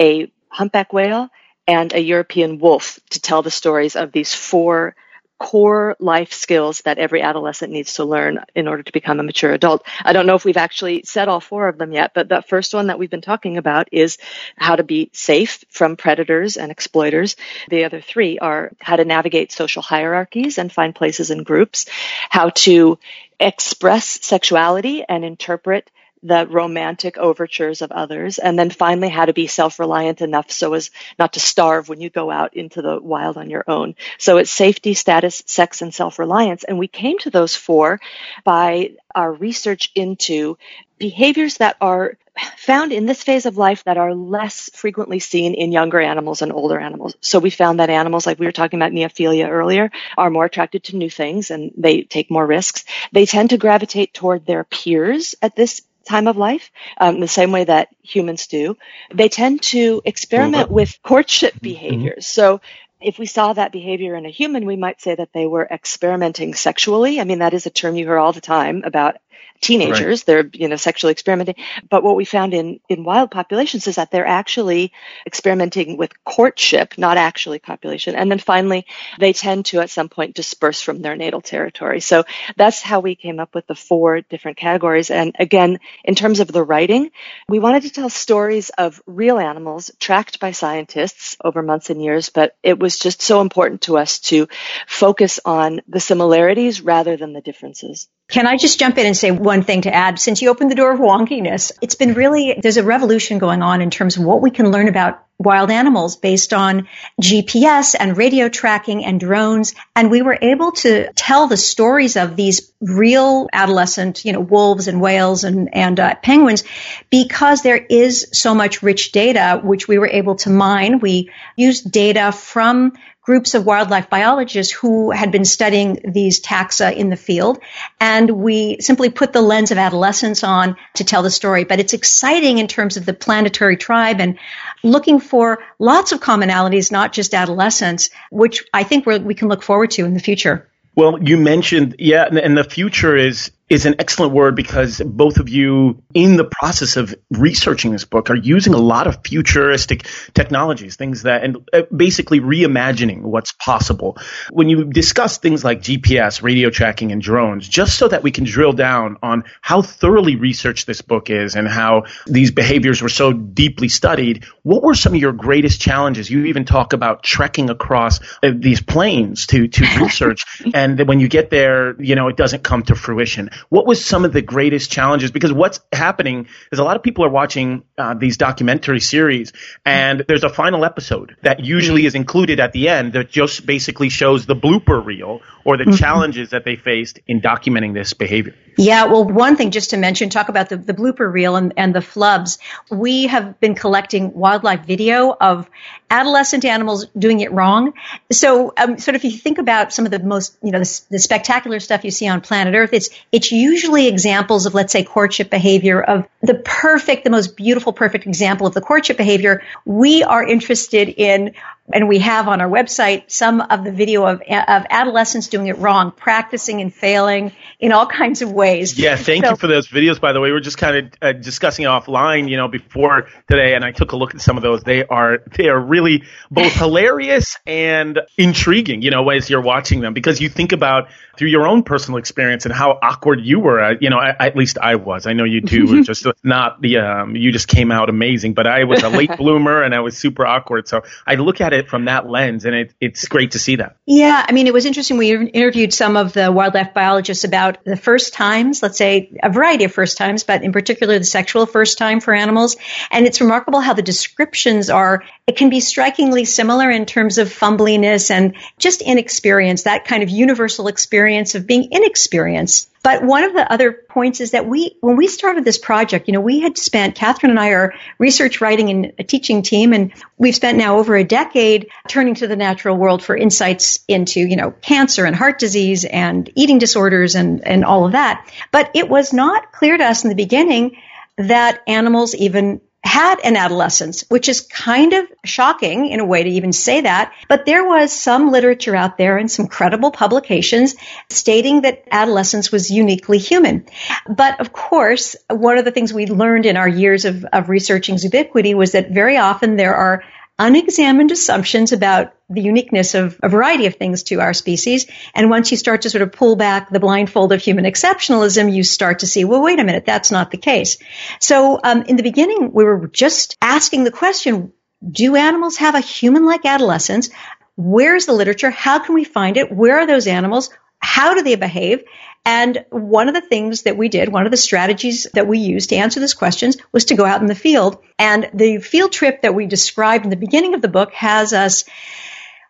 a 0.00 0.32
humpback 0.48 0.92
whale, 0.92 1.28
and 1.66 1.92
a 1.92 2.00
European 2.00 2.58
wolf 2.58 2.98
to 3.10 3.20
tell 3.20 3.42
the 3.42 3.50
stories 3.50 3.96
of 3.96 4.12
these 4.12 4.34
four 4.34 4.94
core 5.38 5.96
life 5.98 6.32
skills 6.32 6.80
that 6.82 6.98
every 6.98 7.20
adolescent 7.20 7.72
needs 7.72 7.94
to 7.94 8.04
learn 8.04 8.44
in 8.54 8.68
order 8.68 8.82
to 8.82 8.92
become 8.92 9.20
a 9.20 9.22
mature 9.22 9.52
adult. 9.52 9.86
I 10.02 10.12
don't 10.12 10.26
know 10.26 10.34
if 10.34 10.44
we've 10.44 10.56
actually 10.56 11.02
said 11.04 11.28
all 11.28 11.40
four 11.40 11.68
of 11.68 11.78
them 11.78 11.92
yet, 11.92 12.12
but 12.14 12.28
the 12.28 12.42
first 12.42 12.72
one 12.72 12.86
that 12.86 12.98
we've 12.98 13.10
been 13.10 13.20
talking 13.20 13.58
about 13.58 13.88
is 13.92 14.18
how 14.56 14.76
to 14.76 14.82
be 14.82 15.10
safe 15.12 15.64
from 15.70 15.96
predators 15.96 16.56
and 16.56 16.72
exploiters. 16.72 17.36
The 17.68 17.84
other 17.84 18.00
three 18.00 18.38
are 18.38 18.72
how 18.80 18.96
to 18.96 19.04
navigate 19.04 19.52
social 19.52 19.82
hierarchies 19.82 20.58
and 20.58 20.72
find 20.72 20.94
places 20.94 21.30
in 21.30 21.42
groups, 21.42 21.86
how 22.30 22.50
to 22.50 22.98
express 23.38 24.24
sexuality 24.24 25.04
and 25.06 25.24
interpret 25.24 25.90
the 26.22 26.46
romantic 26.46 27.18
overtures 27.18 27.82
of 27.82 27.92
others, 27.92 28.38
and 28.38 28.58
then 28.58 28.70
finally 28.70 29.08
how 29.08 29.24
to 29.24 29.32
be 29.32 29.46
self-reliant 29.46 30.20
enough 30.22 30.50
so 30.50 30.74
as 30.74 30.90
not 31.18 31.34
to 31.34 31.40
starve 31.40 31.88
when 31.88 32.00
you 32.00 32.10
go 32.10 32.30
out 32.30 32.54
into 32.54 32.82
the 32.82 33.00
wild 33.00 33.36
on 33.36 33.50
your 33.50 33.64
own. 33.68 33.94
So 34.18 34.38
it's 34.38 34.50
safety, 34.50 34.94
status, 34.94 35.42
sex, 35.46 35.82
and 35.82 35.94
self-reliance. 35.94 36.64
And 36.64 36.78
we 36.78 36.88
came 36.88 37.18
to 37.20 37.30
those 37.30 37.54
four 37.54 38.00
by 38.44 38.92
our 39.14 39.32
research 39.32 39.92
into 39.94 40.58
behaviors 40.98 41.58
that 41.58 41.76
are 41.80 42.16
found 42.58 42.92
in 42.92 43.06
this 43.06 43.22
phase 43.22 43.46
of 43.46 43.56
life 43.56 43.84
that 43.84 43.96
are 43.96 44.14
less 44.14 44.68
frequently 44.74 45.18
seen 45.18 45.54
in 45.54 45.72
younger 45.72 46.00
animals 46.00 46.42
and 46.42 46.52
older 46.52 46.78
animals. 46.78 47.14
So 47.20 47.38
we 47.38 47.50
found 47.50 47.80
that 47.80 47.88
animals, 47.88 48.26
like 48.26 48.38
we 48.38 48.46
were 48.46 48.52
talking 48.52 48.78
about 48.78 48.92
neophilia 48.92 49.48
earlier, 49.48 49.90
are 50.18 50.30
more 50.30 50.44
attracted 50.44 50.84
to 50.84 50.96
new 50.96 51.08
things 51.08 51.50
and 51.50 51.72
they 51.76 52.02
take 52.02 52.30
more 52.30 52.46
risks. 52.46 52.84
They 53.12 53.24
tend 53.26 53.50
to 53.50 53.58
gravitate 53.58 54.12
toward 54.12 54.44
their 54.44 54.64
peers 54.64 55.34
at 55.40 55.56
this 55.56 55.82
time 56.06 56.26
of 56.28 56.36
life, 56.36 56.70
um, 56.98 57.20
the 57.20 57.28
same 57.28 57.52
way 57.52 57.64
that 57.64 57.88
humans 58.02 58.46
do. 58.46 58.76
They 59.12 59.28
tend 59.28 59.62
to 59.62 60.02
experiment 60.04 60.70
with 60.70 60.98
courtship 61.02 61.54
mm-hmm. 61.54 61.62
behaviors. 61.62 62.26
So 62.26 62.60
if 63.00 63.18
we 63.18 63.26
saw 63.26 63.52
that 63.52 63.72
behavior 63.72 64.14
in 64.14 64.24
a 64.24 64.30
human, 64.30 64.64
we 64.64 64.76
might 64.76 65.02
say 65.02 65.14
that 65.14 65.32
they 65.32 65.46
were 65.46 65.66
experimenting 65.70 66.54
sexually. 66.54 67.20
I 67.20 67.24
mean, 67.24 67.40
that 67.40 67.54
is 67.54 67.66
a 67.66 67.70
term 67.70 67.96
you 67.96 68.06
hear 68.06 68.18
all 68.18 68.32
the 68.32 68.40
time 68.40 68.82
about 68.84 69.16
teenagers. 69.60 70.20
Right. 70.20 70.26
They're, 70.26 70.50
you 70.52 70.68
know, 70.68 70.76
sexually 70.76 71.12
experimenting. 71.12 71.56
But 71.88 72.02
what 72.02 72.16
we 72.16 72.24
found 72.24 72.54
in, 72.54 72.80
in 72.88 73.04
wild 73.04 73.30
populations 73.30 73.86
is 73.86 73.96
that 73.96 74.10
they're 74.10 74.26
actually 74.26 74.92
experimenting 75.26 75.96
with 75.96 76.12
courtship, 76.24 76.98
not 76.98 77.16
actually 77.16 77.58
copulation. 77.58 78.14
And 78.14 78.30
then 78.30 78.38
finally, 78.38 78.86
they 79.18 79.32
tend 79.32 79.66
to 79.66 79.80
at 79.80 79.90
some 79.90 80.08
point 80.08 80.34
disperse 80.34 80.80
from 80.80 81.02
their 81.02 81.16
natal 81.16 81.40
territory. 81.40 82.00
So 82.00 82.24
that's 82.56 82.82
how 82.82 83.00
we 83.00 83.14
came 83.14 83.40
up 83.40 83.54
with 83.54 83.66
the 83.66 83.74
four 83.74 84.20
different 84.20 84.56
categories. 84.56 85.10
And 85.10 85.34
again, 85.38 85.78
in 86.04 86.14
terms 86.14 86.40
of 86.40 86.48
the 86.48 86.62
writing, 86.62 87.10
we 87.48 87.58
wanted 87.58 87.82
to 87.82 87.90
tell 87.90 88.10
stories 88.10 88.70
of 88.70 89.02
real 89.06 89.38
animals 89.38 89.90
tracked 89.98 90.40
by 90.40 90.52
scientists 90.52 91.36
over 91.42 91.62
months 91.62 91.90
and 91.90 92.02
years, 92.02 92.30
but 92.30 92.56
it 92.62 92.78
was 92.78 92.98
just 92.98 93.22
so 93.22 93.40
important 93.40 93.82
to 93.82 93.96
us 93.96 94.18
to 94.18 94.48
focus 94.86 95.40
on 95.44 95.80
the 95.88 96.00
similarities 96.00 96.80
rather 96.80 97.16
than 97.16 97.32
the 97.32 97.40
differences. 97.40 98.08
Can 98.28 98.48
I 98.48 98.56
just 98.56 98.80
jump 98.80 98.98
in 98.98 99.06
and 99.06 99.16
say 99.16 99.30
one 99.30 99.62
thing 99.62 99.82
to 99.82 99.94
add? 99.94 100.18
Since 100.18 100.42
you 100.42 100.50
opened 100.50 100.70
the 100.70 100.74
door 100.74 100.92
of 100.92 100.98
wonkiness, 100.98 101.70
it's 101.80 101.94
been 101.94 102.14
really, 102.14 102.58
there's 102.60 102.76
a 102.76 102.82
revolution 102.82 103.38
going 103.38 103.62
on 103.62 103.80
in 103.80 103.90
terms 103.90 104.16
of 104.16 104.24
what 104.24 104.42
we 104.42 104.50
can 104.50 104.72
learn 104.72 104.88
about 104.88 105.22
wild 105.38 105.70
animals 105.70 106.16
based 106.16 106.52
on 106.52 106.88
GPS 107.20 107.94
and 107.98 108.16
radio 108.16 108.48
tracking 108.48 109.04
and 109.04 109.20
drones. 109.20 109.74
And 109.94 110.10
we 110.10 110.22
were 110.22 110.38
able 110.40 110.72
to 110.72 111.12
tell 111.12 111.46
the 111.46 111.56
stories 111.56 112.16
of 112.16 112.34
these 112.34 112.72
real 112.80 113.48
adolescent, 113.52 114.24
you 114.24 114.32
know, 114.32 114.40
wolves 114.40 114.88
and 114.88 115.00
whales 115.00 115.44
and, 115.44 115.72
and 115.74 116.00
uh, 116.00 116.14
penguins 116.16 116.64
because 117.10 117.62
there 117.62 117.76
is 117.76 118.28
so 118.32 118.54
much 118.54 118.82
rich 118.82 119.12
data, 119.12 119.60
which 119.62 119.86
we 119.86 119.98
were 119.98 120.08
able 120.08 120.36
to 120.36 120.50
mine. 120.50 120.98
We 120.98 121.30
used 121.54 121.92
data 121.92 122.32
from 122.32 122.94
groups 123.26 123.54
of 123.54 123.66
wildlife 123.66 124.08
biologists 124.08 124.72
who 124.72 125.10
had 125.10 125.32
been 125.32 125.44
studying 125.44 125.98
these 126.04 126.40
taxa 126.40 126.94
in 126.94 127.10
the 127.10 127.16
field. 127.16 127.58
And 128.00 128.30
we 128.30 128.78
simply 128.78 129.10
put 129.10 129.32
the 129.32 129.42
lens 129.42 129.72
of 129.72 129.78
adolescence 129.78 130.44
on 130.44 130.76
to 130.94 131.04
tell 131.04 131.24
the 131.24 131.30
story. 131.30 131.64
But 131.64 131.80
it's 131.80 131.92
exciting 131.92 132.58
in 132.58 132.68
terms 132.68 132.96
of 132.96 133.04
the 133.04 133.12
planetary 133.12 133.76
tribe 133.76 134.20
and 134.20 134.38
looking 134.84 135.18
for 135.18 135.58
lots 135.80 136.12
of 136.12 136.20
commonalities, 136.20 136.92
not 136.92 137.12
just 137.12 137.34
adolescence, 137.34 138.10
which 138.30 138.64
I 138.72 138.84
think 138.84 139.06
we 139.06 139.34
can 139.34 139.48
look 139.48 139.64
forward 139.64 139.90
to 139.92 140.04
in 140.04 140.14
the 140.14 140.20
future. 140.20 140.70
Well, 140.94 141.20
you 141.20 141.36
mentioned, 141.36 141.96
yeah, 141.98 142.24
and 142.24 142.56
the 142.56 142.64
future 142.64 143.16
is 143.16 143.50
is 143.68 143.84
an 143.84 143.96
excellent 143.98 144.32
word 144.32 144.54
because 144.54 145.00
both 145.04 145.38
of 145.38 145.48
you, 145.48 146.00
in 146.14 146.36
the 146.36 146.44
process 146.44 146.96
of 146.96 147.14
researching 147.32 147.90
this 147.90 148.04
book, 148.04 148.30
are 148.30 148.36
using 148.36 148.74
a 148.74 148.78
lot 148.78 149.08
of 149.08 149.18
futuristic 149.24 150.06
technologies, 150.34 150.94
things 150.94 151.22
that, 151.22 151.42
and 151.42 151.68
uh, 151.72 151.82
basically 151.94 152.38
reimagining 152.38 153.22
what's 153.22 153.52
possible. 153.52 154.18
When 154.50 154.68
you 154.68 154.84
discuss 154.84 155.38
things 155.38 155.64
like 155.64 155.80
GPS, 155.80 156.42
radio 156.42 156.70
tracking, 156.70 157.10
and 157.10 157.20
drones, 157.20 157.68
just 157.68 157.98
so 157.98 158.06
that 158.06 158.22
we 158.22 158.30
can 158.30 158.44
drill 158.44 158.72
down 158.72 159.16
on 159.20 159.42
how 159.60 159.82
thoroughly 159.82 160.36
researched 160.36 160.86
this 160.86 161.02
book 161.02 161.28
is 161.28 161.56
and 161.56 161.66
how 161.66 162.04
these 162.26 162.52
behaviors 162.52 163.02
were 163.02 163.08
so 163.08 163.32
deeply 163.32 163.88
studied, 163.88 164.44
what 164.62 164.84
were 164.84 164.94
some 164.94 165.14
of 165.14 165.20
your 165.20 165.32
greatest 165.32 165.80
challenges? 165.80 166.30
You 166.30 166.44
even 166.46 166.66
talk 166.66 166.92
about 166.92 167.24
trekking 167.24 167.68
across 167.68 168.20
uh, 168.44 168.52
these 168.54 168.80
plains 168.80 169.48
to, 169.48 169.66
to 169.66 169.82
research, 170.00 170.44
and 170.72 171.08
when 171.08 171.18
you 171.18 171.26
get 171.26 171.50
there, 171.50 172.00
you 172.00 172.14
know, 172.14 172.28
it 172.28 172.36
doesn't 172.36 172.62
come 172.62 172.84
to 172.84 172.94
fruition 172.94 173.50
what 173.68 173.86
was 173.86 174.04
some 174.04 174.24
of 174.24 174.32
the 174.32 174.42
greatest 174.42 174.90
challenges? 174.90 175.30
Because 175.30 175.52
what's 175.52 175.80
happening 175.92 176.48
is 176.72 176.78
a 176.78 176.84
lot 176.84 176.96
of 176.96 177.02
people 177.02 177.24
are 177.24 177.30
watching 177.30 177.84
uh, 177.98 178.14
these 178.14 178.36
documentary 178.36 179.00
series, 179.00 179.52
and 179.84 180.24
there's 180.28 180.44
a 180.44 180.48
final 180.48 180.84
episode 180.84 181.36
that 181.42 181.64
usually 181.64 182.02
mm-hmm. 182.02 182.08
is 182.08 182.14
included 182.14 182.60
at 182.60 182.72
the 182.72 182.88
end 182.88 183.12
that 183.14 183.30
just 183.30 183.66
basically 183.66 184.08
shows 184.08 184.46
the 184.46 184.56
blooper 184.56 185.04
reel 185.04 185.40
or 185.64 185.76
the 185.76 185.84
mm-hmm. 185.84 185.94
challenges 185.94 186.50
that 186.50 186.64
they 186.64 186.76
faced 186.76 187.18
in 187.26 187.40
documenting 187.40 187.94
this 187.94 188.12
behavior. 188.14 188.54
Yeah, 188.78 189.06
well, 189.06 189.24
one 189.24 189.56
thing 189.56 189.70
just 189.70 189.90
to 189.90 189.96
mention, 189.96 190.28
talk 190.28 190.48
about 190.48 190.68
the, 190.68 190.76
the 190.76 190.92
blooper 190.92 191.32
reel 191.32 191.56
and, 191.56 191.72
and 191.76 191.94
the 191.94 192.00
flubs. 192.00 192.58
We 192.90 193.26
have 193.26 193.58
been 193.58 193.74
collecting 193.74 194.34
wildlife 194.34 194.84
video 194.84 195.34
of 195.40 195.70
adolescent 196.10 196.64
animals 196.64 197.06
doing 197.18 197.40
it 197.40 197.52
wrong. 197.52 197.92
So, 198.30 198.72
um, 198.76 198.98
sort 198.98 199.16
of, 199.16 199.24
if 199.24 199.32
you 199.32 199.38
think 199.38 199.58
about 199.58 199.92
some 199.92 200.04
of 200.04 200.10
the 200.10 200.20
most, 200.20 200.56
you 200.62 200.70
know, 200.70 200.78
the, 200.78 201.00
the, 201.10 201.18
spectacular 201.18 201.80
stuff 201.80 202.04
you 202.04 202.10
see 202.10 202.28
on 202.28 202.40
planet 202.40 202.74
Earth, 202.74 202.90
it's 202.92 203.10
it's 203.32 203.50
usually 203.50 204.06
examples 204.06 204.66
of, 204.66 204.74
let's 204.74 204.92
say, 204.92 205.02
courtship 205.02 205.50
behavior 205.50 206.00
of 206.00 206.28
the 206.42 206.54
perfect, 206.54 207.24
the 207.24 207.30
most 207.30 207.56
beautiful, 207.56 207.92
perfect 207.92 208.26
example 208.26 208.66
of 208.66 208.74
the 208.74 208.80
courtship 208.80 209.16
behavior. 209.16 209.62
We 209.84 210.22
are 210.22 210.46
interested 210.46 211.08
in 211.08 211.54
and 211.92 212.08
we 212.08 212.18
have 212.18 212.48
on 212.48 212.60
our 212.60 212.68
website 212.68 213.30
some 213.30 213.60
of 213.60 213.84
the 213.84 213.92
video 213.92 214.24
of, 214.26 214.40
of 214.40 214.86
adolescents 214.90 215.48
doing 215.48 215.68
it 215.68 215.78
wrong, 215.78 216.10
practicing 216.10 216.80
and 216.80 216.92
failing 216.92 217.52
in 217.78 217.92
all 217.92 218.06
kinds 218.16 218.42
of 218.42 218.52
ways. 218.52 218.98
Yeah, 218.98 219.16
thank 219.16 219.44
so, 219.44 219.50
you 219.50 219.56
for 219.56 219.66
those 219.66 219.88
videos. 219.88 220.20
By 220.20 220.32
the 220.32 220.40
way, 220.40 220.50
we 220.50 220.56
are 220.56 220.60
just 220.60 220.78
kind 220.78 220.96
of 220.96 221.12
uh, 221.22 221.32
discussing 221.32 221.84
offline, 221.84 222.48
you 222.48 222.56
know, 222.56 222.68
before 222.68 223.28
today, 223.48 223.74
and 223.74 223.84
I 223.84 223.92
took 223.92 224.12
a 224.12 224.16
look 224.16 224.34
at 224.34 224.40
some 224.40 224.56
of 224.56 224.62
those. 224.62 224.82
They 224.82 225.04
are 225.04 225.38
they 225.56 225.68
are 225.68 225.78
really 225.78 226.24
both 226.50 226.72
hilarious 226.78 227.56
and 227.66 228.20
intriguing, 228.36 229.02
you 229.02 229.10
know, 229.10 229.28
as 229.30 229.48
you're 229.48 229.62
watching 229.62 230.00
them 230.00 230.14
because 230.14 230.40
you 230.40 230.48
think 230.48 230.72
about 230.72 231.08
through 231.36 231.48
your 231.48 231.68
own 231.68 231.82
personal 231.82 232.18
experience 232.18 232.64
and 232.64 232.74
how 232.74 232.98
awkward 233.02 233.40
you 233.40 233.60
were. 233.60 233.80
Uh, 233.82 233.94
you 234.00 234.10
know, 234.10 234.18
I, 234.18 234.34
at 234.46 234.56
least 234.56 234.78
I 234.78 234.96
was. 234.96 235.26
I 235.26 235.34
know 235.34 235.44
you 235.44 235.60
too 235.60 235.86
were 235.86 236.02
just 236.02 236.26
not 236.42 236.80
the 236.80 236.98
um, 236.98 237.36
you 237.36 237.52
just 237.52 237.68
came 237.68 237.92
out 237.92 238.08
amazing, 238.08 238.54
but 238.54 238.66
I 238.66 238.84
was 238.84 239.02
a 239.02 239.08
late 239.08 239.36
bloomer 239.36 239.82
and 239.82 239.94
I 239.94 240.00
was 240.00 240.16
super 240.16 240.46
awkward. 240.46 240.88
So 240.88 241.02
I 241.26 241.34
look 241.34 241.60
at 241.60 241.72
it 241.72 241.75
it 241.76 241.88
from 241.88 242.06
that 242.06 242.28
lens, 242.28 242.64
and 242.64 242.74
it, 242.74 242.94
it's 243.00 243.26
great 243.28 243.52
to 243.52 243.58
see 243.58 243.76
that. 243.76 243.96
Yeah, 244.06 244.44
I 244.46 244.52
mean, 244.52 244.66
it 244.66 244.72
was 244.72 244.86
interesting. 244.86 245.16
We 245.18 245.32
interviewed 245.32 245.92
some 245.94 246.16
of 246.16 246.32
the 246.32 246.50
wildlife 246.50 246.92
biologists 246.94 247.44
about 247.44 247.84
the 247.84 247.96
first 247.96 248.34
times, 248.34 248.82
let's 248.82 248.98
say 248.98 249.30
a 249.42 249.50
variety 249.50 249.84
of 249.84 249.92
first 249.92 250.16
times, 250.16 250.44
but 250.44 250.62
in 250.62 250.72
particular 250.72 251.18
the 251.18 251.24
sexual 251.24 251.66
first 251.66 251.98
time 251.98 252.20
for 252.20 252.34
animals. 252.34 252.76
And 253.10 253.26
it's 253.26 253.40
remarkable 253.40 253.80
how 253.80 253.92
the 253.92 254.02
descriptions 254.02 254.90
are, 254.90 255.22
it 255.46 255.56
can 255.56 255.70
be 255.70 255.80
strikingly 255.80 256.44
similar 256.44 256.90
in 256.90 257.06
terms 257.06 257.38
of 257.38 257.52
fumbliness 257.52 258.30
and 258.30 258.56
just 258.78 259.02
inexperience, 259.02 259.84
that 259.84 260.04
kind 260.04 260.22
of 260.22 260.30
universal 260.30 260.88
experience 260.88 261.54
of 261.54 261.66
being 261.66 261.88
inexperienced. 261.92 262.90
But 263.06 263.22
one 263.22 263.44
of 263.44 263.52
the 263.52 263.72
other 263.72 263.92
points 263.92 264.40
is 264.40 264.50
that 264.50 264.66
we, 264.66 264.96
when 265.00 265.14
we 265.14 265.28
started 265.28 265.64
this 265.64 265.78
project, 265.78 266.26
you 266.26 266.32
know, 266.32 266.40
we 266.40 266.58
had 266.58 266.76
spent, 266.76 267.14
Kathryn 267.14 267.50
and 267.50 267.60
I 267.60 267.68
are 267.68 267.94
research 268.18 268.60
writing 268.60 268.90
and 268.90 269.12
a 269.16 269.22
teaching 269.22 269.62
team, 269.62 269.92
and 269.92 270.12
we've 270.38 270.56
spent 270.56 270.76
now 270.76 270.98
over 270.98 271.14
a 271.14 271.22
decade 271.22 271.88
turning 272.08 272.34
to 272.34 272.48
the 272.48 272.56
natural 272.56 272.96
world 272.96 273.22
for 273.22 273.36
insights 273.36 274.00
into, 274.08 274.40
you 274.40 274.56
know, 274.56 274.72
cancer 274.72 275.24
and 275.24 275.36
heart 275.36 275.60
disease 275.60 276.04
and 276.04 276.50
eating 276.56 276.78
disorders 276.78 277.36
and, 277.36 277.64
and 277.64 277.84
all 277.84 278.06
of 278.06 278.12
that. 278.12 278.44
But 278.72 278.90
it 278.94 279.08
was 279.08 279.32
not 279.32 279.70
clear 279.70 279.96
to 279.96 280.04
us 280.04 280.24
in 280.24 280.28
the 280.28 280.34
beginning 280.34 280.96
that 281.38 281.82
animals 281.86 282.34
even 282.34 282.80
had 283.04 283.40
an 283.44 283.56
adolescence, 283.56 284.24
which 284.28 284.48
is 284.48 284.60
kind 284.60 285.12
of 285.12 285.26
shocking 285.44 286.06
in 286.06 286.20
a 286.20 286.24
way 286.24 286.42
to 286.42 286.50
even 286.50 286.72
say 286.72 287.02
that. 287.02 287.32
But 287.48 287.64
there 287.64 287.86
was 287.86 288.12
some 288.12 288.50
literature 288.50 288.96
out 288.96 289.16
there 289.16 289.38
and 289.38 289.50
some 289.50 289.68
credible 289.68 290.10
publications 290.10 290.96
stating 291.30 291.82
that 291.82 292.04
adolescence 292.10 292.72
was 292.72 292.90
uniquely 292.90 293.38
human. 293.38 293.86
But 294.28 294.60
of 294.60 294.72
course, 294.72 295.36
one 295.48 295.78
of 295.78 295.84
the 295.84 295.92
things 295.92 296.12
we 296.12 296.26
learned 296.26 296.66
in 296.66 296.76
our 296.76 296.88
years 296.88 297.24
of, 297.24 297.44
of 297.44 297.68
researching 297.68 298.16
Zoobiquity 298.16 298.74
was 298.74 298.92
that 298.92 299.10
very 299.10 299.36
often 299.36 299.76
there 299.76 299.94
are 299.94 300.24
unexamined 300.58 301.30
assumptions 301.30 301.92
about 301.92 302.32
the 302.48 302.62
uniqueness 302.62 303.14
of 303.14 303.38
a 303.42 303.48
variety 303.48 303.86
of 303.86 303.96
things 303.96 304.22
to 304.24 304.40
our 304.40 304.54
species. 304.54 305.06
And 305.34 305.50
once 305.50 305.70
you 305.70 305.76
start 305.76 306.02
to 306.02 306.10
sort 306.10 306.22
of 306.22 306.32
pull 306.32 306.56
back 306.56 306.90
the 306.90 307.00
blindfold 307.00 307.52
of 307.52 307.60
human 307.60 307.84
exceptionalism, 307.84 308.72
you 308.72 308.82
start 308.82 309.18
to 309.18 309.26
see, 309.26 309.44
well, 309.44 309.62
wait 309.62 309.80
a 309.80 309.84
minute, 309.84 310.06
that's 310.06 310.30
not 310.30 310.50
the 310.50 310.56
case. 310.56 310.98
So 311.40 311.78
um, 311.82 312.02
in 312.02 312.16
the 312.16 312.22
beginning, 312.22 312.72
we 312.72 312.84
were 312.84 313.08
just 313.08 313.56
asking 313.60 314.04
the 314.04 314.10
question, 314.10 314.72
do 315.06 315.36
animals 315.36 315.76
have 315.76 315.94
a 315.94 316.00
human-like 316.00 316.64
adolescence? 316.64 317.28
Where's 317.76 318.24
the 318.24 318.32
literature? 318.32 318.70
How 318.70 318.98
can 319.00 319.14
we 319.14 319.24
find 319.24 319.56
it? 319.56 319.70
Where 319.70 319.98
are 319.98 320.06
those 320.06 320.26
animals? 320.26 320.70
How 320.98 321.34
do 321.34 321.42
they 321.42 321.56
behave? 321.56 322.04
And 322.46 322.84
one 322.90 323.26
of 323.26 323.34
the 323.34 323.40
things 323.40 323.82
that 323.82 323.96
we 323.96 324.08
did, 324.08 324.28
one 324.28 324.46
of 324.46 324.52
the 324.52 324.56
strategies 324.56 325.26
that 325.34 325.48
we 325.48 325.58
used 325.58 325.90
to 325.90 325.96
answer 325.96 326.20
these 326.20 326.32
questions 326.32 326.76
was 326.92 327.06
to 327.06 327.16
go 327.16 327.24
out 327.24 327.40
in 327.40 327.48
the 327.48 327.56
field. 327.56 327.98
And 328.20 328.48
the 328.54 328.78
field 328.78 329.10
trip 329.10 329.42
that 329.42 329.52
we 329.52 329.66
described 329.66 330.24
in 330.24 330.30
the 330.30 330.36
beginning 330.36 330.74
of 330.74 330.80
the 330.80 330.88
book 330.88 331.12
has 331.12 331.52
us, 331.52 331.84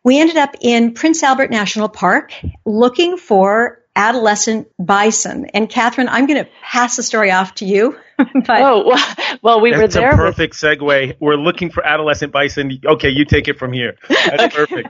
we 0.02 0.18
ended 0.18 0.38
up 0.38 0.56
in 0.62 0.94
Prince 0.94 1.22
Albert 1.22 1.50
National 1.50 1.90
Park 1.90 2.32
looking 2.64 3.18
for 3.18 3.82
adolescent 3.94 4.68
bison. 4.78 5.44
And 5.52 5.68
Kathryn, 5.68 6.08
I'm 6.08 6.26
going 6.26 6.42
to 6.42 6.50
pass 6.62 6.96
the 6.96 7.02
story 7.02 7.30
off 7.30 7.56
to 7.56 7.66
you. 7.66 7.98
but, 8.46 8.62
oh, 8.62 8.86
well, 8.86 9.14
well 9.42 9.60
we 9.60 9.70
That's 9.70 9.94
were 9.94 10.00
there. 10.00 10.10
That's 10.10 10.14
a 10.14 10.16
perfect 10.16 10.62
with... 10.62 10.78
segue. 10.80 11.16
We're 11.20 11.36
looking 11.36 11.70
for 11.70 11.84
adolescent 11.84 12.32
bison. 12.32 12.80
Okay, 12.84 13.10
you 13.10 13.24
take 13.24 13.48
it 13.48 13.58
from 13.58 13.72
here. 13.72 13.96
That's 14.08 14.54
perfect. 14.54 14.88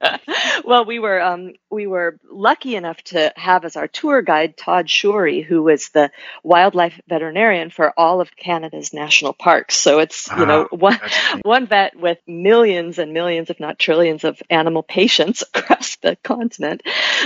well, 0.64 0.84
we 0.84 0.98
were 0.98 1.20
um, 1.20 1.52
we 1.70 1.86
were 1.86 2.18
lucky 2.30 2.76
enough 2.76 3.02
to 3.02 3.32
have 3.36 3.64
as 3.64 3.76
our 3.76 3.88
tour 3.88 4.22
guide 4.22 4.56
Todd 4.56 4.86
Shury, 4.86 5.44
who 5.44 5.62
was 5.62 5.90
the 5.90 6.10
wildlife 6.42 6.98
veterinarian 7.06 7.70
for 7.70 7.92
all 7.98 8.20
of 8.20 8.34
Canada's 8.36 8.92
national 8.92 9.32
parks. 9.32 9.76
So 9.76 9.98
it's 9.98 10.30
you 10.30 10.46
know 10.46 10.68
one 10.70 10.98
one 11.42 11.66
vet 11.66 11.96
with 11.96 12.18
millions 12.26 12.98
and 12.98 13.12
millions, 13.12 13.50
if 13.50 13.60
not 13.60 13.78
trillions, 13.78 14.24
of 14.24 14.42
animal 14.48 14.82
patients 14.82 15.42
across 15.54 15.96
the 15.96 16.16
continent, 16.16 16.82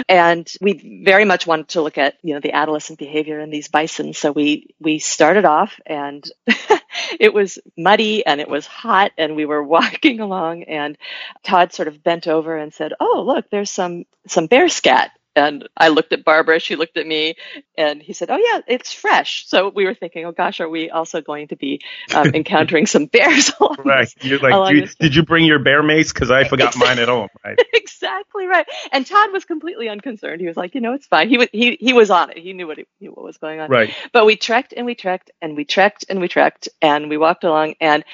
and 0.09 0.51
we 0.61 1.03
very 1.05 1.25
much 1.25 1.47
wanted 1.47 1.69
to 1.69 1.83
look 1.83 1.99
at 1.99 2.17
you 2.23 2.35
know 2.35 2.41
the 2.41 2.53
adolescent 2.53 2.99
behavior 2.99 3.41
in 3.41 3.51
these 3.51 3.69
bison. 3.69 4.15
So 4.15 4.33
we 4.33 4.75
we 4.81 4.99
started 4.99 5.34
off 5.43 5.81
and 5.87 6.25
it 7.19 7.33
was 7.33 7.59
muddy 7.77 8.25
and 8.25 8.41
it 8.41 8.49
was 8.49 8.67
hot, 8.67 9.13
and 9.19 9.35
we 9.37 9.45
were 9.47 9.63
walking 9.77 10.21
along, 10.21 10.65
and 10.65 10.97
Todd 11.43 11.73
sort 11.73 11.89
of 11.89 12.03
bent 12.03 12.27
over 12.29 12.57
and 12.57 12.73
said, 12.73 12.93
"Oh, 13.01 13.23
look, 13.27 13.51
there's 13.51 13.71
some 13.71 14.05
some 14.29 14.47
bear 14.47 14.69
scat." 14.69 15.11
And 15.37 15.69
I 15.77 15.89
looked 15.89 16.13
at 16.13 16.25
Barbara, 16.25 16.61
she 16.61 16.77
looked 16.77 16.97
at 16.97 17.07
me, 17.07 17.37
and 17.77 18.01
he 18.01 18.13
said, 18.13 18.31
Oh, 18.31 18.37
yeah, 18.37 18.61
it's 18.67 18.93
fresh. 18.93 19.47
So 19.49 19.69
we 19.69 19.85
were 19.85 19.95
thinking, 19.95 20.25
Oh, 20.25 20.33
gosh, 20.33 20.61
are 20.61 20.69
we 20.69 20.91
also 20.91 21.21
going 21.21 21.49
to 21.49 21.57
be 21.57 21.81
um, 22.15 22.29
encountering 22.35 22.87
some 22.87 23.07
bears? 23.07 23.53
right. 23.85 24.13
You're 24.21 24.39
like, 24.39 24.75
you, 24.75 24.87
did 24.99 25.15
you 25.15 25.25
bring 25.25 25.45
your 25.45 25.59
bear 25.59 25.83
mace? 25.83 26.13
Because 26.13 26.31
I 26.31 26.45
forgot 26.45 26.77
mine 26.77 26.99
at 26.99 27.09
home. 27.09 27.29
Right. 27.45 27.59
exactly 27.73 28.47
right. 28.47 28.67
And 28.93 29.07
Todd 29.07 29.33
was 29.33 29.45
completely 29.45 29.89
unconcerned. 29.89 30.41
He 30.41 30.47
was 30.47 30.57
like, 30.57 30.75
You 30.75 30.81
know, 30.81 30.93
it's 30.93 31.07
fine. 31.07 31.29
He 31.29 31.39
was, 31.39 31.49
he, 31.53 31.77
he 31.81 31.93
was 31.93 32.11
on 32.11 32.31
it. 32.31 32.39
He 32.39 32.53
knew 32.53 32.67
what, 32.67 32.79
he, 32.79 32.87
knew 33.01 33.11
what 33.11 33.25
was 33.25 33.39
going 33.39 33.61
on. 33.61 33.71
Right. 33.71 33.95
But 34.13 34.27
we 34.27 34.37
trekked 34.37 34.75
and 34.77 34.87
we 34.87 34.95
trekked 34.95 35.31
and 35.43 35.57
we 35.57 35.65
trekked 35.65 36.05
and 36.09 36.21
we 36.21 36.29
trekked 36.29 36.69
and 36.81 37.09
we 37.09 37.17
walked 37.17 37.45
along. 37.45 37.75
And 37.81 38.05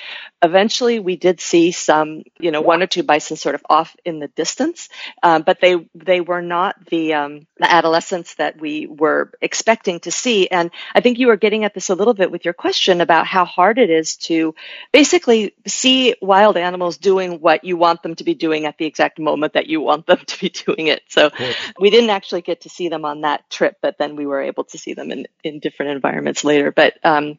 eventually 0.43 0.99
we 0.99 1.17
did 1.17 1.41
see 1.41 1.73
some, 1.73 2.23
you 2.39 2.51
know, 2.51 2.61
one 2.61 2.83
or 2.83 2.87
two 2.87 3.03
bison 3.03 3.37
sort 3.37 3.55
of 3.55 3.63
off 3.69 3.95
in 4.05 4.19
the 4.21 4.29
distance. 4.29 4.89
Um, 5.23 5.43
but 5.43 5.61
they, 5.61 5.87
they 5.95 6.21
were 6.21 6.43
not 6.43 6.77
the, 6.87 7.10
um, 7.13 7.47
the 7.59 7.71
adolescents 7.71 8.35
that 8.37 8.61
we 8.61 8.87
were 8.87 9.33
expecting 9.41 10.01
to 10.01 10.11
see. 10.11 10.49
And 10.49 10.71
I 10.95 11.01
think 11.01 11.19
you 11.19 11.29
were 11.29 11.37
getting 11.37 11.65
at 11.65 11.75
this 11.75 11.91
a 11.91 11.95
little 11.95 12.15
bit 12.15 12.31
with 12.31 12.45
your 12.45 12.55
question 12.55 13.01
about 13.01 13.27
how 13.27 13.45
hard 13.45 13.79
it 13.79 13.91
is 13.91 14.17
to 14.29 14.55
basically 14.93 15.55
see 15.67 16.15
wild 16.21 16.57
animals 16.57 16.99
doing 16.99 17.41
what 17.41 17.65
you 17.65 17.77
want 17.77 18.03
them 18.03 18.15
to 18.17 18.25
be 18.25 18.35
doing 18.35 18.67
at 18.67 18.79
the 18.79 18.87
exact 18.87 19.19
moment 19.19 19.55
that 19.55 19.67
you 19.67 19.81
want 19.81 20.07
them 20.07 20.19
to 20.27 20.41
be 20.41 20.49
doing 20.49 20.87
it. 20.87 21.03
So 21.09 21.31
we 21.79 21.91
didn't 21.91 22.11
actually 22.11 22.43
get 22.43 22.63
to 22.63 22.69
see 22.69 22.89
them 22.89 23.05
on 23.05 23.23
that 23.23 23.49
trip, 23.51 23.77
but 23.81 23.99
then 23.99 24.17
we 24.17 24.27
were 24.27 24.43
able 24.43 24.65
to 24.65 24.79
see 24.79 24.95
them 24.95 25.11
in, 25.11 25.27
in 25.45 25.61
different 25.61 25.93
environments 25.93 26.45
later. 26.45 26.73
But, 26.73 26.95
um, 27.05 27.39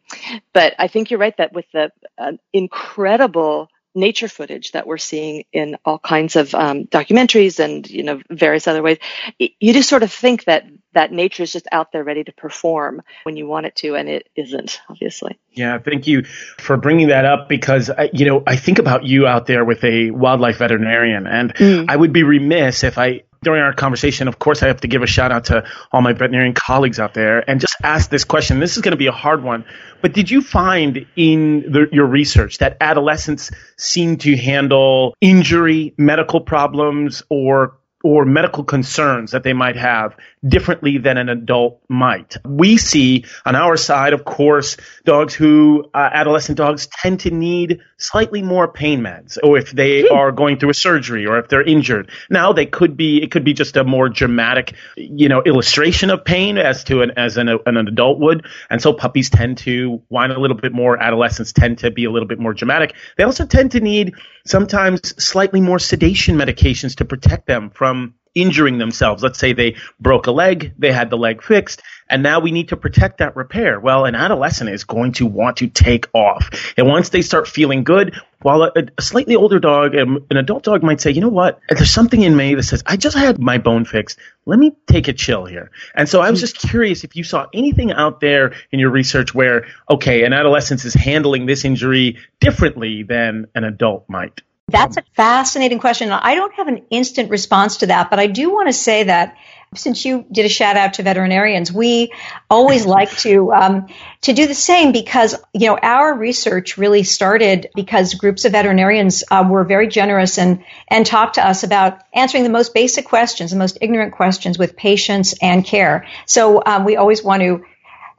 but 0.53 0.73
I 0.79 0.87
think 0.87 1.11
you're 1.11 1.19
right 1.19 1.35
that 1.37 1.53
with 1.53 1.65
the 1.71 1.91
uh, 2.17 2.33
incredible 2.53 3.69
nature 3.93 4.27
footage 4.27 4.71
that 4.71 4.87
we're 4.87 4.97
seeing 4.97 5.43
in 5.51 5.77
all 5.83 5.99
kinds 5.99 6.35
of 6.35 6.53
um, 6.55 6.85
documentaries 6.85 7.59
and 7.59 7.89
you 7.89 8.03
know 8.03 8.21
various 8.29 8.67
other 8.67 8.81
ways 8.81 8.97
you 9.37 9.73
just 9.73 9.89
sort 9.89 10.03
of 10.03 10.11
think 10.11 10.45
that 10.45 10.65
that 10.93 11.11
nature 11.11 11.43
is 11.43 11.51
just 11.51 11.67
out 11.71 11.91
there 11.91 12.03
ready 12.03 12.23
to 12.23 12.31
perform 12.33 13.01
when 13.23 13.35
you 13.35 13.47
want 13.47 13.65
it 13.65 13.75
to 13.75 13.95
and 13.95 14.09
it 14.09 14.29
isn't 14.35 14.81
obviously 14.89 15.37
yeah 15.51 15.77
thank 15.77 16.07
you 16.07 16.23
for 16.57 16.77
bringing 16.77 17.09
that 17.09 17.25
up 17.25 17.49
because 17.49 17.89
uh, 17.89 18.07
you 18.13 18.25
know 18.25 18.43
i 18.47 18.55
think 18.55 18.79
about 18.79 19.03
you 19.03 19.27
out 19.27 19.45
there 19.45 19.65
with 19.65 19.83
a 19.83 20.11
wildlife 20.11 20.57
veterinarian 20.57 21.27
and 21.27 21.53
mm. 21.55 21.85
i 21.89 21.95
would 21.95 22.13
be 22.13 22.23
remiss 22.23 22.83
if 22.83 22.97
i 22.97 23.21
during 23.43 23.63
our 23.63 23.73
conversation, 23.73 24.27
of 24.27 24.37
course, 24.37 24.61
I 24.61 24.67
have 24.67 24.81
to 24.81 24.87
give 24.87 25.01
a 25.01 25.07
shout 25.07 25.31
out 25.31 25.45
to 25.45 25.63
all 25.91 26.01
my 26.01 26.13
veterinarian 26.13 26.53
colleagues 26.53 26.99
out 26.99 27.15
there 27.15 27.49
and 27.49 27.59
just 27.59 27.75
ask 27.81 28.09
this 28.09 28.23
question. 28.23 28.59
This 28.59 28.75
is 28.75 28.83
going 28.83 28.91
to 28.91 28.97
be 28.97 29.07
a 29.07 29.11
hard 29.11 29.43
one, 29.43 29.65
but 30.01 30.13
did 30.13 30.29
you 30.29 30.41
find 30.41 31.07
in 31.15 31.71
the, 31.71 31.87
your 31.91 32.05
research 32.05 32.59
that 32.59 32.77
adolescents 32.79 33.49
seem 33.77 34.17
to 34.17 34.37
handle 34.37 35.15
injury, 35.21 35.95
medical 35.97 36.41
problems, 36.41 37.23
or 37.29 37.79
or 38.03 38.25
medical 38.25 38.63
concerns 38.63 39.31
that 39.31 39.43
they 39.43 39.53
might 39.53 39.75
have 39.75 40.15
differently 40.47 40.97
than 40.97 41.17
an 41.17 41.29
adult 41.29 41.81
might. 41.87 42.37
We 42.45 42.77
see 42.77 43.25
on 43.45 43.55
our 43.55 43.77
side, 43.77 44.13
of 44.13 44.25
course, 44.25 44.77
dogs 45.05 45.33
who, 45.33 45.89
uh, 45.93 46.09
adolescent 46.11 46.57
dogs 46.57 46.87
tend 46.87 47.21
to 47.21 47.31
need 47.31 47.79
slightly 47.97 48.41
more 48.41 48.67
pain 48.67 49.01
meds, 49.01 49.37
or 49.43 49.57
if 49.57 49.71
they 49.71 50.01
hmm. 50.01 50.13
are 50.13 50.31
going 50.31 50.57
through 50.57 50.71
a 50.71 50.73
surgery 50.73 51.27
or 51.27 51.37
if 51.37 51.47
they're 51.47 51.61
injured. 51.61 52.09
Now 52.29 52.53
they 52.53 52.65
could 52.65 52.97
be, 52.97 53.21
it 53.21 53.31
could 53.31 53.43
be 53.43 53.53
just 53.53 53.77
a 53.77 53.83
more 53.83 54.09
dramatic, 54.09 54.73
you 54.95 55.29
know, 55.29 55.43
illustration 55.43 56.09
of 56.09 56.25
pain 56.25 56.57
as 56.57 56.83
to 56.85 57.01
an, 57.01 57.11
as 57.17 57.37
an, 57.37 57.49
an 57.65 57.77
adult 57.77 58.19
would. 58.19 58.45
And 58.69 58.81
so 58.81 58.93
puppies 58.93 59.29
tend 59.29 59.59
to 59.59 60.01
whine 60.07 60.31
a 60.31 60.39
little 60.39 60.57
bit 60.57 60.73
more. 60.73 60.97
Adolescents 61.01 61.53
tend 61.53 61.79
to 61.79 61.91
be 61.91 62.05
a 62.05 62.11
little 62.11 62.27
bit 62.27 62.39
more 62.39 62.53
dramatic. 62.53 62.95
They 63.17 63.23
also 63.23 63.45
tend 63.45 63.71
to 63.71 63.79
need 63.79 64.15
sometimes 64.45 65.23
slightly 65.23 65.61
more 65.61 65.77
sedation 65.77 66.35
medications 66.35 66.95
to 66.95 67.05
protect 67.05 67.45
them 67.45 67.69
from 67.69 67.90
injuring 68.33 68.77
themselves. 68.77 69.23
Let's 69.23 69.39
say 69.39 69.53
they 69.53 69.75
broke 69.99 70.27
a 70.27 70.31
leg, 70.31 70.73
they 70.77 70.91
had 70.91 71.09
the 71.09 71.17
leg 71.17 71.43
fixed, 71.43 71.81
and 72.09 72.23
now 72.23 72.39
we 72.39 72.51
need 72.51 72.69
to 72.69 72.77
protect 72.77 73.17
that 73.17 73.35
repair. 73.35 73.79
Well, 73.79 74.05
an 74.05 74.15
adolescent 74.15 74.69
is 74.69 74.83
going 74.83 75.13
to 75.13 75.25
want 75.25 75.57
to 75.57 75.67
take 75.67 76.07
off. 76.13 76.73
And 76.77 76.87
once 76.87 77.09
they 77.09 77.21
start 77.21 77.47
feeling 77.47 77.83
good, 77.83 78.15
while 78.41 78.63
a, 78.63 78.71
a 78.97 79.01
slightly 79.01 79.35
older 79.35 79.59
dog, 79.59 79.95
um, 79.95 80.25
an 80.29 80.37
adult 80.37 80.63
dog 80.63 80.81
might 80.81 80.99
say, 81.01 81.11
you 81.11 81.21
know 81.21 81.29
what, 81.29 81.59
there's 81.69 81.91
something 81.91 82.21
in 82.21 82.35
me 82.35 82.55
that 82.55 82.63
says, 82.63 82.83
I 82.85 82.97
just 82.97 83.17
had 83.17 83.39
my 83.39 83.57
bone 83.57 83.85
fixed. 83.85 84.17
Let 84.45 84.57
me 84.57 84.73
take 84.87 85.07
a 85.07 85.13
chill 85.13 85.45
here. 85.45 85.71
And 85.93 86.09
so 86.09 86.21
I 86.21 86.31
was 86.31 86.39
just 86.39 86.57
curious 86.57 87.03
if 87.03 87.15
you 87.15 87.23
saw 87.23 87.47
anything 87.53 87.91
out 87.91 88.19
there 88.19 88.53
in 88.71 88.79
your 88.79 88.89
research 88.89 89.33
where, 89.35 89.67
okay, 89.89 90.23
an 90.23 90.33
adolescent 90.33 90.83
is 90.85 90.93
handling 90.93 91.45
this 91.45 91.65
injury 91.65 92.17
differently 92.39 93.03
than 93.03 93.47
an 93.53 93.63
adult 93.63 94.09
might. 94.09 94.41
That's 94.71 94.97
a 94.97 95.03
fascinating 95.13 95.79
question. 95.79 96.11
I 96.11 96.35
don't 96.35 96.53
have 96.55 96.67
an 96.67 96.85
instant 96.89 97.29
response 97.29 97.77
to 97.77 97.87
that, 97.87 98.09
but 98.09 98.19
I 98.19 98.27
do 98.27 98.51
want 98.51 98.67
to 98.67 98.73
say 98.73 99.03
that 99.03 99.35
since 99.73 100.03
you 100.03 100.25
did 100.29 100.45
a 100.45 100.49
shout 100.49 100.75
out 100.75 100.95
to 100.95 101.03
veterinarians, 101.03 101.71
we 101.71 102.11
always 102.49 102.85
like 102.97 103.09
to 103.19 103.53
um, 103.53 103.87
to 104.21 104.33
do 104.33 104.45
the 104.47 104.55
same 104.55 104.91
because 104.91 105.35
you 105.53 105.67
know 105.67 105.77
our 105.81 106.17
research 106.17 106.77
really 106.77 107.03
started 107.03 107.69
because 107.75 108.13
groups 108.15 108.43
of 108.45 108.51
veterinarians 108.51 109.23
uh, 109.31 109.47
were 109.49 109.63
very 109.63 109.87
generous 109.87 110.37
and 110.37 110.63
and 110.89 111.05
talked 111.05 111.35
to 111.35 111.47
us 111.47 111.63
about 111.63 112.01
answering 112.13 112.43
the 112.43 112.49
most 112.49 112.73
basic 112.73 113.05
questions, 113.05 113.51
the 113.51 113.57
most 113.57 113.77
ignorant 113.81 114.13
questions 114.13 114.57
with 114.57 114.75
patience 114.75 115.33
and 115.41 115.63
care. 115.63 116.05
So 116.25 116.61
um, 116.65 116.83
we 116.83 116.97
always 116.97 117.23
want 117.23 117.41
to 117.41 117.63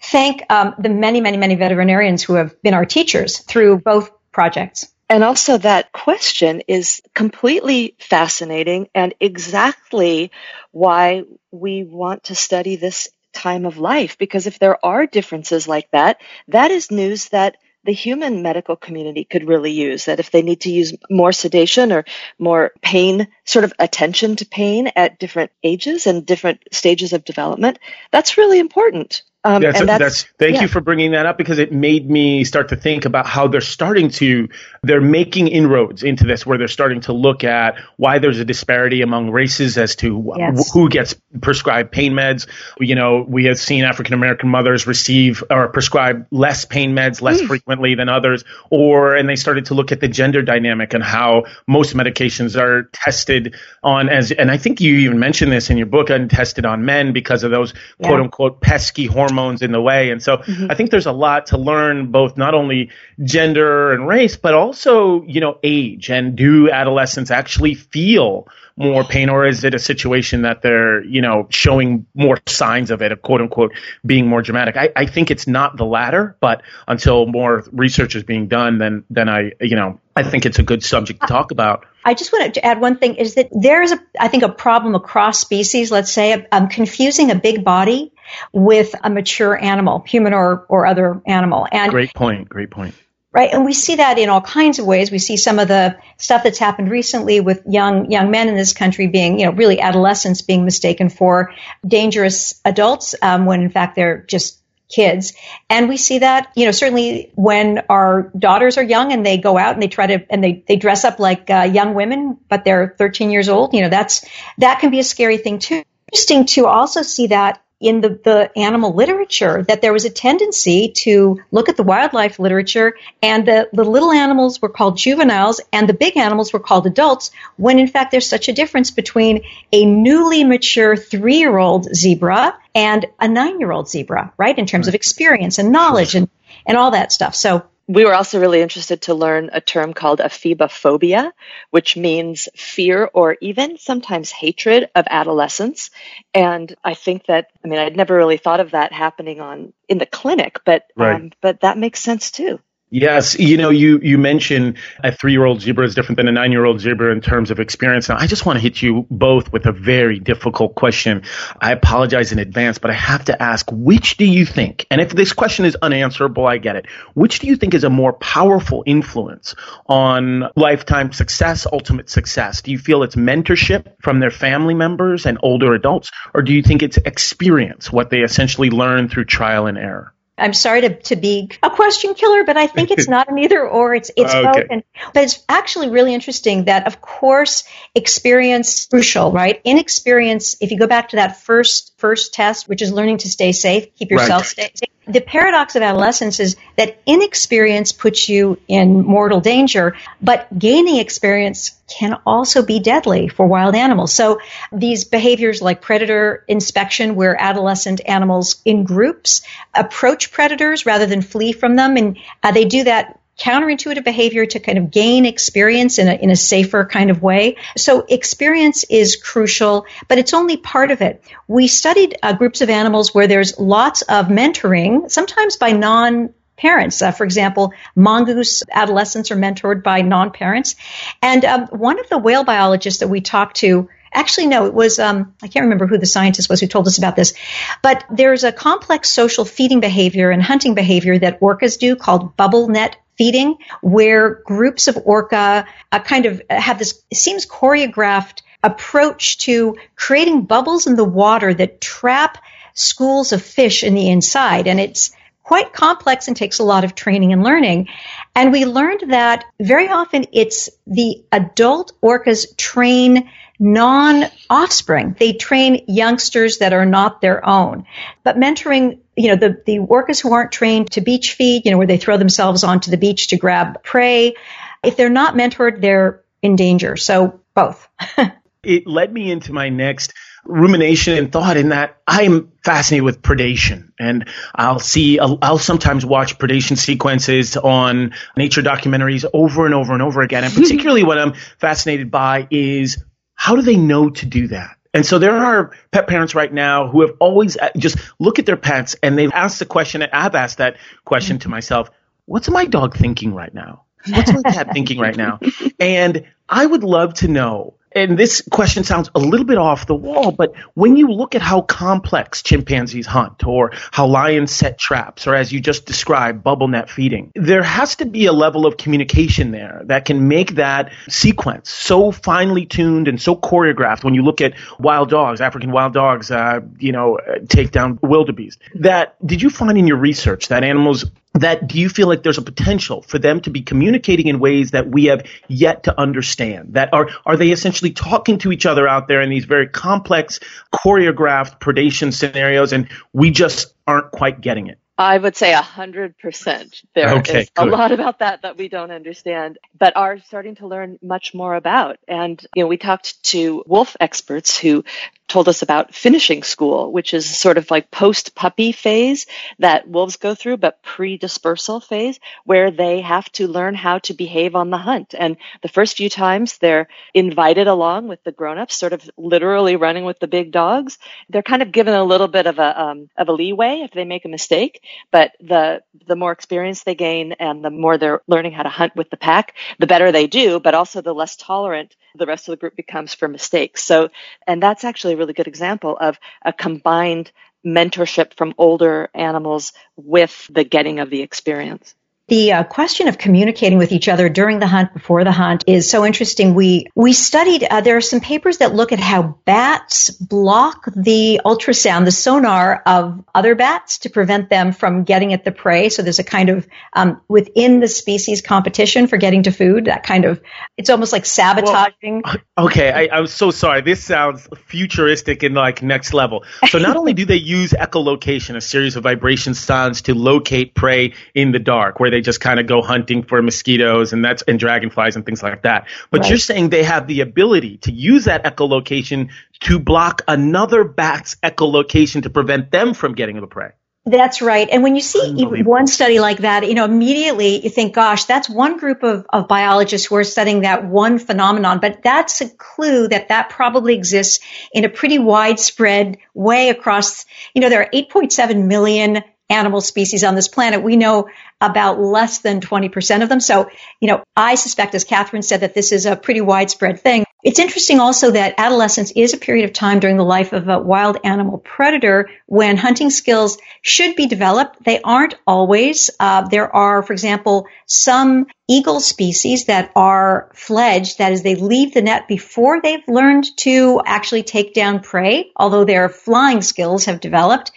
thank 0.00 0.42
um, 0.50 0.74
the 0.78 0.88
many, 0.88 1.20
many, 1.20 1.36
many 1.36 1.54
veterinarians 1.54 2.22
who 2.22 2.34
have 2.34 2.60
been 2.62 2.74
our 2.74 2.86
teachers 2.86 3.38
through 3.38 3.78
both 3.78 4.10
projects. 4.32 4.88
And 5.08 5.22
also, 5.22 5.58
that 5.58 5.92
question 5.92 6.62
is 6.68 7.02
completely 7.14 7.96
fascinating 7.98 8.88
and 8.94 9.14
exactly 9.20 10.30
why 10.70 11.24
we 11.50 11.84
want 11.84 12.24
to 12.24 12.34
study 12.34 12.76
this 12.76 13.08
time 13.32 13.66
of 13.66 13.78
life. 13.78 14.16
Because 14.18 14.46
if 14.46 14.58
there 14.58 14.84
are 14.84 15.06
differences 15.06 15.68
like 15.68 15.90
that, 15.90 16.20
that 16.48 16.70
is 16.70 16.90
news 16.90 17.28
that 17.28 17.56
the 17.84 17.92
human 17.92 18.42
medical 18.42 18.76
community 18.76 19.24
could 19.24 19.48
really 19.48 19.72
use. 19.72 20.04
That 20.04 20.20
if 20.20 20.30
they 20.30 20.42
need 20.42 20.60
to 20.62 20.70
use 20.70 20.94
more 21.10 21.32
sedation 21.32 21.92
or 21.92 22.04
more 22.38 22.72
pain, 22.80 23.28
sort 23.44 23.64
of 23.64 23.72
attention 23.78 24.36
to 24.36 24.46
pain 24.46 24.92
at 24.94 25.18
different 25.18 25.50
ages 25.62 26.06
and 26.06 26.24
different 26.24 26.62
stages 26.72 27.12
of 27.12 27.24
development, 27.24 27.78
that's 28.10 28.38
really 28.38 28.60
important. 28.60 29.22
Um, 29.44 29.60
that's, 29.60 29.80
that's, 29.80 29.98
that's, 29.98 30.22
thank 30.38 30.54
yeah. 30.54 30.62
you 30.62 30.68
for 30.68 30.80
bringing 30.80 31.12
that 31.12 31.26
up 31.26 31.36
because 31.36 31.58
it 31.58 31.72
made 31.72 32.08
me 32.08 32.44
start 32.44 32.68
to 32.68 32.76
think 32.76 33.06
about 33.06 33.26
how 33.26 33.48
they're 33.48 33.60
starting 33.60 34.08
to 34.10 34.48
they're 34.84 35.00
making 35.00 35.48
inroads 35.48 36.04
into 36.04 36.24
this 36.24 36.46
where 36.46 36.58
they're 36.58 36.68
starting 36.68 37.00
to 37.00 37.12
look 37.12 37.42
at 37.42 37.74
why 37.96 38.20
there's 38.20 38.38
a 38.38 38.44
disparity 38.44 39.02
among 39.02 39.30
races 39.30 39.76
as 39.78 39.96
to 39.96 40.32
yes. 40.38 40.72
who 40.72 40.88
gets 40.88 41.16
prescribed 41.40 41.90
pain 41.90 42.12
meds 42.12 42.46
you 42.78 42.94
know 42.94 43.24
we 43.26 43.46
have 43.46 43.58
seen 43.58 43.82
african 43.82 44.14
american 44.14 44.48
mothers 44.48 44.86
receive 44.86 45.42
or 45.50 45.66
prescribe 45.66 46.24
less 46.30 46.64
pain 46.64 46.94
meds 46.94 47.20
less 47.20 47.42
mm. 47.42 47.48
frequently 47.48 47.96
than 47.96 48.08
others 48.08 48.44
or 48.70 49.16
and 49.16 49.28
they 49.28 49.36
started 49.36 49.66
to 49.66 49.74
look 49.74 49.90
at 49.90 49.98
the 49.98 50.08
gender 50.08 50.42
dynamic 50.42 50.94
and 50.94 51.02
how 51.02 51.42
most 51.66 51.96
medications 51.96 52.56
are 52.56 52.84
tested 52.92 53.56
on 53.82 54.08
as 54.08 54.30
and 54.30 54.52
i 54.52 54.56
think 54.56 54.80
you 54.80 54.98
even 54.98 55.18
mentioned 55.18 55.50
this 55.50 55.68
in 55.68 55.76
your 55.76 55.86
book 55.86 56.10
and 56.10 56.30
tested 56.30 56.64
on 56.64 56.84
men 56.84 57.12
because 57.12 57.42
of 57.42 57.50
those 57.50 57.74
yeah. 57.98 58.06
quote 58.06 58.20
unquote 58.20 58.60
pesky 58.60 59.06
hormones 59.06 59.31
hormones 59.32 59.62
in 59.62 59.72
the 59.72 59.80
way. 59.80 60.10
And 60.10 60.22
so 60.22 60.38
mm-hmm. 60.38 60.70
I 60.70 60.74
think 60.74 60.90
there's 60.90 61.06
a 61.06 61.12
lot 61.12 61.46
to 61.46 61.58
learn, 61.58 62.10
both 62.10 62.36
not 62.36 62.54
only 62.54 62.90
gender 63.22 63.92
and 63.92 64.06
race, 64.06 64.36
but 64.36 64.54
also, 64.54 65.22
you 65.22 65.40
know, 65.40 65.58
age 65.62 66.10
and 66.10 66.36
do 66.36 66.70
adolescents 66.70 67.30
actually 67.30 67.74
feel 67.74 68.48
more 68.74 69.04
pain 69.04 69.28
or 69.28 69.46
is 69.46 69.64
it 69.64 69.74
a 69.74 69.78
situation 69.78 70.42
that 70.42 70.62
they're, 70.62 71.04
you 71.04 71.20
know, 71.20 71.46
showing 71.50 72.06
more 72.14 72.38
signs 72.46 72.90
of 72.90 73.02
it, 73.02 73.12
of 73.12 73.20
quote 73.20 73.40
unquote, 73.40 73.72
being 74.04 74.26
more 74.26 74.42
dramatic? 74.42 74.76
I, 74.76 74.90
I 74.96 75.06
think 75.06 75.30
it's 75.30 75.46
not 75.46 75.76
the 75.76 75.84
latter, 75.84 76.36
but 76.40 76.62
until 76.88 77.26
more 77.26 77.64
research 77.70 78.16
is 78.16 78.24
being 78.24 78.48
done, 78.48 78.78
then, 78.78 79.04
then 79.10 79.28
I, 79.28 79.52
you 79.60 79.76
know, 79.76 80.00
I 80.16 80.22
think 80.22 80.46
it's 80.46 80.58
a 80.58 80.62
good 80.62 80.82
subject 80.82 81.20
to 81.20 81.26
talk 81.26 81.50
about. 81.52 81.86
I 82.04 82.14
just 82.14 82.32
wanted 82.32 82.54
to 82.54 82.64
add 82.64 82.80
one 82.80 82.98
thing 82.98 83.14
is 83.16 83.34
that 83.34 83.48
there 83.52 83.82
is 83.82 83.92
a, 83.92 84.00
I 84.18 84.28
think, 84.28 84.42
a 84.42 84.48
problem 84.48 84.94
across 84.94 85.38
species, 85.38 85.90
let's 85.90 86.10
say, 86.10 86.46
um, 86.50 86.68
confusing 86.68 87.30
a 87.30 87.34
big 87.34 87.64
body 87.64 88.11
with 88.52 88.94
a 89.02 89.10
mature 89.10 89.56
animal, 89.56 90.04
human 90.06 90.32
or, 90.32 90.66
or 90.68 90.86
other 90.86 91.20
animal. 91.26 91.66
And 91.70 91.90
great 91.90 92.14
point. 92.14 92.48
Great 92.48 92.70
point. 92.70 92.94
Right. 93.32 93.50
And 93.50 93.64
we 93.64 93.72
see 93.72 93.96
that 93.96 94.18
in 94.18 94.28
all 94.28 94.42
kinds 94.42 94.78
of 94.78 94.84
ways. 94.84 95.10
We 95.10 95.18
see 95.18 95.38
some 95.38 95.58
of 95.58 95.66
the 95.66 95.96
stuff 96.18 96.42
that's 96.42 96.58
happened 96.58 96.90
recently 96.90 97.40
with 97.40 97.62
young, 97.66 98.10
young 98.10 98.30
men 98.30 98.48
in 98.48 98.56
this 98.56 98.74
country 98.74 99.06
being, 99.06 99.40
you 99.40 99.46
know, 99.46 99.52
really 99.52 99.80
adolescents 99.80 100.42
being 100.42 100.66
mistaken 100.66 101.08
for 101.08 101.54
dangerous 101.86 102.60
adults, 102.62 103.14
um, 103.22 103.46
when 103.46 103.62
in 103.62 103.70
fact 103.70 103.96
they're 103.96 104.22
just 104.22 104.62
kids. 104.92 105.32
And 105.70 105.88
we 105.88 105.96
see 105.96 106.18
that, 106.18 106.52
you 106.54 106.66
know, 106.66 106.72
certainly 106.72 107.32
when 107.34 107.78
our 107.88 108.30
daughters 108.38 108.76
are 108.76 108.82
young 108.82 109.12
and 109.12 109.24
they 109.24 109.38
go 109.38 109.56
out 109.56 109.72
and 109.72 109.82
they 109.82 109.88
try 109.88 110.06
to, 110.06 110.26
and 110.30 110.44
they, 110.44 110.62
they 110.68 110.76
dress 110.76 111.06
up 111.06 111.18
like 111.18 111.48
uh, 111.48 111.62
young 111.72 111.94
women, 111.94 112.38
but 112.50 112.64
they're 112.64 112.94
13 112.98 113.30
years 113.30 113.48
old, 113.48 113.72
you 113.72 113.80
know, 113.80 113.88
that's, 113.88 114.26
that 114.58 114.80
can 114.80 114.90
be 114.90 114.98
a 114.98 115.04
scary 115.04 115.38
thing 115.38 115.58
too. 115.58 115.82
Interesting 116.12 116.44
to 116.44 116.66
also 116.66 117.00
see 117.00 117.28
that 117.28 117.62
in 117.82 118.00
the, 118.00 118.10
the 118.10 118.50
animal 118.56 118.94
literature 118.94 119.64
that 119.64 119.82
there 119.82 119.92
was 119.92 120.04
a 120.04 120.10
tendency 120.10 120.92
to 120.92 121.42
look 121.50 121.68
at 121.68 121.76
the 121.76 121.82
wildlife 121.82 122.38
literature 122.38 122.94
and 123.22 123.46
the, 123.46 123.68
the 123.72 123.84
little 123.84 124.12
animals 124.12 124.62
were 124.62 124.68
called 124.68 124.96
juveniles 124.96 125.60
and 125.72 125.88
the 125.88 125.94
big 125.94 126.16
animals 126.16 126.52
were 126.52 126.60
called 126.60 126.86
adults 126.86 127.32
when 127.56 127.78
in 127.78 127.88
fact 127.88 128.12
there's 128.12 128.28
such 128.28 128.48
a 128.48 128.52
difference 128.52 128.90
between 128.92 129.42
a 129.72 129.84
newly 129.84 130.44
mature 130.44 130.96
three 130.96 131.38
year 131.38 131.58
old 131.58 131.92
zebra 131.94 132.56
and 132.74 133.06
a 133.20 133.28
nine 133.28 133.60
year 133.60 133.72
old 133.72 133.88
zebra, 133.88 134.32
right? 134.38 134.56
In 134.56 134.66
terms 134.66 134.86
right. 134.86 134.90
of 134.90 134.94
experience 134.94 135.58
and 135.58 135.72
knowledge 135.72 136.14
and, 136.14 136.28
and 136.66 136.76
all 136.76 136.92
that 136.92 137.12
stuff. 137.12 137.34
So 137.34 137.64
we 137.88 138.04
were 138.04 138.14
also 138.14 138.40
really 138.40 138.60
interested 138.60 139.02
to 139.02 139.14
learn 139.14 139.50
a 139.52 139.60
term 139.60 139.92
called 139.92 140.20
ephebiphobia, 140.20 141.32
which 141.70 141.96
means 141.96 142.48
fear 142.54 143.08
or 143.12 143.36
even 143.40 143.76
sometimes 143.78 144.30
hatred 144.30 144.88
of 144.94 145.06
adolescence. 145.10 145.90
And 146.32 146.74
I 146.84 146.94
think 146.94 147.26
that, 147.26 147.48
I 147.64 147.68
mean, 147.68 147.78
I'd 147.78 147.96
never 147.96 148.16
really 148.16 148.36
thought 148.36 148.60
of 148.60 148.70
that 148.70 148.92
happening 148.92 149.40
on 149.40 149.72
in 149.88 149.98
the 149.98 150.06
clinic, 150.06 150.60
but 150.64 150.84
right. 150.96 151.16
um, 151.16 151.32
but 151.40 151.60
that 151.60 151.78
makes 151.78 152.00
sense 152.00 152.30
too. 152.30 152.60
Yes, 152.94 153.38
you 153.38 153.56
know, 153.56 153.70
you 153.70 154.00
you 154.02 154.18
mentioned 154.18 154.76
a 155.02 155.10
three-year-old 155.10 155.62
zebra 155.62 155.86
is 155.86 155.94
different 155.94 156.18
than 156.18 156.28
a 156.28 156.32
nine-year-old 156.32 156.78
zebra 156.78 157.10
in 157.10 157.22
terms 157.22 157.50
of 157.50 157.58
experience. 157.58 158.10
Now, 158.10 158.18
I 158.18 158.26
just 158.26 158.44
want 158.44 158.58
to 158.58 158.60
hit 158.60 158.82
you 158.82 159.06
both 159.10 159.50
with 159.50 159.64
a 159.64 159.72
very 159.72 160.18
difficult 160.18 160.74
question. 160.74 161.22
I 161.58 161.72
apologize 161.72 162.32
in 162.32 162.38
advance, 162.38 162.76
but 162.76 162.90
I 162.90 162.94
have 162.94 163.24
to 163.24 163.42
ask: 163.42 163.66
which 163.72 164.18
do 164.18 164.26
you 164.26 164.44
think? 164.44 164.86
And 164.90 165.00
if 165.00 165.08
this 165.08 165.32
question 165.32 165.64
is 165.64 165.74
unanswerable, 165.80 166.46
I 166.46 166.58
get 166.58 166.76
it. 166.76 166.84
Which 167.14 167.38
do 167.38 167.46
you 167.46 167.56
think 167.56 167.72
is 167.72 167.84
a 167.84 167.88
more 167.88 168.12
powerful 168.12 168.84
influence 168.84 169.54
on 169.86 170.50
lifetime 170.54 171.12
success, 171.12 171.66
ultimate 171.72 172.10
success? 172.10 172.60
Do 172.60 172.72
you 172.72 172.78
feel 172.78 173.04
it's 173.04 173.16
mentorship 173.16 173.94
from 174.02 174.20
their 174.20 174.30
family 174.30 174.74
members 174.74 175.24
and 175.24 175.38
older 175.42 175.72
adults, 175.72 176.10
or 176.34 176.42
do 176.42 176.52
you 176.52 176.62
think 176.62 176.82
it's 176.82 176.98
experience, 176.98 177.90
what 177.90 178.10
they 178.10 178.20
essentially 178.20 178.68
learn 178.68 179.08
through 179.08 179.24
trial 179.24 179.66
and 179.66 179.78
error? 179.78 180.11
I'm 180.38 180.54
sorry 180.54 180.80
to, 180.82 181.00
to 181.02 181.16
be 181.16 181.50
a 181.62 181.70
question 181.70 182.14
killer, 182.14 182.44
but 182.44 182.56
I 182.56 182.66
think 182.66 182.90
it's 182.90 183.08
not 183.08 183.30
an 183.30 183.38
either 183.38 183.68
or. 183.68 183.94
It's 183.94 184.10
it's 184.16 184.34
okay. 184.34 184.42
both. 184.42 184.66
And, 184.70 184.82
but 185.12 185.24
it's 185.24 185.44
actually 185.48 185.90
really 185.90 186.14
interesting 186.14 186.64
that, 186.64 186.86
of 186.86 187.00
course, 187.00 187.64
experience 187.94 188.86
crucial, 188.86 189.30
right? 189.30 189.60
Inexperience. 189.64 190.56
If 190.60 190.70
you 190.70 190.78
go 190.78 190.86
back 190.86 191.10
to 191.10 191.16
that 191.16 191.40
first 191.40 191.92
first 191.98 192.32
test, 192.32 192.68
which 192.68 192.80
is 192.80 192.92
learning 192.92 193.18
to 193.18 193.28
stay 193.28 193.52
safe, 193.52 193.94
keep 193.94 194.10
yourself 194.10 194.54
right. 194.56 194.76
safe 194.78 194.88
the 195.06 195.20
paradox 195.20 195.74
of 195.74 195.82
adolescence 195.82 196.38
is 196.38 196.56
that 196.76 197.00
inexperience 197.06 197.92
puts 197.92 198.28
you 198.28 198.58
in 198.68 199.04
mortal 199.04 199.40
danger, 199.40 199.96
but 200.20 200.46
gaining 200.56 200.98
experience 200.98 201.72
can 201.88 202.20
also 202.24 202.64
be 202.64 202.78
deadly 202.78 203.28
for 203.28 203.46
wild 203.46 203.74
animals. 203.74 204.12
So 204.12 204.40
these 204.70 205.04
behaviors 205.04 205.60
like 205.60 205.82
predator 205.82 206.44
inspection, 206.46 207.16
where 207.16 207.40
adolescent 207.40 208.00
animals 208.06 208.62
in 208.64 208.84
groups 208.84 209.42
approach 209.74 210.30
predators 210.30 210.86
rather 210.86 211.06
than 211.06 211.22
flee 211.22 211.52
from 211.52 211.76
them, 211.76 211.96
and 211.96 212.18
uh, 212.42 212.52
they 212.52 212.64
do 212.64 212.84
that 212.84 213.18
counterintuitive 213.38 214.04
behavior 214.04 214.46
to 214.46 214.60
kind 214.60 214.78
of 214.78 214.90
gain 214.90 215.24
experience 215.26 215.98
in 215.98 216.08
a, 216.08 216.14
in 216.14 216.30
a 216.30 216.36
safer 216.36 216.84
kind 216.84 217.10
of 217.10 217.22
way. 217.22 217.56
So 217.76 218.04
experience 218.08 218.84
is 218.84 219.16
crucial, 219.16 219.86
but 220.08 220.18
it's 220.18 220.34
only 220.34 220.56
part 220.56 220.90
of 220.90 221.00
it. 221.00 221.22
We 221.48 221.66
studied 221.68 222.18
uh, 222.22 222.34
groups 222.34 222.60
of 222.60 222.70
animals 222.70 223.14
where 223.14 223.26
there's 223.26 223.58
lots 223.58 224.02
of 224.02 224.26
mentoring, 224.26 225.10
sometimes 225.10 225.56
by 225.56 225.72
non 225.72 226.34
parents. 226.62 227.02
Uh, 227.02 227.10
for 227.10 227.24
example, 227.24 227.72
mongoose 227.94 228.62
adolescents 228.72 229.30
are 229.30 229.36
mentored 229.36 229.82
by 229.82 230.02
non-parents. 230.02 230.76
And 231.20 231.44
um, 231.44 231.66
one 231.66 231.98
of 231.98 232.08
the 232.08 232.18
whale 232.18 232.44
biologists 232.44 233.00
that 233.00 233.08
we 233.08 233.20
talked 233.20 233.56
to 233.56 233.88
Actually, 234.14 234.46
no, 234.46 234.66
it 234.66 234.74
was, 234.74 234.98
um, 234.98 235.34
I 235.42 235.48
can't 235.48 235.64
remember 235.64 235.86
who 235.86 235.96
the 235.96 236.04
scientist 236.04 236.50
was 236.50 236.60
who 236.60 236.66
told 236.66 236.86
us 236.86 236.98
about 236.98 237.16
this, 237.16 237.32
but 237.80 238.04
there's 238.10 238.44
a 238.44 238.52
complex 238.52 239.10
social 239.10 239.46
feeding 239.46 239.80
behavior 239.80 240.30
and 240.30 240.42
hunting 240.42 240.74
behavior 240.74 241.18
that 241.18 241.40
orcas 241.40 241.78
do 241.78 241.96
called 241.96 242.36
bubble 242.36 242.68
net 242.68 242.96
feeding, 243.16 243.56
where 243.80 244.42
groups 244.44 244.86
of 244.86 244.98
orca 245.06 245.66
uh, 245.90 245.98
kind 246.00 246.26
of 246.26 246.42
have 246.50 246.78
this, 246.78 247.02
seems 247.14 247.46
choreographed 247.46 248.42
approach 248.62 249.38
to 249.38 249.76
creating 249.96 250.42
bubbles 250.42 250.86
in 250.86 250.94
the 250.94 251.04
water 251.04 251.54
that 251.54 251.80
trap 251.80 252.36
schools 252.74 253.32
of 253.32 253.40
fish 253.40 253.82
in 253.82 253.94
the 253.94 254.10
inside. 254.10 254.66
And 254.66 254.78
it's 254.78 255.12
quite 255.52 255.74
complex 255.74 256.28
and 256.28 256.36
takes 256.38 256.60
a 256.60 256.64
lot 256.64 256.82
of 256.82 256.94
training 256.94 257.34
and 257.34 257.42
learning. 257.42 257.86
And 258.34 258.52
we 258.52 258.64
learned 258.64 259.12
that 259.12 259.44
very 259.60 259.86
often 259.86 260.24
it's 260.32 260.70
the 260.86 261.22
adult 261.30 261.92
orcas 262.02 262.56
train 262.56 263.28
non 263.58 264.30
offspring. 264.48 265.14
They 265.18 265.34
train 265.34 265.84
youngsters 265.88 266.56
that 266.60 266.72
are 266.72 266.86
not 266.86 267.20
their 267.20 267.46
own. 267.46 267.84
But 268.24 268.38
mentoring, 268.38 269.00
you 269.14 269.28
know, 269.28 269.36
the, 269.36 269.62
the 269.66 269.76
orcas 269.76 270.22
who 270.22 270.32
aren't 270.32 270.52
trained 270.52 270.92
to 270.92 271.02
beach 271.02 271.34
feed, 271.34 271.66
you 271.66 271.70
know, 271.70 271.76
where 271.76 271.86
they 271.86 271.98
throw 271.98 272.16
themselves 272.16 272.64
onto 272.64 272.90
the 272.90 272.96
beach 272.96 273.26
to 273.28 273.36
grab 273.36 273.82
prey, 273.82 274.36
if 274.82 274.96
they're 274.96 275.10
not 275.10 275.34
mentored, 275.34 275.82
they're 275.82 276.22
in 276.40 276.56
danger. 276.56 276.96
So 276.96 277.42
both. 277.52 277.86
it 278.62 278.86
led 278.86 279.12
me 279.12 279.30
into 279.30 279.52
my 279.52 279.68
next 279.68 280.14
rumination 280.44 281.16
and 281.16 281.30
thought 281.30 281.56
in 281.56 281.68
that 281.68 282.00
I 282.06 282.22
am 282.22 282.52
fascinated 282.64 283.04
with 283.04 283.22
predation 283.22 283.92
and 283.98 284.28
I'll 284.54 284.80
see, 284.80 285.18
I'll, 285.18 285.38
I'll, 285.40 285.58
sometimes 285.58 286.04
watch 286.04 286.38
predation 286.38 286.76
sequences 286.76 287.56
on 287.56 288.14
nature 288.36 288.62
documentaries 288.62 289.24
over 289.32 289.66
and 289.66 289.74
over 289.74 289.92
and 289.92 290.02
over 290.02 290.20
again. 290.22 290.44
And 290.44 290.52
particularly 290.54 291.04
what 291.04 291.18
I'm 291.18 291.34
fascinated 291.58 292.10
by 292.10 292.48
is 292.50 293.02
how 293.34 293.54
do 293.54 293.62
they 293.62 293.76
know 293.76 294.10
to 294.10 294.26
do 294.26 294.48
that? 294.48 294.76
And 294.94 295.06
so 295.06 295.18
there 295.18 295.36
are 295.36 295.72
pet 295.90 296.06
parents 296.06 296.34
right 296.34 296.52
now 296.52 296.88
who 296.88 297.00
have 297.00 297.12
always 297.18 297.56
uh, 297.56 297.70
just 297.76 297.98
look 298.18 298.38
at 298.38 298.46
their 298.46 298.56
pets 298.56 298.94
and 299.02 299.16
they've 299.16 299.32
asked 299.32 299.58
the 299.58 299.64
question. 299.64 300.02
and 300.02 300.12
I've 300.12 300.34
asked 300.34 300.58
that 300.58 300.76
question 301.04 301.38
to 301.40 301.48
myself. 301.48 301.90
What's 302.26 302.50
my 302.50 302.66
dog 302.66 302.96
thinking 302.96 303.34
right 303.34 303.52
now? 303.54 303.84
What's 304.08 304.32
my 304.32 304.42
cat 304.42 304.72
thinking 304.72 304.98
right 304.98 305.16
now? 305.16 305.38
And 305.80 306.26
I 306.48 306.66
would 306.66 306.84
love 306.84 307.14
to 307.14 307.28
know 307.28 307.74
and 307.94 308.18
this 308.18 308.42
question 308.50 308.84
sounds 308.84 309.10
a 309.14 309.18
little 309.18 309.46
bit 309.46 309.58
off 309.58 309.86
the 309.86 309.94
wall, 309.94 310.32
but 310.32 310.54
when 310.74 310.96
you 310.96 311.08
look 311.08 311.34
at 311.34 311.42
how 311.42 311.62
complex 311.62 312.42
chimpanzees 312.42 313.06
hunt 313.06 313.46
or 313.46 313.72
how 313.90 314.06
lions 314.06 314.50
set 314.52 314.78
traps, 314.78 315.26
or 315.26 315.34
as 315.34 315.52
you 315.52 315.60
just 315.60 315.86
described, 315.86 316.42
bubble 316.42 316.68
net 316.68 316.90
feeding, 316.90 317.32
there 317.34 317.62
has 317.62 317.96
to 317.96 318.06
be 318.06 318.26
a 318.26 318.32
level 318.32 318.66
of 318.66 318.76
communication 318.76 319.50
there 319.50 319.82
that 319.86 320.04
can 320.04 320.28
make 320.28 320.54
that 320.54 320.92
sequence 321.08 321.70
so 321.70 322.10
finely 322.10 322.66
tuned 322.66 323.08
and 323.08 323.20
so 323.20 323.36
choreographed 323.36 324.04
when 324.04 324.14
you 324.14 324.22
look 324.22 324.40
at 324.40 324.54
wild 324.78 325.10
dogs, 325.10 325.40
African 325.40 325.72
wild 325.72 325.92
dogs, 325.92 326.30
uh, 326.30 326.60
you 326.78 326.92
know, 326.92 327.18
take 327.48 327.70
down 327.70 327.98
wildebeest. 328.02 328.58
That, 328.74 329.14
did 329.26 329.42
you 329.42 329.50
find 329.50 329.78
in 329.78 329.86
your 329.86 329.96
research 329.98 330.48
that 330.48 330.64
animals 330.64 331.04
that 331.34 331.66
do 331.66 331.78
you 331.78 331.88
feel 331.88 332.08
like 332.08 332.22
there's 332.22 332.38
a 332.38 332.42
potential 332.42 333.02
for 333.02 333.18
them 333.18 333.40
to 333.40 333.50
be 333.50 333.62
communicating 333.62 334.26
in 334.26 334.38
ways 334.38 334.72
that 334.72 334.88
we 334.88 335.06
have 335.06 335.24
yet 335.48 335.84
to 335.84 336.00
understand 336.00 336.74
that 336.74 336.92
are 336.92 337.08
are 337.24 337.36
they 337.36 337.50
essentially 337.50 337.90
talking 337.90 338.38
to 338.38 338.52
each 338.52 338.66
other 338.66 338.86
out 338.86 339.08
there 339.08 339.22
in 339.22 339.30
these 339.30 339.44
very 339.44 339.68
complex 339.68 340.40
choreographed 340.74 341.58
predation 341.58 342.12
scenarios 342.12 342.72
and 342.72 342.88
we 343.12 343.30
just 343.30 343.74
aren't 343.86 344.10
quite 344.10 344.40
getting 344.40 344.66
it 344.66 344.78
I 344.98 345.16
would 345.16 345.34
say 345.36 345.52
a 345.52 345.62
hundred 345.62 346.18
percent. 346.18 346.82
There 346.94 347.08
okay, 347.18 347.40
is 347.40 347.50
a 347.56 347.64
lot 347.64 347.92
about 347.92 348.18
that 348.18 348.42
that 348.42 348.58
we 348.58 348.68
don't 348.68 348.90
understand, 348.90 349.58
but 349.76 349.96
are 349.96 350.18
starting 350.20 350.56
to 350.56 350.66
learn 350.66 350.98
much 351.02 351.32
more 351.32 351.54
about. 351.54 351.98
And 352.06 352.40
you 352.54 352.62
know, 352.62 352.68
we 352.68 352.76
talked 352.76 353.22
to 353.24 353.64
wolf 353.66 353.96
experts 353.98 354.58
who 354.58 354.84
told 355.32 355.48
us 355.48 355.62
about 355.62 355.94
finishing 355.94 356.42
school, 356.42 356.92
which 356.92 357.14
is 357.14 357.38
sort 357.38 357.56
of 357.56 357.70
like 357.70 357.90
post 357.90 358.34
puppy 358.34 358.70
phase 358.72 359.26
that 359.60 359.88
wolves 359.88 360.16
go 360.16 360.34
through, 360.34 360.58
but 360.58 360.82
pre 360.82 361.16
dispersal 361.16 361.80
phase, 361.80 362.20
where 362.44 362.70
they 362.70 363.00
have 363.00 363.32
to 363.32 363.48
learn 363.48 363.74
how 363.74 363.98
to 364.00 364.12
behave 364.12 364.54
on 364.54 364.68
the 364.68 364.76
hunt. 364.76 365.14
And 365.18 365.38
the 365.62 365.68
first 365.68 365.96
few 365.96 366.10
times 366.10 366.58
they're 366.58 366.88
invited 367.14 367.66
along 367.66 368.08
with 368.08 368.22
the 368.24 368.32
grown 368.32 368.58
ups, 368.58 368.76
sort 368.76 368.92
of 368.92 369.10
literally 369.16 369.76
running 369.76 370.04
with 370.04 370.18
the 370.20 370.28
big 370.28 370.52
dogs. 370.52 370.98
They're 371.30 371.42
kind 371.42 371.62
of 371.62 371.72
given 371.72 371.94
a 371.94 372.04
little 372.04 372.28
bit 372.28 372.46
of 372.46 372.58
a 372.58 372.82
um, 372.82 373.08
of 373.16 373.28
a 373.30 373.32
leeway 373.32 373.80
if 373.84 373.92
they 373.92 374.04
make 374.04 374.26
a 374.26 374.28
mistake, 374.28 374.82
but 375.10 375.32
the 375.40 375.82
the 376.06 376.16
more 376.16 376.32
experience 376.32 376.82
they 376.82 376.94
gain 376.94 377.32
and 377.32 377.64
the 377.64 377.70
more 377.70 377.96
they're 377.96 378.20
learning 378.28 378.52
how 378.52 378.64
to 378.64 378.68
hunt 378.68 378.94
with 378.96 379.08
the 379.08 379.16
pack, 379.16 379.54
the 379.78 379.86
better 379.86 380.12
they 380.12 380.26
do, 380.26 380.60
but 380.60 380.74
also 380.74 381.00
the 381.00 381.14
less 381.14 381.36
tolerant 381.36 381.96
the 382.14 382.26
rest 382.26 382.48
of 382.48 382.52
the 382.52 382.56
group 382.58 382.76
becomes 382.76 383.14
for 383.14 383.28
mistakes. 383.28 383.82
So, 383.84 384.10
and 384.46 384.62
that's 384.62 384.84
actually 384.84 385.14
a 385.14 385.16
really 385.16 385.32
good 385.32 385.48
example 385.48 385.96
of 385.98 386.18
a 386.44 386.52
combined 386.52 387.32
mentorship 387.66 388.34
from 388.34 388.54
older 388.58 389.08
animals 389.14 389.72
with 389.96 390.48
the 390.50 390.64
getting 390.64 390.98
of 391.00 391.10
the 391.10 391.22
experience. 391.22 391.94
The 392.28 392.52
uh, 392.52 392.64
question 392.64 393.08
of 393.08 393.18
communicating 393.18 393.78
with 393.78 393.92
each 393.92 394.08
other 394.08 394.28
during 394.28 394.60
the 394.60 394.66
hunt, 394.66 394.94
before 394.94 395.24
the 395.24 395.32
hunt, 395.32 395.64
is 395.66 395.90
so 395.90 396.06
interesting. 396.06 396.54
We 396.54 396.86
we 396.94 397.12
studied. 397.12 397.64
Uh, 397.64 397.80
there 397.80 397.96
are 397.96 398.00
some 398.00 398.20
papers 398.20 398.58
that 398.58 398.74
look 398.74 398.92
at 398.92 399.00
how 399.00 399.38
bats 399.44 400.10
block 400.10 400.86
the 400.94 401.40
ultrasound, 401.44 402.04
the 402.04 402.12
sonar 402.12 402.80
of 402.86 403.22
other 403.34 403.54
bats 403.54 403.98
to 403.98 404.10
prevent 404.10 404.48
them 404.50 404.72
from 404.72 405.02
getting 405.02 405.32
at 405.32 405.44
the 405.44 405.52
prey. 405.52 405.88
So 405.88 406.02
there's 406.02 406.20
a 406.20 406.24
kind 406.24 406.48
of 406.48 406.66
um, 406.92 407.20
within 407.28 407.80
the 407.80 407.88
species 407.88 408.40
competition 408.40 409.08
for 409.08 409.16
getting 409.16 409.42
to 409.42 409.50
food. 409.50 409.86
That 409.86 410.04
kind 410.04 410.24
of 410.24 410.40
it's 410.76 410.90
almost 410.90 411.12
like 411.12 411.26
sabotaging. 411.26 412.22
Well, 412.24 412.66
okay, 412.66 412.92
I, 412.92 413.18
I'm 413.18 413.26
so 413.26 413.50
sorry. 413.50 413.82
This 413.82 414.02
sounds 414.02 414.48
futuristic 414.66 415.42
and 415.42 415.54
like 415.54 415.82
next 415.82 416.14
level. 416.14 416.44
So 416.68 416.78
not 416.78 416.96
only 416.96 417.12
do 417.12 417.26
they 417.26 417.36
use 417.36 417.72
echolocation, 417.72 418.56
a 418.56 418.60
series 418.60 418.96
of 418.96 419.02
vibration 419.02 419.54
sounds 419.54 420.02
to 420.02 420.14
locate 420.14 420.74
prey 420.74 421.12
in 421.34 421.52
the 421.52 421.58
dark, 421.58 422.00
where 422.00 422.10
they 422.10 422.21
just 422.22 422.40
kind 422.40 422.58
of 422.58 422.66
go 422.66 422.82
hunting 422.82 423.22
for 423.22 423.42
mosquitoes 423.42 424.12
and 424.12 424.24
that's 424.24 424.42
and 424.42 424.58
dragonflies 424.58 425.16
and 425.16 425.26
things 425.26 425.42
like 425.42 425.62
that. 425.62 425.88
But 426.10 426.20
right. 426.20 426.30
you're 426.30 426.38
saying 426.38 426.70
they 426.70 426.84
have 426.84 427.06
the 427.06 427.20
ability 427.20 427.78
to 427.78 427.92
use 427.92 428.24
that 428.24 428.44
echolocation 428.44 429.30
to 429.60 429.78
block 429.78 430.22
another 430.26 430.84
bat's 430.84 431.36
echolocation 431.36 432.22
to 432.22 432.30
prevent 432.30 432.70
them 432.70 432.94
from 432.94 433.14
getting 433.14 433.40
the 433.40 433.46
prey. 433.46 433.72
That's 434.04 434.42
right. 434.42 434.68
And 434.68 434.82
when 434.82 434.96
you 434.96 435.00
see 435.00 435.32
one 435.44 435.86
study 435.86 436.18
like 436.18 436.38
that, 436.38 436.66
you 436.66 436.74
know, 436.74 436.84
immediately 436.84 437.62
you 437.62 437.70
think, 437.70 437.94
gosh, 437.94 438.24
that's 438.24 438.50
one 438.50 438.76
group 438.78 439.04
of, 439.04 439.24
of 439.32 439.46
biologists 439.46 440.08
who 440.08 440.16
are 440.16 440.24
studying 440.24 440.62
that 440.62 440.84
one 440.84 441.20
phenomenon. 441.20 441.78
But 441.78 442.02
that's 442.02 442.40
a 442.40 442.48
clue 442.48 443.06
that 443.06 443.28
that 443.28 443.50
probably 443.50 443.94
exists 443.94 444.40
in 444.72 444.84
a 444.84 444.88
pretty 444.88 445.20
widespread 445.20 446.18
way 446.34 446.70
across, 446.70 447.26
you 447.54 447.60
know, 447.62 447.68
there 447.68 447.82
are 447.82 447.90
8.7 447.92 448.66
million 448.66 449.22
animal 449.48 449.80
species 449.80 450.24
on 450.24 450.34
this 450.34 450.48
planet. 450.48 450.82
We 450.82 450.96
know 450.96 451.28
about 451.62 452.00
less 452.00 452.38
than 452.38 452.60
20% 452.60 453.22
of 453.22 453.28
them. 453.28 453.40
So, 453.40 453.70
you 454.00 454.08
know, 454.08 454.22
I 454.36 454.56
suspect, 454.56 454.94
as 454.94 455.04
Kathryn 455.04 455.44
said, 455.44 455.60
that 455.60 455.74
this 455.74 455.92
is 455.92 456.06
a 456.06 456.16
pretty 456.16 456.40
widespread 456.40 457.00
thing. 457.00 457.24
It's 457.42 457.58
interesting 457.58 457.98
also 457.98 458.30
that 458.30 458.54
adolescence 458.58 459.10
is 459.16 459.34
a 459.34 459.36
period 459.36 459.64
of 459.64 459.72
time 459.72 459.98
during 459.98 460.16
the 460.16 460.24
life 460.24 460.52
of 460.52 460.68
a 460.68 460.78
wild 460.78 461.18
animal 461.24 461.58
predator 461.58 462.30
when 462.46 462.76
hunting 462.76 463.10
skills 463.10 463.58
should 463.80 464.14
be 464.14 464.26
developed. 464.26 464.84
They 464.84 465.00
aren't 465.02 465.34
always. 465.44 466.10
Uh, 466.20 466.42
there 466.48 466.74
are, 466.74 467.02
for 467.02 467.12
example, 467.12 467.66
some 467.92 468.46
eagle 468.68 469.00
species 469.00 469.66
that 469.66 469.92
are 469.94 470.50
fledged, 470.54 471.18
that 471.18 471.32
is, 471.32 471.42
they 471.42 471.56
leave 471.56 471.92
the 471.92 472.00
net 472.00 472.26
before 472.26 472.80
they've 472.80 473.06
learned 473.06 473.44
to 473.58 474.00
actually 474.06 474.42
take 474.42 474.72
down 474.72 475.00
prey, 475.00 475.50
although 475.56 475.84
their 475.84 476.08
flying 476.08 476.62
skills 476.62 477.04
have 477.04 477.20
developed. 477.20 477.70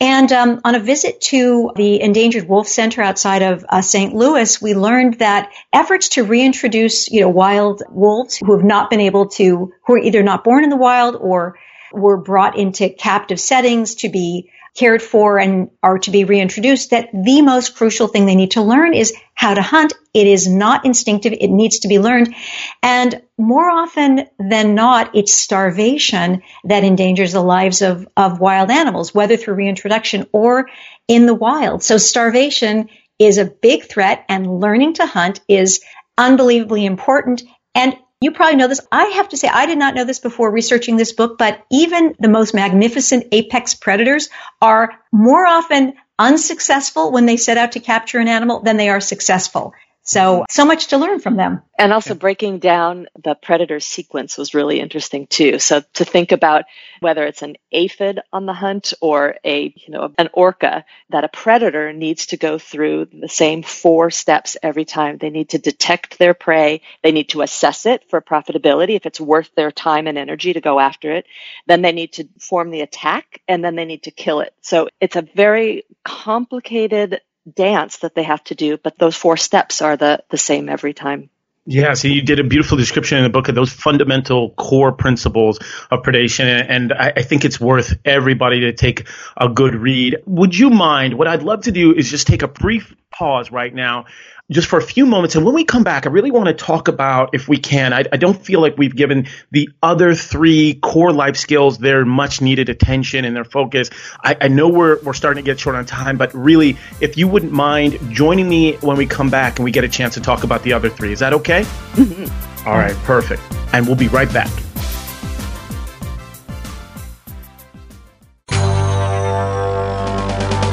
And 0.00 0.32
um, 0.32 0.60
on 0.64 0.74
a 0.74 0.80
visit 0.80 1.20
to 1.22 1.70
the 1.76 2.00
Endangered 2.00 2.48
Wolf 2.48 2.66
Center 2.66 3.00
outside 3.00 3.42
of 3.42 3.64
uh, 3.68 3.80
St. 3.80 4.12
Louis, 4.14 4.60
we 4.60 4.74
learned 4.74 5.20
that 5.20 5.52
efforts 5.72 6.10
to 6.10 6.24
reintroduce, 6.24 7.08
you 7.10 7.20
know, 7.20 7.28
wild 7.28 7.82
wolves 7.88 8.36
who 8.36 8.56
have 8.56 8.64
not 8.64 8.90
been 8.90 9.00
able 9.00 9.28
to, 9.28 9.72
who 9.86 9.94
are 9.94 9.98
either 9.98 10.22
not 10.22 10.42
born 10.42 10.64
in 10.64 10.70
the 10.70 10.76
wild 10.76 11.14
or 11.14 11.58
were 11.92 12.16
brought 12.16 12.58
into 12.58 12.88
captive 12.88 13.38
settings 13.38 13.94
to 13.96 14.08
be 14.08 14.50
cared 14.76 15.02
for 15.02 15.38
and 15.38 15.70
are 15.82 15.98
to 15.98 16.10
be 16.10 16.24
reintroduced, 16.24 16.90
that 16.90 17.10
the 17.12 17.42
most 17.42 17.76
crucial 17.76 18.08
thing 18.08 18.26
they 18.26 18.34
need 18.34 18.52
to 18.52 18.62
learn 18.62 18.92
is 18.92 19.14
how 19.34 19.54
to 19.54 19.62
hunt. 19.62 19.92
It 20.12 20.26
is 20.26 20.48
not 20.48 20.84
instinctive. 20.84 21.32
It 21.32 21.50
needs 21.50 21.80
to 21.80 21.88
be 21.88 21.98
learned. 21.98 22.34
And 22.82 23.22
more 23.38 23.70
often 23.70 24.26
than 24.38 24.74
not, 24.74 25.14
it's 25.14 25.32
starvation 25.32 26.42
that 26.64 26.84
endangers 26.84 27.32
the 27.32 27.42
lives 27.42 27.82
of, 27.82 28.08
of 28.16 28.40
wild 28.40 28.70
animals, 28.70 29.14
whether 29.14 29.36
through 29.36 29.54
reintroduction 29.54 30.26
or 30.32 30.68
in 31.06 31.26
the 31.26 31.34
wild. 31.34 31.82
So 31.82 31.96
starvation 31.96 32.88
is 33.18 33.38
a 33.38 33.44
big 33.44 33.84
threat 33.84 34.24
and 34.28 34.60
learning 34.60 34.94
to 34.94 35.06
hunt 35.06 35.40
is 35.48 35.80
unbelievably 36.18 36.84
important. 36.84 37.42
And 37.74 37.96
you 38.24 38.30
probably 38.30 38.56
know 38.56 38.68
this. 38.68 38.80
I 38.90 39.04
have 39.16 39.28
to 39.28 39.36
say, 39.36 39.48
I 39.48 39.66
did 39.66 39.76
not 39.76 39.94
know 39.94 40.04
this 40.04 40.18
before 40.18 40.50
researching 40.50 40.96
this 40.96 41.12
book, 41.12 41.36
but 41.36 41.62
even 41.70 42.14
the 42.18 42.28
most 42.28 42.54
magnificent 42.54 43.26
apex 43.32 43.74
predators 43.74 44.30
are 44.62 44.92
more 45.12 45.46
often 45.46 45.92
unsuccessful 46.18 47.12
when 47.12 47.26
they 47.26 47.36
set 47.36 47.58
out 47.58 47.72
to 47.72 47.80
capture 47.80 48.18
an 48.18 48.28
animal 48.28 48.60
than 48.60 48.78
they 48.78 48.88
are 48.88 49.00
successful. 49.00 49.74
So, 50.04 50.20
mm-hmm. 50.20 50.44
so 50.50 50.64
much 50.66 50.88
to 50.88 50.98
learn 50.98 51.18
from 51.18 51.36
them. 51.36 51.62
And 51.78 51.92
also 51.92 52.14
breaking 52.14 52.58
down 52.58 53.08
the 53.20 53.34
predator 53.34 53.80
sequence 53.80 54.38
was 54.38 54.54
really 54.54 54.78
interesting 54.78 55.26
too. 55.26 55.58
So 55.58 55.82
to 55.94 56.04
think 56.04 56.30
about 56.30 56.66
whether 57.00 57.24
it's 57.24 57.42
an 57.42 57.56
aphid 57.72 58.20
on 58.32 58.46
the 58.46 58.52
hunt 58.52 58.92
or 59.00 59.36
a, 59.44 59.74
you 59.74 59.92
know, 59.92 60.12
an 60.18 60.28
orca, 60.32 60.84
that 61.08 61.24
a 61.24 61.28
predator 61.28 61.92
needs 61.92 62.26
to 62.26 62.36
go 62.36 62.58
through 62.58 63.06
the 63.06 63.28
same 63.28 63.62
four 63.62 64.10
steps 64.10 64.56
every 64.62 64.84
time. 64.84 65.16
They 65.16 65.30
need 65.30 65.50
to 65.50 65.58
detect 65.58 66.18
their 66.18 66.34
prey. 66.34 66.82
They 67.02 67.12
need 67.12 67.30
to 67.30 67.40
assess 67.40 67.86
it 67.86 68.08
for 68.10 68.20
profitability, 68.20 68.96
if 68.96 69.06
it's 69.06 69.20
worth 69.20 69.54
their 69.54 69.72
time 69.72 70.06
and 70.06 70.18
energy 70.18 70.52
to 70.52 70.60
go 70.60 70.78
after 70.78 71.12
it. 71.12 71.26
Then 71.66 71.82
they 71.82 71.92
need 71.92 72.12
to 72.14 72.28
form 72.38 72.70
the 72.70 72.82
attack 72.82 73.40
and 73.48 73.64
then 73.64 73.74
they 73.74 73.86
need 73.86 74.04
to 74.04 74.10
kill 74.10 74.40
it. 74.40 74.54
So 74.60 74.88
it's 75.00 75.16
a 75.16 75.22
very 75.22 75.84
complicated 76.04 77.20
dance 77.52 77.98
that 77.98 78.14
they 78.14 78.22
have 78.22 78.42
to 78.44 78.54
do, 78.54 78.76
but 78.76 78.98
those 78.98 79.16
four 79.16 79.36
steps 79.36 79.82
are 79.82 79.96
the, 79.96 80.22
the 80.30 80.38
same 80.38 80.68
every 80.68 80.94
time. 80.94 81.30
Yeah, 81.66 81.94
so 81.94 82.08
you 82.08 82.20
did 82.20 82.40
a 82.40 82.44
beautiful 82.44 82.76
description 82.76 83.16
in 83.16 83.24
the 83.24 83.30
book 83.30 83.48
of 83.48 83.54
those 83.54 83.72
fundamental 83.72 84.50
core 84.50 84.92
principles 84.92 85.58
of 85.90 86.02
predation, 86.02 86.44
and 86.44 86.92
I, 86.92 87.14
I, 87.16 87.22
think 87.22 87.46
it's 87.46 87.58
worth 87.58 87.94
everybody 88.04 88.60
to 88.60 88.74
take 88.74 89.08
a 89.34 89.48
good 89.48 89.74
read. 89.74 90.18
Would 90.26 90.58
you 90.58 90.68
mind? 90.68 91.14
What 91.14 91.26
I'd 91.26 91.42
love 91.42 91.62
to 91.62 91.72
do 91.72 91.94
is 91.94 92.10
just 92.10 92.26
take 92.26 92.42
a 92.42 92.48
brief 92.48 92.94
pause 93.16 93.50
right 93.50 93.74
now 93.74 94.06
just 94.50 94.68
for 94.68 94.78
a 94.78 94.82
few 94.82 95.06
moments. 95.06 95.34
And 95.34 95.44
when 95.44 95.54
we 95.54 95.64
come 95.64 95.84
back, 95.84 96.06
I 96.06 96.10
really 96.10 96.30
want 96.30 96.46
to 96.48 96.52
talk 96.52 96.88
about, 96.88 97.30
if 97.32 97.48
we 97.48 97.56
can, 97.56 97.92
I, 97.92 98.04
I, 98.12 98.18
don't 98.18 98.44
feel 98.44 98.60
like 98.60 98.76
we've 98.76 98.94
given 98.94 99.26
the 99.52 99.70
other 99.82 100.14
three 100.14 100.74
core 100.74 101.12
life 101.12 101.36
skills 101.36 101.78
their 101.78 102.04
much 102.04 102.42
needed 102.42 102.68
attention 102.68 103.24
and 103.24 103.34
their 103.34 103.44
focus. 103.44 103.88
I, 104.22 104.36
I 104.42 104.48
know 104.48 104.68
we're, 104.68 105.00
we're 105.00 105.14
starting 105.14 105.42
to 105.42 105.50
get 105.50 105.58
short 105.58 105.76
on 105.76 105.86
time, 105.86 106.18
but 106.18 106.34
really, 106.34 106.76
if 107.00 107.16
you 107.16 107.26
wouldn't 107.26 107.52
mind 107.52 107.98
joining 108.10 108.48
me 108.48 108.74
when 108.76 108.98
we 108.98 109.06
come 109.06 109.30
back 109.30 109.58
and 109.58 109.64
we 109.64 109.70
get 109.70 109.84
a 109.84 109.88
chance 109.88 110.14
to 110.14 110.20
talk 110.20 110.44
about 110.44 110.62
the 110.62 110.74
other 110.74 110.90
three, 110.90 111.12
is 111.12 111.20
that 111.20 111.32
okay? 111.32 111.62
Mm-hmm. 111.94 112.68
All 112.68 112.76
right, 112.76 112.94
perfect. 113.04 113.42
And 113.72 113.86
we'll 113.86 113.96
be 113.96 114.08
right 114.08 114.32
back. 114.32 114.50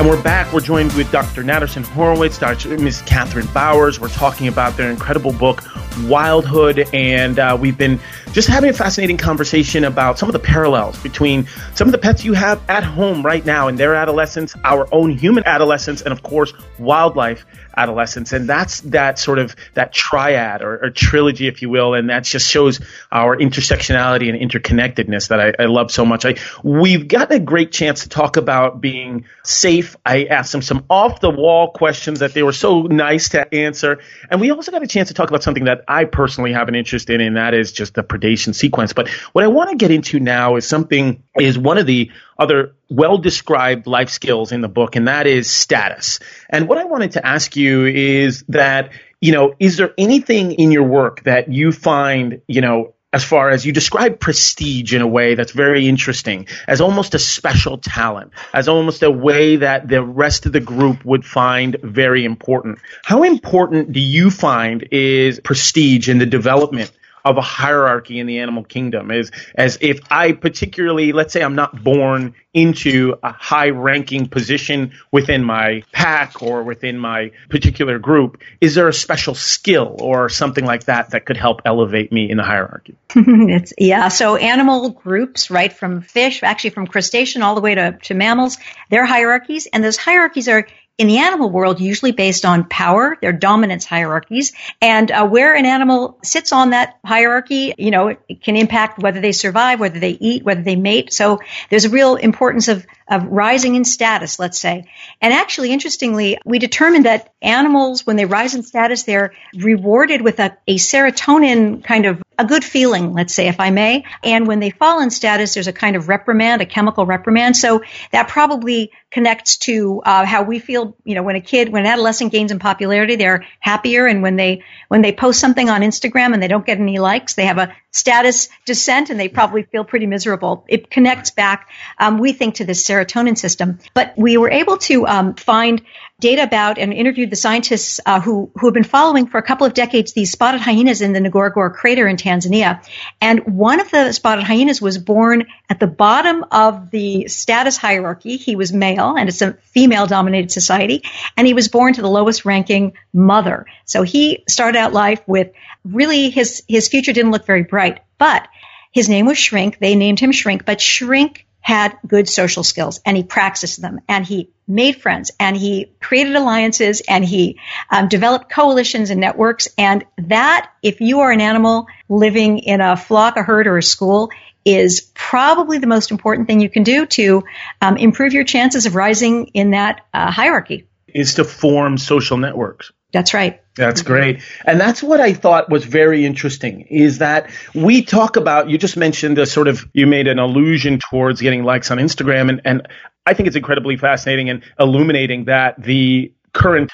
And 0.00 0.08
we're 0.08 0.22
back. 0.22 0.50
We're 0.50 0.60
joined 0.60 0.94
with 0.94 1.12
Dr. 1.12 1.42
Natterson 1.42 1.84
Horowitz, 1.84 2.38
Dr. 2.38 2.78
Ms. 2.78 3.02
Kathryn 3.02 3.52
Bowers. 3.52 4.00
We're 4.00 4.08
talking 4.08 4.48
about 4.48 4.74
their 4.78 4.90
incredible 4.90 5.30
book, 5.30 5.60
Wildhood. 6.04 6.88
And 6.92 7.38
uh, 7.38 7.56
we've 7.60 7.78
been 7.78 8.00
just 8.32 8.48
having 8.48 8.70
a 8.70 8.72
fascinating 8.72 9.16
conversation 9.16 9.84
about 9.84 10.18
some 10.18 10.28
of 10.28 10.32
the 10.32 10.38
parallels 10.38 11.00
between 11.02 11.46
some 11.74 11.88
of 11.88 11.92
the 11.92 11.98
pets 11.98 12.24
you 12.24 12.32
have 12.32 12.62
at 12.68 12.84
home 12.84 13.22
right 13.24 13.44
now 13.44 13.68
and 13.68 13.76
their 13.78 13.94
adolescence, 13.94 14.54
our 14.64 14.88
own 14.92 15.10
human 15.10 15.44
adolescence, 15.46 16.02
and 16.02 16.12
of 16.12 16.22
course, 16.22 16.52
wildlife 16.78 17.44
adolescence. 17.76 18.32
And 18.32 18.48
that's 18.48 18.80
that 18.82 19.18
sort 19.18 19.38
of 19.38 19.56
that 19.74 19.92
triad 19.92 20.62
or, 20.62 20.84
or 20.84 20.90
trilogy, 20.90 21.48
if 21.48 21.62
you 21.62 21.70
will. 21.70 21.94
And 21.94 22.10
that 22.10 22.24
just 22.24 22.48
shows 22.48 22.80
our 23.10 23.36
intersectionality 23.36 24.28
and 24.28 24.50
interconnectedness 24.50 25.28
that 25.28 25.40
I, 25.40 25.62
I 25.62 25.66
love 25.66 25.90
so 25.90 26.04
much. 26.04 26.24
I, 26.24 26.36
we've 26.62 27.08
gotten 27.08 27.36
a 27.36 27.40
great 27.40 27.72
chance 27.72 28.02
to 28.02 28.08
talk 28.08 28.36
about 28.36 28.80
being 28.80 29.24
safe. 29.44 29.96
I 30.04 30.24
asked 30.24 30.52
them 30.52 30.62
some 30.62 30.84
off 30.88 31.20
the 31.20 31.30
wall 31.30 31.72
questions 31.72 32.20
that 32.20 32.34
they 32.34 32.42
were 32.42 32.52
so 32.52 32.82
nice 32.82 33.30
to 33.30 33.52
answer. 33.54 34.00
And 34.30 34.40
we 34.40 34.50
also 34.50 34.70
got 34.70 34.82
a 34.82 34.86
chance 34.86 35.08
to 35.08 35.14
talk 35.14 35.28
about 35.28 35.42
something 35.42 35.64
that 35.64 35.84
I 35.90 36.04
personally 36.04 36.52
have 36.52 36.68
an 36.68 36.76
interest 36.76 37.10
in, 37.10 37.20
and 37.20 37.36
that 37.36 37.52
is 37.52 37.72
just 37.72 37.94
the 37.94 38.04
predation 38.04 38.54
sequence. 38.54 38.92
But 38.92 39.08
what 39.32 39.42
I 39.42 39.48
want 39.48 39.70
to 39.70 39.76
get 39.76 39.90
into 39.90 40.20
now 40.20 40.54
is 40.54 40.64
something 40.64 41.24
is 41.38 41.58
one 41.58 41.78
of 41.78 41.86
the 41.86 42.12
other 42.38 42.76
well 42.88 43.18
described 43.18 43.88
life 43.88 44.08
skills 44.08 44.52
in 44.52 44.60
the 44.60 44.68
book, 44.68 44.94
and 44.94 45.08
that 45.08 45.26
is 45.26 45.50
status. 45.50 46.20
And 46.48 46.68
what 46.68 46.78
I 46.78 46.84
wanted 46.84 47.12
to 47.12 47.26
ask 47.26 47.56
you 47.56 47.86
is 47.86 48.44
that, 48.48 48.92
you 49.20 49.32
know, 49.32 49.54
is 49.58 49.78
there 49.78 49.92
anything 49.98 50.52
in 50.52 50.70
your 50.70 50.84
work 50.84 51.24
that 51.24 51.52
you 51.52 51.72
find, 51.72 52.40
you 52.46 52.60
know, 52.60 52.94
as 53.12 53.24
far 53.24 53.50
as 53.50 53.66
you 53.66 53.72
describe 53.72 54.20
prestige 54.20 54.94
in 54.94 55.02
a 55.02 55.06
way 55.06 55.34
that's 55.34 55.52
very 55.52 55.88
interesting, 55.88 56.46
as 56.68 56.80
almost 56.80 57.14
a 57.14 57.18
special 57.18 57.78
talent, 57.78 58.32
as 58.52 58.68
almost 58.68 59.02
a 59.02 59.10
way 59.10 59.56
that 59.56 59.88
the 59.88 60.02
rest 60.02 60.46
of 60.46 60.52
the 60.52 60.60
group 60.60 61.04
would 61.04 61.24
find 61.24 61.76
very 61.82 62.24
important. 62.24 62.78
How 63.04 63.24
important 63.24 63.92
do 63.92 64.00
you 64.00 64.30
find 64.30 64.86
is 64.92 65.40
prestige 65.40 66.08
in 66.08 66.18
the 66.18 66.26
development 66.26 66.92
of 67.24 67.36
a 67.36 67.42
hierarchy 67.42 68.18
in 68.18 68.26
the 68.26 68.38
animal 68.38 68.64
kingdom 68.64 69.10
is 69.10 69.30
as 69.54 69.78
if 69.80 70.00
I 70.10 70.32
particularly, 70.32 71.12
let's 71.12 71.32
say 71.32 71.42
I'm 71.42 71.54
not 71.54 71.82
born 71.82 72.34
into 72.52 73.14
a 73.22 73.32
high 73.32 73.70
ranking 73.70 74.28
position 74.28 74.92
within 75.12 75.44
my 75.44 75.82
pack 75.92 76.42
or 76.42 76.64
within 76.64 76.98
my 76.98 77.30
particular 77.48 77.98
group, 77.98 78.40
is 78.60 78.74
there 78.74 78.88
a 78.88 78.92
special 78.92 79.34
skill 79.34 79.96
or 80.00 80.28
something 80.28 80.64
like 80.64 80.84
that 80.84 81.10
that 81.10 81.24
could 81.24 81.36
help 81.36 81.60
elevate 81.64 82.10
me 82.10 82.28
in 82.28 82.36
the 82.36 82.42
hierarchy? 82.42 82.96
yeah. 83.78 84.08
So 84.08 84.36
animal 84.36 84.90
groups, 84.90 85.50
right, 85.50 85.72
from 85.72 86.00
fish, 86.02 86.42
actually 86.42 86.70
from 86.70 86.88
crustacean 86.88 87.42
all 87.42 87.54
the 87.54 87.60
way 87.60 87.74
to, 87.76 87.98
to 88.04 88.14
mammals, 88.14 88.58
their 88.88 89.04
hierarchies, 89.06 89.68
and 89.72 89.84
those 89.84 89.96
hierarchies 89.96 90.48
are 90.48 90.66
in 91.00 91.06
the 91.06 91.16
animal 91.16 91.48
world 91.48 91.80
usually 91.80 92.12
based 92.12 92.44
on 92.44 92.68
power, 92.68 93.16
their 93.22 93.32
dominance 93.32 93.86
hierarchies, 93.86 94.52
and 94.82 95.10
uh, 95.10 95.26
where 95.26 95.54
an 95.54 95.64
animal 95.64 96.18
sits 96.22 96.52
on 96.52 96.70
that 96.70 96.98
hierarchy, 97.02 97.72
you 97.78 97.90
know, 97.90 98.08
it 98.08 98.42
can 98.42 98.54
impact 98.54 98.98
whether 98.98 99.18
they 99.18 99.32
survive, 99.32 99.80
whether 99.80 99.98
they 99.98 100.10
eat, 100.10 100.44
whether 100.44 100.60
they 100.60 100.76
mate. 100.76 101.10
So 101.10 101.40
there's 101.70 101.86
a 101.86 101.88
real 101.88 102.16
importance 102.16 102.68
of 102.68 102.86
of 103.10 103.26
rising 103.26 103.74
in 103.74 103.84
status, 103.84 104.38
let's 104.38 104.58
say. 104.58 104.88
And 105.20 105.34
actually, 105.34 105.72
interestingly, 105.72 106.38
we 106.44 106.60
determined 106.60 107.06
that 107.06 107.34
animals, 107.42 108.06
when 108.06 108.16
they 108.16 108.24
rise 108.24 108.54
in 108.54 108.62
status, 108.62 109.02
they're 109.02 109.34
rewarded 109.54 110.22
with 110.22 110.38
a, 110.38 110.56
a 110.68 110.76
serotonin 110.76 111.82
kind 111.82 112.06
of 112.06 112.22
a 112.38 112.44
good 112.44 112.64
feeling, 112.64 113.12
let's 113.12 113.34
say, 113.34 113.48
if 113.48 113.60
I 113.60 113.70
may. 113.70 114.04
And 114.24 114.46
when 114.46 114.60
they 114.60 114.70
fall 114.70 115.02
in 115.02 115.10
status, 115.10 115.54
there's 115.54 115.68
a 115.68 115.72
kind 115.72 115.96
of 115.96 116.08
reprimand, 116.08 116.62
a 116.62 116.66
chemical 116.66 117.04
reprimand. 117.04 117.56
So 117.56 117.82
that 118.12 118.28
probably 118.28 118.92
connects 119.10 119.58
to 119.58 120.00
uh, 120.06 120.24
how 120.24 120.44
we 120.44 120.58
feel. 120.58 120.96
You 121.04 121.16
know, 121.16 121.22
when 121.22 121.36
a 121.36 121.40
kid, 121.40 121.68
when 121.68 121.84
an 121.84 121.92
adolescent 121.92 122.32
gains 122.32 122.52
in 122.52 122.58
popularity, 122.58 123.16
they're 123.16 123.44
happier, 123.58 124.06
and 124.06 124.22
when 124.22 124.36
they 124.36 124.62
when 124.88 125.02
they 125.02 125.12
post 125.12 125.40
something 125.40 125.68
on 125.68 125.82
Instagram 125.82 126.32
and 126.32 126.42
they 126.42 126.48
don't 126.48 126.64
get 126.64 126.78
any 126.78 126.98
likes, 126.98 127.34
they 127.34 127.44
have 127.44 127.58
a 127.58 127.74
status 127.92 128.48
descent, 128.64 129.10
and 129.10 129.18
they 129.18 129.28
probably 129.28 129.62
feel 129.64 129.84
pretty 129.84 130.06
miserable. 130.06 130.64
It 130.68 130.90
connects 130.90 131.30
back, 131.30 131.70
um, 131.98 132.18
we 132.18 132.32
think, 132.32 132.56
to 132.56 132.64
this 132.64 132.86
serotonin 132.86 133.36
system. 133.36 133.78
But 133.94 134.14
we 134.16 134.36
were 134.36 134.50
able 134.50 134.78
to 134.78 135.06
um, 135.06 135.34
find 135.34 135.82
data 136.20 136.42
about 136.42 136.78
and 136.78 136.92
interviewed 136.92 137.30
the 137.30 137.36
scientists 137.36 138.00
uh, 138.06 138.20
who 138.20 138.50
who 138.54 138.66
have 138.66 138.74
been 138.74 138.84
following 138.84 139.26
for 139.26 139.38
a 139.38 139.42
couple 139.42 139.66
of 139.66 139.74
decades 139.74 140.12
these 140.12 140.30
spotted 140.30 140.60
hyenas 140.60 141.00
in 141.00 141.12
the 141.12 141.20
Ngorongoro 141.20 141.72
crater 141.74 142.06
in 142.06 142.16
Tanzania. 142.16 142.84
And 143.20 143.40
one 143.40 143.80
of 143.80 143.90
the 143.90 144.12
spotted 144.12 144.44
hyenas 144.44 144.80
was 144.80 144.98
born 144.98 145.46
at 145.68 145.80
the 145.80 145.86
bottom 145.86 146.44
of 146.50 146.90
the 146.90 147.28
status 147.28 147.76
hierarchy. 147.76 148.36
He 148.36 148.56
was 148.56 148.72
male, 148.72 149.16
and 149.16 149.28
it's 149.28 149.42
a 149.42 149.54
female 149.62 150.06
dominated 150.06 150.52
society, 150.52 151.02
and 151.36 151.46
he 151.46 151.54
was 151.54 151.68
born 151.68 151.94
to 151.94 152.02
the 152.02 152.10
lowest 152.10 152.44
ranking 152.44 152.92
mother. 153.12 153.66
So 153.84 154.02
he 154.02 154.44
started 154.48 154.78
out 154.78 154.92
life 154.92 155.22
with 155.26 155.52
really 155.84 156.30
his 156.30 156.62
his 156.68 156.88
future 156.88 157.12
didn't 157.12 157.32
look 157.32 157.46
very 157.46 157.64
bright, 157.64 158.00
but 158.18 158.46
his 158.92 159.08
name 159.08 159.26
was 159.26 159.38
Shrink. 159.38 159.78
They 159.78 159.94
named 159.94 160.20
him 160.20 160.32
Shrink, 160.32 160.64
but 160.64 160.80
Shrink 160.80 161.46
had 161.60 161.96
good 162.06 162.28
social 162.28 162.62
skills 162.62 163.00
and 163.04 163.16
he 163.16 163.22
practiced 163.22 163.80
them 163.80 164.00
and 164.08 164.24
he 164.24 164.50
made 164.66 165.00
friends 165.00 165.30
and 165.38 165.56
he 165.56 165.92
created 166.00 166.34
alliances 166.34 167.02
and 167.06 167.24
he 167.24 167.58
um, 167.90 168.08
developed 168.08 168.50
coalitions 168.50 169.10
and 169.10 169.20
networks. 169.20 169.68
And 169.76 170.04
that, 170.18 170.70
if 170.82 171.00
you 171.00 171.20
are 171.20 171.30
an 171.30 171.40
animal 171.40 171.86
living 172.08 172.58
in 172.58 172.80
a 172.80 172.96
flock, 172.96 173.36
a 173.36 173.42
herd, 173.42 173.66
or 173.66 173.78
a 173.78 173.82
school, 173.82 174.30
is 174.64 175.10
probably 175.14 175.78
the 175.78 175.86
most 175.86 176.10
important 176.10 176.46
thing 176.46 176.60
you 176.60 176.70
can 176.70 176.82
do 176.82 177.06
to 177.06 177.44
um, 177.80 177.96
improve 177.96 178.32
your 178.32 178.44
chances 178.44 178.86
of 178.86 178.94
rising 178.94 179.46
in 179.48 179.70
that 179.70 180.06
uh, 180.12 180.30
hierarchy. 180.30 180.86
Is 181.08 181.34
to 181.34 181.44
form 181.44 181.98
social 181.98 182.36
networks. 182.36 182.92
That's 183.12 183.34
right. 183.34 183.60
That's 183.74 184.02
mm-hmm. 184.02 184.12
great. 184.12 184.42
And 184.64 184.80
that's 184.80 185.02
what 185.02 185.20
I 185.20 185.32
thought 185.32 185.68
was 185.68 185.84
very 185.84 186.24
interesting 186.24 186.82
is 186.82 187.18
that 187.18 187.50
we 187.74 188.02
talk 188.02 188.36
about, 188.36 188.70
you 188.70 188.78
just 188.78 188.96
mentioned 188.96 189.36
the 189.36 189.46
sort 189.46 189.68
of, 189.68 189.84
you 189.92 190.06
made 190.06 190.28
an 190.28 190.38
allusion 190.38 191.00
towards 191.10 191.40
getting 191.40 191.64
likes 191.64 191.90
on 191.90 191.98
Instagram. 191.98 192.50
And, 192.50 192.60
and 192.64 192.88
I 193.26 193.34
think 193.34 193.46
it's 193.46 193.56
incredibly 193.56 193.96
fascinating 193.96 194.50
and 194.50 194.62
illuminating 194.78 195.46
that 195.46 195.82
the 195.82 196.32
current 196.52 196.90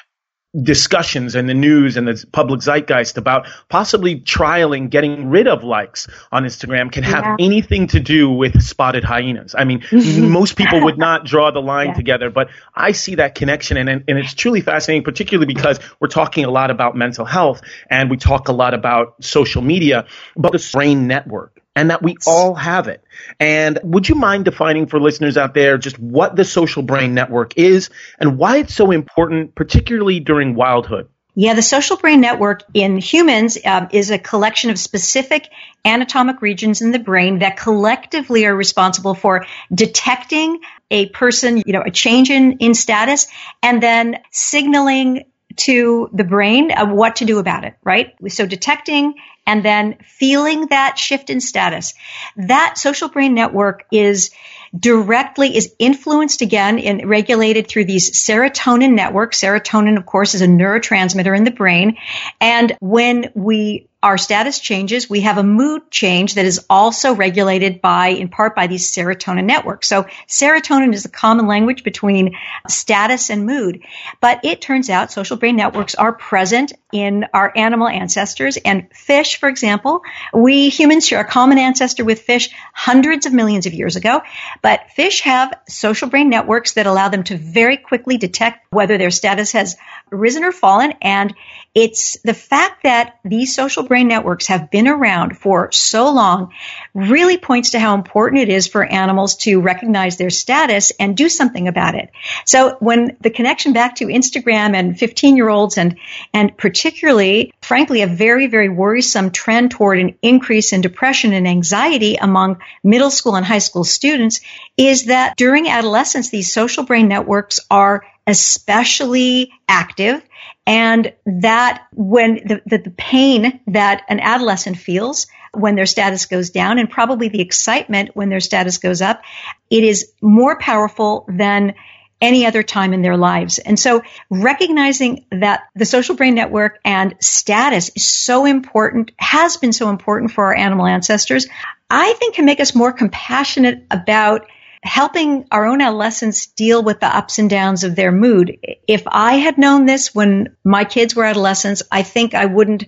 discussions 0.62 1.34
and 1.34 1.48
the 1.48 1.54
news 1.54 1.96
and 1.96 2.08
the 2.08 2.24
public 2.32 2.60
zeitgeist 2.60 3.16
about 3.16 3.46
possibly 3.68 4.20
trialing 4.20 4.88
getting 4.88 5.28
rid 5.28 5.46
of 5.46 5.64
likes 5.64 6.08
on 6.32 6.44
Instagram 6.44 6.90
can 6.90 7.04
have 7.04 7.24
yeah. 7.24 7.36
anything 7.38 7.86
to 7.88 8.00
do 8.00 8.30
with 8.30 8.62
spotted 8.62 9.04
hyenas. 9.04 9.54
I 9.56 9.64
mean, 9.64 9.84
most 9.92 10.56
people 10.56 10.82
would 10.84 10.98
not 10.98 11.24
draw 11.24 11.50
the 11.50 11.60
line 11.60 11.88
yeah. 11.88 11.94
together, 11.94 12.30
but 12.30 12.48
I 12.74 12.92
see 12.92 13.16
that 13.16 13.34
connection 13.34 13.76
and, 13.76 13.88
and 13.88 14.18
it's 14.18 14.34
truly 14.34 14.60
fascinating, 14.60 15.04
particularly 15.04 15.52
because 15.52 15.78
we're 16.00 16.08
talking 16.08 16.44
a 16.44 16.50
lot 16.50 16.70
about 16.70 16.96
mental 16.96 17.24
health 17.24 17.62
and 17.90 18.10
we 18.10 18.16
talk 18.16 18.48
a 18.48 18.52
lot 18.52 18.74
about 18.74 19.22
social 19.22 19.62
media, 19.62 20.06
but 20.36 20.52
the 20.52 20.70
brain 20.72 21.06
network 21.06 21.60
and 21.76 21.90
that 21.90 22.02
we 22.02 22.16
all 22.26 22.54
have 22.54 22.88
it. 22.88 23.04
And 23.38 23.78
would 23.84 24.08
you 24.08 24.14
mind 24.16 24.46
defining 24.46 24.86
for 24.86 24.98
listeners 24.98 25.36
out 25.36 25.54
there 25.54 25.78
just 25.78 25.98
what 25.98 26.34
the 26.34 26.44
social 26.44 26.82
brain 26.82 27.14
network 27.14 27.56
is 27.56 27.90
and 28.18 28.38
why 28.38 28.56
it's 28.56 28.74
so 28.74 28.90
important, 28.90 29.54
particularly 29.54 30.18
during 30.18 30.56
wildhood? 30.56 31.08
Yeah, 31.38 31.52
the 31.52 31.62
social 31.62 31.98
brain 31.98 32.22
network 32.22 32.62
in 32.72 32.96
humans 32.96 33.58
um, 33.62 33.88
is 33.92 34.10
a 34.10 34.18
collection 34.18 34.70
of 34.70 34.78
specific 34.78 35.50
anatomic 35.84 36.40
regions 36.40 36.80
in 36.80 36.92
the 36.92 36.98
brain 36.98 37.40
that 37.40 37.58
collectively 37.58 38.46
are 38.46 38.56
responsible 38.56 39.14
for 39.14 39.44
detecting 39.72 40.60
a 40.90 41.10
person, 41.10 41.58
you 41.66 41.74
know, 41.74 41.82
a 41.84 41.90
change 41.90 42.30
in, 42.30 42.52
in 42.58 42.72
status 42.72 43.26
and 43.62 43.82
then 43.82 44.16
signaling 44.30 45.24
to 45.56 46.08
the 46.14 46.24
brain 46.24 46.70
of 46.70 46.90
what 46.90 47.16
to 47.16 47.26
do 47.26 47.38
about 47.38 47.64
it, 47.64 47.74
right? 47.84 48.14
So 48.28 48.46
detecting 48.46 49.14
and 49.46 49.64
then 49.64 49.96
feeling 50.04 50.66
that 50.66 50.98
shift 50.98 51.30
in 51.30 51.40
status. 51.40 51.94
That 52.36 52.78
social 52.78 53.08
brain 53.08 53.34
network 53.34 53.86
is 53.92 54.30
directly 54.78 55.56
is 55.56 55.74
influenced 55.78 56.42
again 56.42 56.78
and 56.78 57.08
regulated 57.08 57.68
through 57.68 57.84
these 57.84 58.10
serotonin 58.12 58.94
networks. 58.94 59.40
Serotonin, 59.40 59.96
of 59.96 60.04
course, 60.06 60.34
is 60.34 60.42
a 60.42 60.46
neurotransmitter 60.46 61.36
in 61.36 61.44
the 61.44 61.50
brain. 61.50 61.96
And 62.40 62.76
when 62.80 63.30
we 63.34 63.88
our 64.06 64.16
status 64.16 64.60
changes, 64.60 65.10
we 65.10 65.22
have 65.22 65.36
a 65.36 65.42
mood 65.42 65.90
change 65.90 66.34
that 66.34 66.46
is 66.46 66.64
also 66.70 67.16
regulated 67.16 67.80
by, 67.82 68.06
in 68.06 68.28
part, 68.28 68.54
by 68.54 68.68
these 68.68 68.86
serotonin 68.92 69.46
networks. 69.46 69.88
So 69.88 70.04
serotonin 70.28 70.94
is 70.94 71.04
a 71.04 71.08
common 71.08 71.48
language 71.48 71.82
between 71.82 72.36
status 72.68 73.30
and 73.30 73.46
mood. 73.46 73.82
But 74.20 74.44
it 74.44 74.60
turns 74.60 74.90
out 74.90 75.10
social 75.10 75.36
brain 75.36 75.56
networks 75.56 75.96
are 75.96 76.12
present 76.12 76.72
in 76.92 77.26
our 77.34 77.52
animal 77.56 77.88
ancestors 77.88 78.56
and 78.56 78.86
fish, 78.94 79.40
for 79.40 79.48
example. 79.48 80.02
We 80.32 80.68
humans 80.68 81.04
share 81.04 81.20
a 81.20 81.24
common 81.24 81.58
ancestor 81.58 82.04
with 82.04 82.22
fish 82.22 82.50
hundreds 82.72 83.26
of 83.26 83.32
millions 83.32 83.66
of 83.66 83.74
years 83.74 83.96
ago, 83.96 84.22
but 84.62 84.88
fish 84.92 85.22
have 85.22 85.52
social 85.68 86.08
brain 86.08 86.30
networks 86.30 86.74
that 86.74 86.86
allow 86.86 87.08
them 87.08 87.24
to 87.24 87.36
very 87.36 87.76
quickly 87.76 88.18
detect 88.18 88.66
whether 88.70 88.98
their 88.98 89.10
status 89.10 89.50
has 89.50 89.76
risen 90.12 90.44
or 90.44 90.52
fallen. 90.52 90.94
And 91.02 91.34
it's 91.76 92.18
the 92.24 92.32
fact 92.32 92.84
that 92.84 93.18
these 93.22 93.54
social 93.54 93.82
brain 93.82 94.08
networks 94.08 94.46
have 94.46 94.70
been 94.70 94.88
around 94.88 95.36
for 95.36 95.70
so 95.72 96.10
long 96.10 96.54
really 96.94 97.36
points 97.36 97.72
to 97.72 97.78
how 97.78 97.94
important 97.94 98.40
it 98.40 98.48
is 98.48 98.66
for 98.66 98.82
animals 98.82 99.36
to 99.36 99.60
recognize 99.60 100.16
their 100.16 100.30
status 100.30 100.90
and 100.98 101.14
do 101.14 101.28
something 101.28 101.68
about 101.68 101.94
it. 101.94 102.10
So 102.46 102.78
when 102.80 103.18
the 103.20 103.28
connection 103.28 103.74
back 103.74 103.96
to 103.96 104.06
Instagram 104.06 104.74
and 104.74 104.98
15 104.98 105.36
year 105.36 105.50
olds 105.50 105.76
and, 105.76 105.98
and 106.32 106.56
particularly, 106.56 107.52
frankly, 107.60 108.00
a 108.00 108.06
very, 108.06 108.46
very 108.46 108.70
worrisome 108.70 109.30
trend 109.30 109.72
toward 109.72 109.98
an 109.98 110.14
increase 110.22 110.72
in 110.72 110.80
depression 110.80 111.34
and 111.34 111.46
anxiety 111.46 112.16
among 112.16 112.62
middle 112.82 113.10
school 113.10 113.36
and 113.36 113.44
high 113.44 113.58
school 113.58 113.84
students 113.84 114.40
is 114.78 115.04
that 115.06 115.36
during 115.36 115.68
adolescence, 115.68 116.30
these 116.30 116.50
social 116.50 116.84
brain 116.84 117.06
networks 117.06 117.60
are 117.70 118.06
especially 118.26 119.52
active 119.68 120.22
and 120.66 121.12
that 121.24 121.86
when 121.92 122.34
the, 122.34 122.62
the, 122.66 122.78
the, 122.78 122.90
pain 122.90 123.60
that 123.68 124.02
an 124.08 124.18
adolescent 124.18 124.76
feels 124.76 125.28
when 125.52 125.76
their 125.76 125.86
status 125.86 126.26
goes 126.26 126.50
down 126.50 126.78
and 126.78 126.90
probably 126.90 127.28
the 127.28 127.40
excitement 127.40 128.10
when 128.14 128.28
their 128.28 128.40
status 128.40 128.78
goes 128.78 129.00
up, 129.00 129.22
it 129.70 129.84
is 129.84 130.12
more 130.20 130.58
powerful 130.58 131.24
than 131.28 131.74
any 132.20 132.46
other 132.46 132.62
time 132.62 132.94
in 132.94 133.02
their 133.02 133.16
lives. 133.16 133.58
And 133.58 133.78
so 133.78 134.02
recognizing 134.30 135.26
that 135.30 135.64
the 135.74 135.84
social 135.84 136.16
brain 136.16 136.34
network 136.34 136.80
and 136.84 137.14
status 137.20 137.90
is 137.94 138.08
so 138.08 138.46
important, 138.46 139.12
has 139.18 139.58
been 139.58 139.72
so 139.72 139.90
important 139.90 140.32
for 140.32 140.46
our 140.46 140.56
animal 140.56 140.86
ancestors, 140.86 141.46
I 141.90 142.14
think 142.14 142.34
can 142.34 142.46
make 142.46 142.60
us 142.60 142.74
more 142.74 142.92
compassionate 142.92 143.84
about 143.90 144.46
helping 144.86 145.46
our 145.50 145.66
own 145.66 145.80
adolescents 145.80 146.46
deal 146.46 146.82
with 146.82 147.00
the 147.00 147.06
ups 147.06 147.38
and 147.38 147.50
downs 147.50 147.84
of 147.84 147.96
their 147.96 148.12
mood. 148.12 148.58
If 148.86 149.02
I 149.06 149.34
had 149.34 149.58
known 149.58 149.84
this 149.84 150.14
when 150.14 150.56
my 150.64 150.84
kids 150.84 151.14
were 151.14 151.24
adolescents, 151.24 151.82
I 151.90 152.02
think 152.02 152.34
I 152.34 152.46
wouldn't 152.46 152.84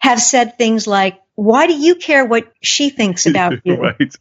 have 0.00 0.20
said 0.20 0.58
things 0.58 0.86
like, 0.86 1.20
why 1.34 1.66
do 1.66 1.74
you 1.74 1.94
care 1.94 2.24
what 2.26 2.52
she 2.60 2.90
thinks 2.90 3.26
about 3.26 3.54
you? 3.64 3.76
right. 3.76 3.98
Because 3.98 4.18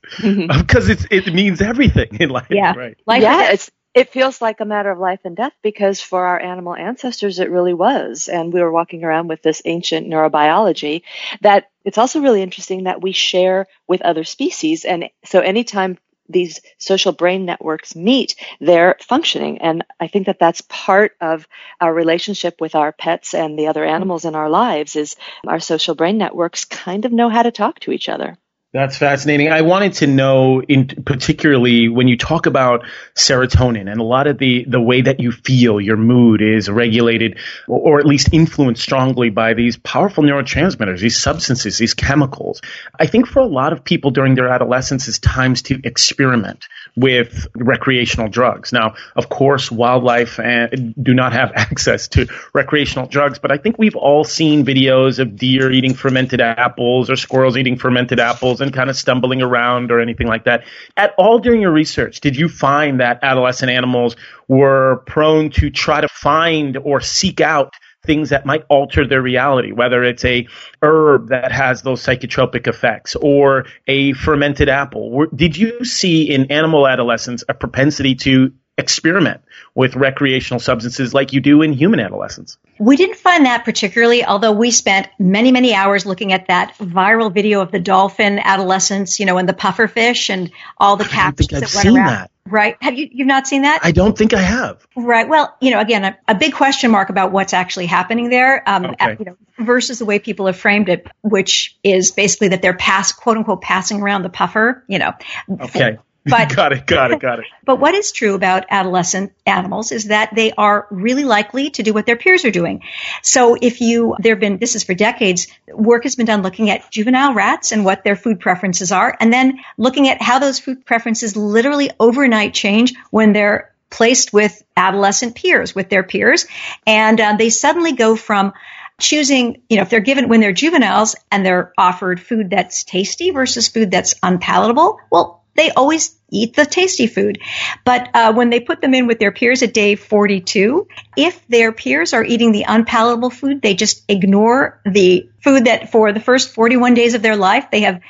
mm-hmm. 0.88 1.14
it 1.14 1.34
means 1.34 1.62
everything 1.62 2.18
in 2.20 2.30
life. 2.30 2.48
Yeah. 2.50 2.74
Right. 2.76 2.98
Life 3.06 3.22
yeah. 3.22 3.52
It's, 3.52 3.70
it 3.94 4.10
feels 4.10 4.42
like 4.42 4.62
a 4.62 4.66
matter 4.66 4.90
of 4.90 5.00
life 5.00 5.20
and 5.26 5.36
death 5.36 5.52
because 5.62 6.00
for 6.00 6.26
our 6.26 6.40
animal 6.40 6.74
ancestors, 6.74 7.40
it 7.40 7.52
really 7.52 7.74
was. 7.74 8.30
And 8.30 8.54
we 8.54 8.62
were 8.62 8.72
walking 8.72 9.04
around 9.04 9.28
with 9.28 9.42
this 9.42 9.62
ancient 9.66 10.08
neurobiology 10.08 11.02
that 11.42 11.70
it's 11.84 11.98
also 11.98 12.22
really 12.22 12.42
interesting 12.42 12.86
that 12.86 13.02
we 13.02 13.12
share 13.12 13.68
with 13.88 14.02
other 14.02 14.24
species. 14.24 14.86
And 14.86 15.10
so 15.26 15.42
anytime 15.42 15.98
these 16.32 16.62
social 16.78 17.12
brain 17.12 17.46
networks 17.46 17.96
meet, 17.96 18.36
they're 18.60 18.98
functioning. 19.02 19.60
And 19.60 19.84
I 20.00 20.08
think 20.08 20.26
that 20.26 20.40
that's 20.40 20.62
part 20.62 21.16
of 21.22 21.48
our 21.80 21.94
relationship 21.94 22.60
with 22.60 22.76
our 22.76 22.92
pets 22.92 23.34
and 23.34 23.58
the 23.58 23.68
other 23.68 23.86
animals 23.86 24.26
in 24.26 24.36
our 24.36 24.50
lives 24.50 24.96
is 24.96 25.16
our 25.48 25.60
social 25.60 25.96
brain 25.96 26.18
networks 26.18 26.66
kind 26.66 27.06
of 27.06 27.12
know 27.12 27.30
how 27.30 27.44
to 27.44 27.52
talk 27.52 27.80
to 27.82 27.92
each 27.92 28.10
other. 28.10 28.38
That's 28.74 28.98
fascinating. 28.98 29.52
I 29.52 29.64
wanted 29.64 29.94
to 29.96 30.08
know, 30.08 30.62
in 30.62 30.88
particularly 30.88 31.90
when 31.90 32.08
you 32.08 32.16
talk 32.16 32.46
about 32.46 32.86
serotonin 33.16 33.92
and 33.92 34.00
a 34.00 34.04
lot 34.04 34.28
of 34.28 34.38
the 34.38 34.64
the 34.66 34.80
way 34.80 35.02
that 35.02 35.20
you 35.20 35.34
feel, 35.34 35.82
your 35.82 35.98
mood 35.98 36.42
is 36.42 36.70
regulated, 36.70 37.38
or, 37.68 38.00
at 38.00 38.06
least 38.06 38.30
influenced 38.32 38.82
strongly 38.82 39.30
by 39.30 39.54
these 39.56 39.76
powerful 39.76 40.24
neurotransmitters, 40.24 41.02
these 41.02 41.20
substances, 41.20 41.78
these 41.80 41.94
chemicals. 41.94 42.62
I 42.98 43.08
think 43.08 43.28
for 43.28 43.40
a 43.40 43.46
lot 43.46 43.74
of 43.74 43.84
people 43.84 44.12
during 44.12 44.36
their 44.36 44.48
adolescence, 44.48 45.10
it's 45.10 45.20
times 45.20 45.64
to 45.64 45.82
experiment 45.84 46.66
with 46.96 47.48
recreational 47.56 48.28
drugs. 48.28 48.74
Now, 48.74 48.96
of 49.16 49.30
course, 49.30 49.72
wildlife 49.72 50.40
uh, 50.40 50.68
do 50.68 51.14
not 51.14 51.34
have 51.34 51.52
access 51.56 52.08
to 52.10 52.28
recreational 52.54 53.08
drugs, 53.08 53.40
but 53.40 53.52
I 53.52 53.58
think 53.58 53.78
we've 53.78 53.96
all 53.96 54.24
seen 54.24 54.66
videos 54.66 55.20
of 55.20 55.36
deer 55.36 55.72
eating 55.72 55.94
fermented 55.94 56.42
apples 56.42 57.10
or 57.10 57.16
squirrels 57.16 57.58
eating 57.58 57.78
fermented 57.78 58.20
apples 58.20 58.62
and 58.62 58.74
kind 58.74 58.90
of 58.90 58.96
stumbling 58.96 59.42
around 59.42 59.92
or 59.92 60.00
anything 60.00 60.28
like 60.28 60.46
that. 60.46 60.66
At 60.98 61.14
all 61.18 61.40
during 61.40 61.62
your 61.62 61.72
research, 61.72 62.22
did 62.22 62.36
you 62.36 62.50
find 62.50 63.00
that 63.00 63.20
adolescent 63.24 63.72
animals 63.72 64.16
were 64.48 65.04
prone 65.06 65.50
to 65.52 65.70
try 65.70 66.02
to 66.02 66.08
find 66.10 66.78
or 66.78 67.00
seek 67.00 67.40
out 67.40 67.74
things 68.04 68.30
that 68.30 68.46
might 68.46 68.64
alter 68.70 69.08
their 69.08 69.22
reality, 69.22 69.72
whether 69.72 70.04
it's 70.04 70.26
a 70.26 70.48
herb 70.82 71.30
that 71.30 71.52
has 71.52 71.82
those 71.82 72.04
psychotropic 72.04 72.68
effects 72.68 73.16
or 73.16 73.66
a 73.88 74.14
fermented 74.14 74.70
apple. 74.70 75.28
Did 75.34 75.58
you 75.58 75.86
see 75.86 76.30
in 76.30 76.52
animal 76.52 76.88
adolescence 76.88 77.44
a 77.48 77.54
propensity 77.54 78.16
to 78.16 78.54
experiment 78.78 79.42
with 79.76 79.96
recreational 79.96 80.60
substances 80.60 81.14
like 81.14 81.34
you 81.34 81.42
do 81.42 81.62
in 81.62 81.74
human 81.74 82.00
adolescence? 82.00 82.58
We 82.82 82.98
didn't 82.98 83.18
find 83.18 83.46
that 83.46 83.64
particularly, 83.64 84.26
although 84.26 84.54
we 84.54 84.72
spent 84.72 85.08
many, 85.20 85.52
many 85.52 85.76
hours 85.76 86.08
looking 86.08 86.34
at 86.34 86.48
that 86.48 86.76
viral 86.80 87.32
video 87.32 87.62
of 87.62 87.72
the 87.72 87.80
dolphin 87.80 88.40
adolescence, 88.40 89.20
you 89.20 89.28
know, 89.28 89.38
and 89.38 89.48
the 89.48 89.54
puffer 89.54 89.88
fish 89.88 90.32
and 90.32 90.50
all 90.80 90.98
the 90.98 91.06
captures 91.06 91.50
that 91.50 91.72
went 91.76 91.96
around. 91.96 92.08
That. 92.08 92.32
Right. 92.48 92.78
Have 92.82 92.98
you, 92.98 93.08
you've 93.12 93.28
not 93.28 93.46
seen 93.46 93.62
that? 93.62 93.82
I 93.84 93.92
don't 93.92 94.18
think 94.18 94.34
I 94.34 94.42
have. 94.42 94.84
Right. 94.96 95.30
Well, 95.30 95.56
you 95.62 95.70
know, 95.70 95.80
again, 95.80 96.04
a, 96.04 96.18
a 96.28 96.34
big 96.34 96.54
question 96.54 96.90
mark 96.90 97.12
about 97.12 97.32
what's 97.32 97.54
actually 97.54 97.86
happening 97.86 98.32
there, 98.32 98.68
um, 98.68 98.86
okay. 98.86 98.96
at, 99.00 99.20
you 99.20 99.26
know, 99.26 99.38
versus 99.60 100.00
the 100.00 100.06
way 100.06 100.18
people 100.18 100.48
have 100.48 100.58
framed 100.58 100.90
it, 100.90 101.06
which 101.22 101.78
is 101.84 102.12
basically 102.12 102.48
that 102.48 102.64
they're 102.64 102.74
pass, 102.74 103.12
quote 103.12 103.38
unquote, 103.38 103.62
passing 103.62 104.02
around 104.02 104.24
the 104.24 104.30
puffer, 104.30 104.84
you 104.88 104.98
know. 104.98 105.14
Okay. 105.52 106.00
But, 106.30 106.56
got 106.56 106.72
it, 106.72 106.86
got 106.86 107.12
it, 107.12 107.20
got 107.20 107.40
it. 107.40 107.46
But 107.66 107.80
what 107.80 107.96
is 107.96 108.12
true 108.12 108.36
about 108.36 108.66
adolescent 108.70 109.34
animals 109.48 109.92
is 109.92 110.06
that 110.06 110.36
they 110.36 110.52
are 110.52 110.86
really 110.92 111.24
likely 111.24 111.72
to 111.72 111.84
do 111.84 111.94
what 111.94 112.06
their 112.06 112.16
peers 112.16 112.46
are 112.46 112.52
doing. 112.52 112.84
So 113.24 113.58
if 113.60 113.82
you, 113.82 114.16
there 114.20 114.34
have 114.36 114.40
been, 114.40 114.60
this 114.60 114.76
is 114.76 114.84
for 114.84 114.94
decades, 114.94 115.48
work 115.68 116.04
has 116.04 116.16
been 116.16 116.28
done 116.28 116.44
looking 116.44 116.70
at 116.70 116.92
juvenile 116.92 117.34
rats 117.34 117.72
and 117.72 117.84
what 117.84 118.04
their 118.04 118.16
food 118.16 118.40
preferences 118.40 118.92
are, 118.92 119.18
and 119.20 119.34
then 119.34 119.62
looking 119.80 120.10
at 120.10 120.22
how 120.22 120.38
those 120.38 120.60
food 120.60 120.86
preferences 120.86 121.36
literally 121.36 121.90
overnight 122.00 122.54
change 122.54 122.94
when 123.10 123.34
they're 123.34 123.74
placed 123.90 124.32
with 124.32 124.62
adolescent 124.78 125.36
peers, 125.36 125.74
with 125.74 125.90
their 125.90 126.04
peers, 126.04 126.46
and 126.86 127.20
uh, 127.20 127.36
they 127.36 127.50
suddenly 127.50 127.94
go 127.94 128.16
from 128.16 128.54
choosing, 129.00 129.64
you 129.68 129.78
know, 129.78 129.84
if 129.84 129.90
they're 129.90 130.00
given 130.00 130.30
when 130.30 130.40
they're 130.40 130.54
juveniles 130.54 131.16
and 131.32 131.46
they're 131.46 131.74
offered 131.78 132.22
food 132.22 132.52
that's 132.52 132.84
tasty 132.84 133.32
versus 133.32 133.68
food 133.68 133.92
that's 133.92 134.14
unpalatable, 134.22 135.00
well, 135.12 135.41
they 135.56 135.72
always 135.72 136.16
eat 136.30 136.56
the 136.56 136.66
tasty 136.66 137.08
food. 137.08 137.40
But 137.84 138.10
uh, 138.14 138.34
when 138.34 138.50
they 138.50 138.60
put 138.60 138.82
them 138.82 138.94
in 138.94 139.08
with 139.08 139.20
their 139.20 139.32
peers 139.32 139.64
at 139.64 139.74
day 139.74 139.96
42, 139.96 140.88
if 141.18 141.46
their 141.48 141.72
peers 141.72 142.14
are 142.14 142.24
eating 142.24 142.52
the 142.52 142.66
unpalatable 142.68 143.30
food, 143.30 143.62
they 143.62 143.74
just 143.74 144.04
ignore 144.08 144.80
the 144.86 145.30
food 145.44 145.66
that 145.66 145.92
for 145.92 146.14
the 146.14 146.20
first 146.20 146.54
41 146.54 146.94
days 146.94 147.14
of 147.14 147.22
their 147.22 147.36
life 147.36 147.70
they 147.72 147.82
have 147.82 148.02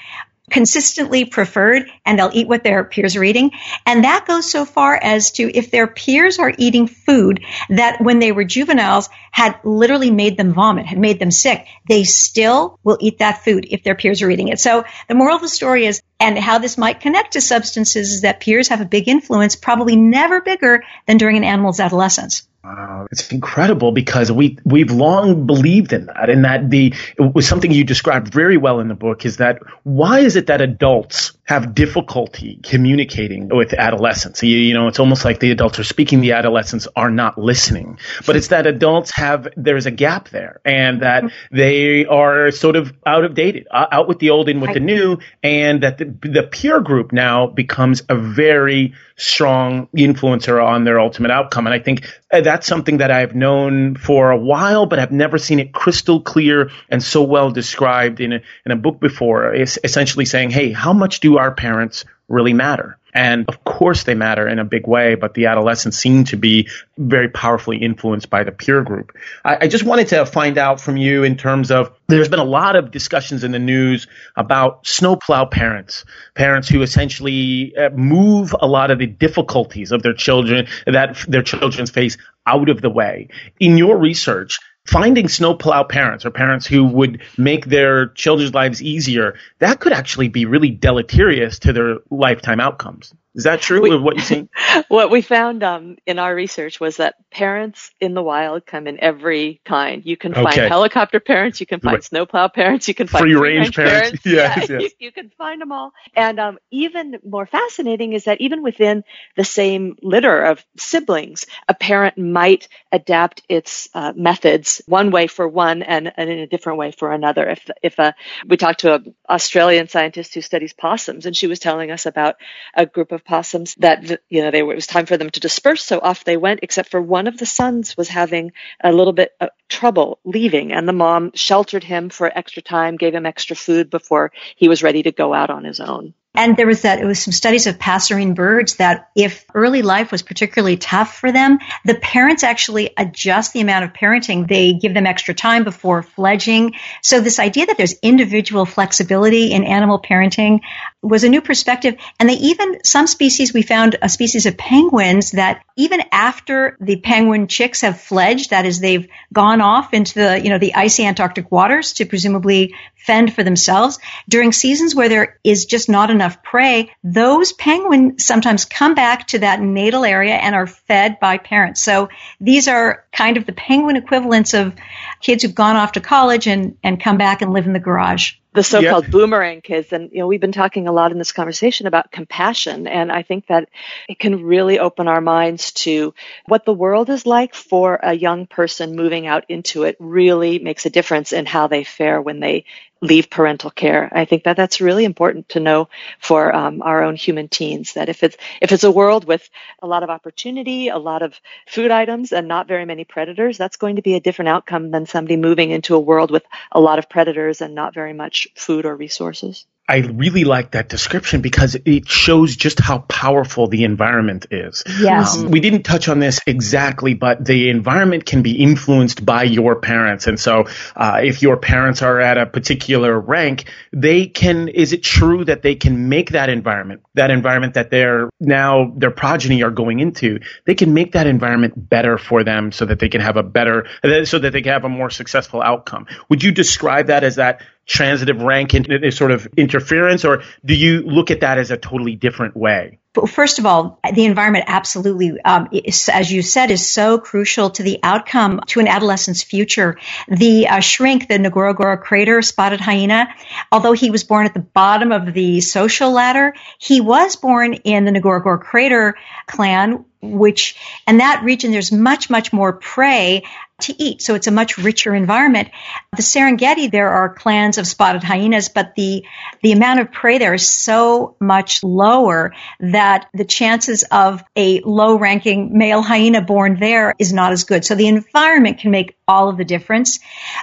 consistently 0.51 1.25
preferred 1.25 1.89
and 2.05 2.19
they'll 2.19 2.29
eat 2.33 2.47
what 2.47 2.63
their 2.63 2.83
peers 2.83 3.15
are 3.15 3.23
eating. 3.23 3.51
And 3.85 4.03
that 4.03 4.25
goes 4.27 4.51
so 4.51 4.65
far 4.65 4.99
as 5.01 5.31
to 5.31 5.57
if 5.57 5.71
their 5.71 5.87
peers 5.87 6.37
are 6.37 6.53
eating 6.57 6.87
food 6.87 7.43
that 7.69 8.01
when 8.01 8.19
they 8.19 8.31
were 8.31 8.43
juveniles 8.43 9.09
had 9.31 9.57
literally 9.63 10.11
made 10.11 10.37
them 10.37 10.53
vomit, 10.53 10.85
had 10.85 10.99
made 10.99 11.19
them 11.19 11.31
sick, 11.31 11.65
they 11.87 12.03
still 12.03 12.77
will 12.83 12.97
eat 12.99 13.19
that 13.19 13.43
food 13.43 13.65
if 13.71 13.83
their 13.83 13.95
peers 13.95 14.21
are 14.21 14.29
eating 14.29 14.49
it. 14.49 14.59
So 14.59 14.83
the 15.07 15.15
moral 15.15 15.37
of 15.37 15.41
the 15.41 15.47
story 15.47 15.85
is, 15.85 16.01
and 16.21 16.37
how 16.37 16.59
this 16.59 16.77
might 16.77 16.99
connect 16.99 17.33
to 17.33 17.41
substances 17.41 18.13
is 18.13 18.21
that 18.21 18.39
peers 18.39 18.67
have 18.67 18.79
a 18.79 18.85
big 18.85 19.07
influence, 19.07 19.55
probably 19.55 19.95
never 19.95 20.39
bigger 20.39 20.83
than 21.07 21.17
during 21.17 21.35
an 21.35 21.43
animal's 21.43 21.79
adolescence. 21.79 22.47
Wow, 22.63 23.07
it's 23.11 23.31
incredible 23.31 23.91
because 23.91 24.31
we 24.31 24.59
we've 24.63 24.91
long 24.91 25.47
believed 25.47 25.93
in 25.93 26.05
that, 26.05 26.29
and 26.29 26.45
that 26.45 26.69
the 26.69 26.93
it 27.17 27.33
was 27.33 27.47
something 27.47 27.71
you 27.71 27.83
described 27.83 28.31
very 28.31 28.55
well 28.55 28.79
in 28.79 28.87
the 28.87 28.93
book. 28.93 29.25
Is 29.25 29.37
that 29.37 29.57
why 29.81 30.19
is 30.19 30.35
it 30.35 30.45
that 30.45 30.61
adults 30.61 31.31
have 31.51 31.75
difficulty 31.75 32.59
communicating 32.63 33.49
with 33.49 33.73
adolescents? 33.73 34.41
You, 34.41 34.55
you 34.55 34.73
know, 34.73 34.87
it's 34.87 34.99
almost 34.99 35.25
like 35.25 35.41
the 35.41 35.51
adults 35.51 35.79
are 35.79 35.83
speaking, 35.83 36.21
the 36.21 36.31
adolescents 36.31 36.87
are 36.95 37.11
not 37.11 37.37
listening. 37.37 37.99
But 38.25 38.37
it's 38.37 38.47
that 38.47 38.67
adults 38.67 39.11
have 39.11 39.49
there's 39.57 39.85
a 39.85 39.91
gap 39.91 40.29
there, 40.29 40.61
and 40.63 41.01
that 41.01 41.25
they 41.51 42.05
are 42.05 42.51
sort 42.51 42.77
of 42.77 42.93
out 43.05 43.25
of 43.25 43.33
dated, 43.33 43.67
uh, 43.69 43.87
out 43.91 44.07
with 44.07 44.19
the 44.19 44.29
old, 44.29 44.47
in 44.47 44.61
with 44.61 44.73
the 44.73 44.79
new, 44.79 45.17
and 45.43 45.83
that 45.83 45.97
the, 45.97 46.05
the 46.05 46.43
peer 46.43 46.79
group 46.79 47.11
now 47.11 47.47
becomes 47.47 48.01
a 48.07 48.15
very 48.15 48.93
strong 49.21 49.87
influencer 49.95 50.63
on 50.63 50.83
their 50.83 50.99
ultimate 50.99 51.29
outcome. 51.29 51.67
And 51.67 51.73
I 51.75 51.79
think 51.79 52.09
uh, 52.33 52.41
that's 52.41 52.65
something 52.65 52.97
that 52.97 53.11
I've 53.11 53.35
known 53.35 53.95
for 53.95 54.31
a 54.31 54.37
while, 54.37 54.87
but 54.87 54.97
I've 54.97 55.11
never 55.11 55.37
seen 55.37 55.59
it 55.59 55.73
crystal 55.73 56.21
clear 56.21 56.71
and 56.89 57.03
so 57.03 57.21
well 57.21 57.51
described 57.51 58.19
in 58.19 58.33
a, 58.33 58.41
in 58.65 58.71
a 58.71 58.75
book 58.75 58.99
before. 58.99 59.53
It's 59.53 59.77
essentially 59.83 60.25
saying, 60.25 60.49
hey, 60.49 60.71
how 60.71 60.91
much 60.91 61.19
do 61.19 61.37
our 61.37 61.53
parents 61.53 62.03
really 62.27 62.53
matter? 62.53 62.97
And 63.13 63.47
of 63.47 63.63
course, 63.63 64.03
they 64.03 64.15
matter 64.15 64.47
in 64.47 64.59
a 64.59 64.65
big 64.65 64.87
way, 64.87 65.15
but 65.15 65.33
the 65.33 65.47
adolescents 65.47 65.97
seem 65.97 66.23
to 66.25 66.37
be 66.37 66.69
very 66.97 67.29
powerfully 67.29 67.77
influenced 67.77 68.29
by 68.29 68.43
the 68.43 68.51
peer 68.51 68.83
group. 68.83 69.15
I, 69.43 69.57
I, 69.61 69.67
just 69.67 69.83
wanted 69.83 70.09
to 70.09 70.25
find 70.25 70.57
out 70.57 70.79
from 70.79 70.97
you 70.97 71.23
in 71.23 71.35
terms 71.35 71.71
of 71.71 71.91
there's 72.07 72.29
been 72.29 72.39
a 72.39 72.43
lot 72.43 72.75
of 72.75 72.91
discussions 72.91 73.43
in 73.43 73.51
the 73.51 73.59
news 73.59 74.07
about 74.35 74.85
snowplow 74.87 75.45
parents, 75.45 76.05
parents 76.35 76.69
who 76.69 76.81
essentially 76.81 77.75
uh, 77.75 77.89
move 77.89 78.55
a 78.59 78.67
lot 78.67 78.91
of 78.91 78.99
the 78.99 79.07
difficulties 79.07 79.91
of 79.91 80.03
their 80.03 80.13
children 80.13 80.67
that 80.85 81.17
their 81.27 81.43
children's 81.43 81.91
face 81.91 82.17
out 82.45 82.69
of 82.69 82.81
the 82.81 82.89
way. 82.89 83.29
In 83.59 83.77
your 83.77 83.97
research, 83.97 84.59
finding 84.85 85.27
snowplow 85.27 85.83
parents 85.83 86.25
or 86.25 86.31
parents 86.31 86.65
who 86.65 86.83
would 86.85 87.21
make 87.37 87.65
their 87.67 88.07
children's 88.09 88.53
lives 88.53 88.81
easier, 88.81 89.35
that 89.59 89.79
could 89.79 89.93
actually 89.93 90.27
be 90.27 90.45
really 90.45 90.71
deleterious 90.71 91.59
to 91.59 91.73
their 91.73 91.97
lifetime 92.09 92.59
outcomes. 92.59 93.13
Is 93.33 93.45
that 93.45 93.61
true 93.61 93.81
we, 93.81 93.97
what 93.97 94.17
you've 94.17 94.25
seen? 94.25 94.49
what 94.89 95.09
we 95.09 95.21
found 95.21 95.63
um, 95.63 95.97
in 96.05 96.19
our 96.19 96.35
research 96.35 96.81
was 96.81 96.97
that 96.97 97.15
parents 97.31 97.91
in 98.01 98.13
the 98.13 98.21
wild 98.21 98.65
come 98.65 98.87
in 98.87 98.99
every 99.01 99.61
kind. 99.63 100.05
You 100.05 100.17
can 100.17 100.33
find 100.33 100.47
okay. 100.47 100.67
helicopter 100.67 101.21
parents, 101.21 101.61
you 101.61 101.65
can 101.65 101.79
find 101.79 101.95
right. 101.95 102.03
snowplow 102.03 102.49
parents, 102.49 102.89
you 102.89 102.93
can 102.93 103.07
find 103.07 103.23
free 103.23 103.35
range, 103.35 103.73
parents. 103.73 104.21
parents. 104.21 104.25
Yes, 104.25 104.57
yeah, 104.69 104.79
yes. 104.79 104.91
You, 104.99 105.07
you, 105.07 105.11
can 105.13 105.29
find 105.37 105.61
them 105.61 105.71
all. 105.71 105.93
And 106.13 106.41
um, 106.41 106.57
even 106.71 107.19
more 107.25 107.45
fascinating 107.45 108.11
is 108.11 108.25
that 108.25 108.41
even 108.41 108.63
within 108.63 109.05
the 109.37 109.45
same 109.45 109.95
litter 110.01 110.43
of 110.43 110.65
siblings, 110.77 111.45
a 111.69 111.73
parent 111.73 112.17
might 112.17 112.67
adapt 112.91 113.43
its 113.47 113.87
uh, 113.93 114.11
methods 114.13 114.81
one 114.87 115.09
way 115.09 115.27
for 115.27 115.47
one 115.47 115.83
and, 115.83 116.11
and, 116.17 116.29
in 116.29 116.39
a 116.39 116.47
different 116.47 116.79
way 116.79 116.91
for 116.91 117.13
another. 117.13 117.47
If 117.47 117.69
if 117.81 117.97
a, 117.97 118.01
uh, 118.01 118.11
we 118.45 118.57
talked 118.57 118.81
to 118.81 118.95
an 118.95 119.15
Australian 119.29 119.87
scientist 119.87 120.33
who 120.33 120.41
studies 120.41 120.73
possums, 120.73 121.25
and 121.25 121.35
she 121.35 121.47
was 121.47 121.59
telling 121.59 121.91
us 121.91 122.05
about 122.05 122.35
a 122.73 122.85
group 122.85 123.13
of 123.13 123.20
of 123.21 123.25
possums 123.25 123.75
that 123.75 124.21
you 124.29 124.41
know 124.41 124.51
they 124.51 124.63
were, 124.63 124.73
it 124.73 124.75
was 124.75 124.87
time 124.87 125.05
for 125.05 125.17
them 125.17 125.29
to 125.29 125.39
disperse 125.39 125.83
so 125.83 125.99
off 125.99 126.23
they 126.23 126.37
went 126.37 126.61
except 126.63 126.89
for 126.89 127.01
one 127.01 127.27
of 127.27 127.37
the 127.37 127.45
sons 127.45 127.95
was 127.95 128.09
having 128.09 128.51
a 128.83 128.91
little 128.91 129.13
bit 129.13 129.33
of 129.39 129.49
trouble 129.69 130.19
leaving 130.23 130.71
and 130.73 130.87
the 130.87 130.93
mom 130.93 131.31
sheltered 131.33 131.83
him 131.83 132.09
for 132.09 132.31
extra 132.35 132.61
time 132.61 132.97
gave 132.97 133.13
him 133.13 133.25
extra 133.25 133.55
food 133.55 133.89
before 133.89 134.31
he 134.55 134.67
was 134.67 134.83
ready 134.83 135.03
to 135.03 135.11
go 135.11 135.33
out 135.33 135.49
on 135.49 135.63
his 135.63 135.79
own 135.79 136.13
and 136.33 136.55
there 136.55 136.65
was 136.65 136.83
that, 136.83 136.99
it 136.99 137.05
was 137.05 137.21
some 137.21 137.33
studies 137.33 137.67
of 137.67 137.77
passerine 137.77 138.35
birds 138.35 138.75
that 138.75 139.09
if 139.15 139.43
early 139.53 139.81
life 139.81 140.13
was 140.13 140.21
particularly 140.21 140.77
tough 140.77 141.17
for 141.17 141.31
them, 141.31 141.59
the 141.83 141.95
parents 141.95 142.43
actually 142.43 142.91
adjust 142.97 143.51
the 143.51 143.59
amount 143.59 143.83
of 143.83 143.91
parenting. 143.91 144.47
They 144.47 144.73
give 144.73 144.93
them 144.93 145.05
extra 145.05 145.33
time 145.33 145.65
before 145.65 146.03
fledging. 146.03 146.75
So 147.01 147.19
this 147.19 147.37
idea 147.37 147.65
that 147.65 147.77
there's 147.77 147.99
individual 148.01 148.65
flexibility 148.65 149.51
in 149.51 149.65
animal 149.65 150.01
parenting 150.01 150.61
was 151.01 151.25
a 151.25 151.29
new 151.29 151.41
perspective. 151.41 151.95
And 152.17 152.29
they 152.29 152.35
even, 152.35 152.83
some 152.85 153.07
species, 153.07 153.53
we 153.53 153.61
found 153.61 153.97
a 154.01 154.07
species 154.07 154.45
of 154.45 154.57
penguins 154.57 155.31
that 155.31 155.63
even 155.75 156.01
after 156.13 156.77
the 156.79 156.95
penguin 156.95 157.47
chicks 157.47 157.81
have 157.81 157.99
fledged, 157.99 158.51
that 158.51 158.65
is, 158.65 158.79
they've 158.79 159.07
gone 159.33 159.59
off 159.59 159.93
into 159.93 160.13
the, 160.13 160.41
you 160.41 160.49
know, 160.49 160.59
the 160.59 160.75
icy 160.75 161.05
Antarctic 161.05 161.51
waters 161.51 161.93
to 161.93 162.05
presumably 162.05 162.75
fend 162.95 163.33
for 163.33 163.43
themselves, 163.43 163.97
during 164.29 164.51
seasons 164.51 164.93
where 164.93 165.09
there 165.09 165.39
is 165.43 165.65
just 165.65 165.89
not 165.89 166.11
enough 166.11 166.20
prey, 166.29 166.91
those 167.03 167.53
penguins 167.53 168.25
sometimes 168.25 168.65
come 168.65 168.95
back 168.95 169.27
to 169.27 169.39
that 169.39 169.61
natal 169.61 170.05
area 170.05 170.35
and 170.35 170.55
are 170.55 170.67
fed 170.67 171.19
by 171.19 171.37
parents. 171.37 171.81
So 171.81 172.09
these 172.39 172.67
are 172.67 173.05
kind 173.11 173.37
of 173.37 173.45
the 173.45 173.53
penguin 173.53 173.95
equivalents 173.95 174.53
of 174.53 174.73
kids 175.21 175.43
who've 175.43 175.55
gone 175.55 175.75
off 175.75 175.93
to 175.93 176.01
college 176.01 176.47
and, 176.47 176.77
and 176.83 177.01
come 177.01 177.17
back 177.17 177.41
and 177.41 177.53
live 177.53 177.65
in 177.65 177.73
the 177.73 177.79
garage 177.79 178.33
the 178.53 178.63
so-called 178.63 179.05
yep. 179.05 179.11
boomerang 179.11 179.61
kids 179.61 179.93
and 179.93 180.11
you 180.11 180.19
know 180.19 180.27
we've 180.27 180.41
been 180.41 180.51
talking 180.51 180.87
a 180.87 180.91
lot 180.91 181.11
in 181.11 181.17
this 181.17 181.31
conversation 181.31 181.87
about 181.87 182.11
compassion 182.11 182.87
and 182.87 183.11
i 183.11 183.23
think 183.23 183.47
that 183.47 183.69
it 184.09 184.19
can 184.19 184.43
really 184.43 184.77
open 184.77 185.07
our 185.07 185.21
minds 185.21 185.71
to 185.71 186.13
what 186.47 186.65
the 186.65 186.73
world 186.73 187.09
is 187.09 187.25
like 187.25 187.53
for 187.55 187.99
a 188.03 188.13
young 188.13 188.47
person 188.47 188.95
moving 188.95 189.25
out 189.25 189.45
into 189.49 189.83
it 189.83 189.95
really 189.99 190.59
makes 190.59 190.85
a 190.85 190.89
difference 190.89 191.31
in 191.31 191.45
how 191.45 191.67
they 191.67 191.83
fare 191.83 192.21
when 192.21 192.39
they 192.39 192.65
leave 193.01 193.29
parental 193.29 193.71
care. 193.71 194.09
I 194.13 194.25
think 194.25 194.43
that 194.43 194.57
that's 194.57 194.81
really 194.81 195.05
important 195.05 195.49
to 195.49 195.59
know 195.59 195.89
for 196.19 196.55
um, 196.55 196.81
our 196.83 197.03
own 197.03 197.15
human 197.15 197.49
teens. 197.49 197.93
That 197.93 198.09
if 198.09 198.23
it's 198.23 198.37
if 198.61 198.71
it's 198.71 198.83
a 198.83 198.91
world 198.91 199.25
with 199.25 199.49
a 199.81 199.87
lot 199.87 200.03
of 200.03 200.09
opportunity, 200.09 200.89
a 200.89 200.97
lot 200.97 201.21
of 201.23 201.39
food 201.67 201.91
items, 201.91 202.31
and 202.31 202.47
not 202.47 202.67
very 202.67 202.85
many 202.85 203.03
predators, 203.05 203.57
that's 203.57 203.77
going 203.77 203.97
to 203.97 204.01
be 204.01 204.15
a 204.15 204.19
different 204.21 204.49
outcome 204.49 204.91
than 204.91 205.05
somebody 205.05 205.37
moving 205.37 205.71
into 205.71 205.95
a 205.95 205.99
world 205.99 206.31
with 206.31 206.43
a 206.71 206.79
lot 206.79 206.99
of 206.99 207.09
predators 207.09 207.61
and 207.61 207.75
not 207.75 207.93
very 207.93 208.13
much 208.13 208.47
food 208.55 208.85
or 208.85 208.95
resources. 208.95 209.65
I 209.91 209.97
really 209.97 210.45
like 210.45 210.71
that 210.71 210.87
description 210.87 211.41
because 211.41 211.75
it 211.83 212.07
shows 212.07 212.55
just 212.55 212.79
how 212.79 212.99
powerful 212.99 213.67
the 213.67 213.83
environment 213.83 214.45
is. 214.49 214.85
Yes. 214.87 215.37
Um, 215.37 215.51
we 215.51 215.59
didn't 215.59 215.83
touch 215.83 216.07
on 216.07 216.19
this 216.19 216.39
exactly, 216.47 217.13
but 217.13 217.43
the 217.43 217.69
environment 217.69 218.25
can 218.25 218.41
be 218.41 218.53
influenced 218.53 219.25
by 219.25 219.43
your 219.43 219.75
parents. 219.75 220.27
And 220.27 220.39
so, 220.39 220.67
uh, 220.95 221.19
if 221.21 221.41
your 221.41 221.57
parents 221.57 222.01
are 222.01 222.21
at 222.21 222.37
a 222.37 222.45
particular 222.45 223.19
rank, 223.19 223.65
they 223.91 224.27
can, 224.27 224.69
is 224.69 224.93
it 224.93 225.03
true 225.03 225.43
that 225.43 225.61
they 225.61 225.75
can 225.75 226.07
make 226.07 226.29
that 226.29 226.47
environment, 226.47 227.01
that 227.15 227.29
environment 227.29 227.73
that 227.73 227.91
they're 227.91 228.29
now, 228.39 228.93
their 228.95 229.11
progeny 229.11 229.61
are 229.61 229.71
going 229.71 229.99
into, 229.99 230.39
they 230.65 230.75
can 230.75 230.93
make 230.93 231.11
that 231.11 231.27
environment 231.27 231.73
better 231.75 232.17
for 232.17 232.45
them 232.45 232.71
so 232.71 232.85
that 232.85 232.99
they 232.99 233.09
can 233.09 233.19
have 233.19 233.35
a 233.35 233.43
better, 233.43 233.87
so 234.23 234.39
that 234.39 234.53
they 234.53 234.61
can 234.61 234.71
have 234.71 234.85
a 234.85 234.89
more 234.89 235.09
successful 235.09 235.61
outcome. 235.61 236.07
Would 236.29 236.43
you 236.43 236.53
describe 236.53 237.07
that 237.07 237.25
as 237.25 237.35
that 237.35 237.61
transitive 237.85 238.41
rank 238.41 238.73
in, 238.73 239.11
sort 239.11 239.31
of 239.31 239.47
interference, 239.57 240.23
or 240.23 240.43
do 240.63 240.75
you 240.75 241.01
look 241.01 241.31
at 241.31 241.41
that 241.41 241.57
as 241.57 241.71
a 241.71 241.77
totally 241.77 242.15
different 242.15 242.55
way? 242.55 242.99
But 243.13 243.29
first 243.29 243.59
of 243.59 243.65
all, 243.65 243.99
the 244.13 244.23
environment 244.23 244.65
absolutely, 244.67 245.41
um, 245.41 245.67
is, 245.73 246.07
as 246.07 246.31
you 246.31 246.41
said, 246.41 246.71
is 246.71 246.87
so 246.87 247.17
crucial 247.17 247.69
to 247.71 247.83
the 247.83 247.99
outcome 248.03 248.61
to 248.67 248.79
an 248.79 248.87
adolescent's 248.87 249.43
future. 249.43 249.97
The 250.29 250.69
uh, 250.69 250.79
shrink, 250.79 251.27
the 251.27 251.33
Ngorongoro 251.33 251.99
crater 251.99 252.41
spotted 252.41 252.79
hyena, 252.79 253.27
although 253.69 253.91
he 253.91 254.11
was 254.11 254.23
born 254.23 254.45
at 254.45 254.53
the 254.53 254.61
bottom 254.61 255.11
of 255.11 255.33
the 255.33 255.59
social 255.59 256.11
ladder, 256.11 256.53
he 256.77 257.01
was 257.01 257.35
born 257.35 257.73
in 257.73 258.05
the 258.05 258.11
Ngorongoro 258.11 258.61
crater 258.61 259.15
clan, 259.45 260.05
which, 260.21 260.75
and 261.07 261.19
that 261.19 261.43
region, 261.43 261.71
there's 261.71 261.91
much, 261.91 262.29
much 262.29 262.53
more 262.53 262.73
prey 262.73 263.43
to 263.81 264.01
eat. 264.01 264.21
So 264.21 264.35
it's 264.35 264.47
a 264.47 264.51
much 264.51 264.77
richer 264.77 265.13
environment. 265.13 265.69
The 266.15 266.21
Serengeti, 266.21 266.91
there 266.91 267.09
are 267.09 267.33
clans 267.33 267.77
of 267.77 267.87
spotted 267.87 268.23
hyenas, 268.23 268.69
but 268.69 268.93
the, 268.95 269.25
the 269.61 269.71
amount 269.71 269.99
of 269.99 270.11
prey 270.11 270.37
there 270.37 270.53
is 270.53 270.69
so 270.69 271.35
much 271.39 271.83
lower 271.83 272.53
that 272.79 273.27
the 273.33 273.45
chances 273.45 274.03
of 274.11 274.43
a 274.55 274.81
low 274.81 275.17
ranking 275.17 275.77
male 275.77 276.01
hyena 276.01 276.41
born 276.41 276.79
there 276.79 277.15
is 277.17 277.33
not 277.33 277.51
as 277.51 277.63
good. 277.63 277.83
So 277.83 277.95
the 277.95 278.07
environment 278.07 278.79
can 278.79 278.91
make 278.91 279.17
all 279.27 279.49
of 279.49 279.57
the 279.57 279.65
difference. 279.65 280.19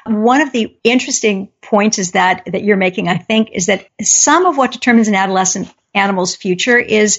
One 0.06 0.40
of 0.40 0.52
the 0.52 0.76
interesting 0.84 1.48
points 1.60 1.98
is 1.98 2.12
that, 2.12 2.44
that 2.46 2.62
you're 2.62 2.76
making, 2.76 3.08
I 3.08 3.18
think, 3.18 3.50
is 3.52 3.66
that 3.66 3.88
some 4.00 4.46
of 4.46 4.56
what 4.56 4.72
determines 4.72 5.08
an 5.08 5.14
adolescent 5.14 5.72
animal's 5.94 6.36
future 6.36 6.78
is 6.78 7.18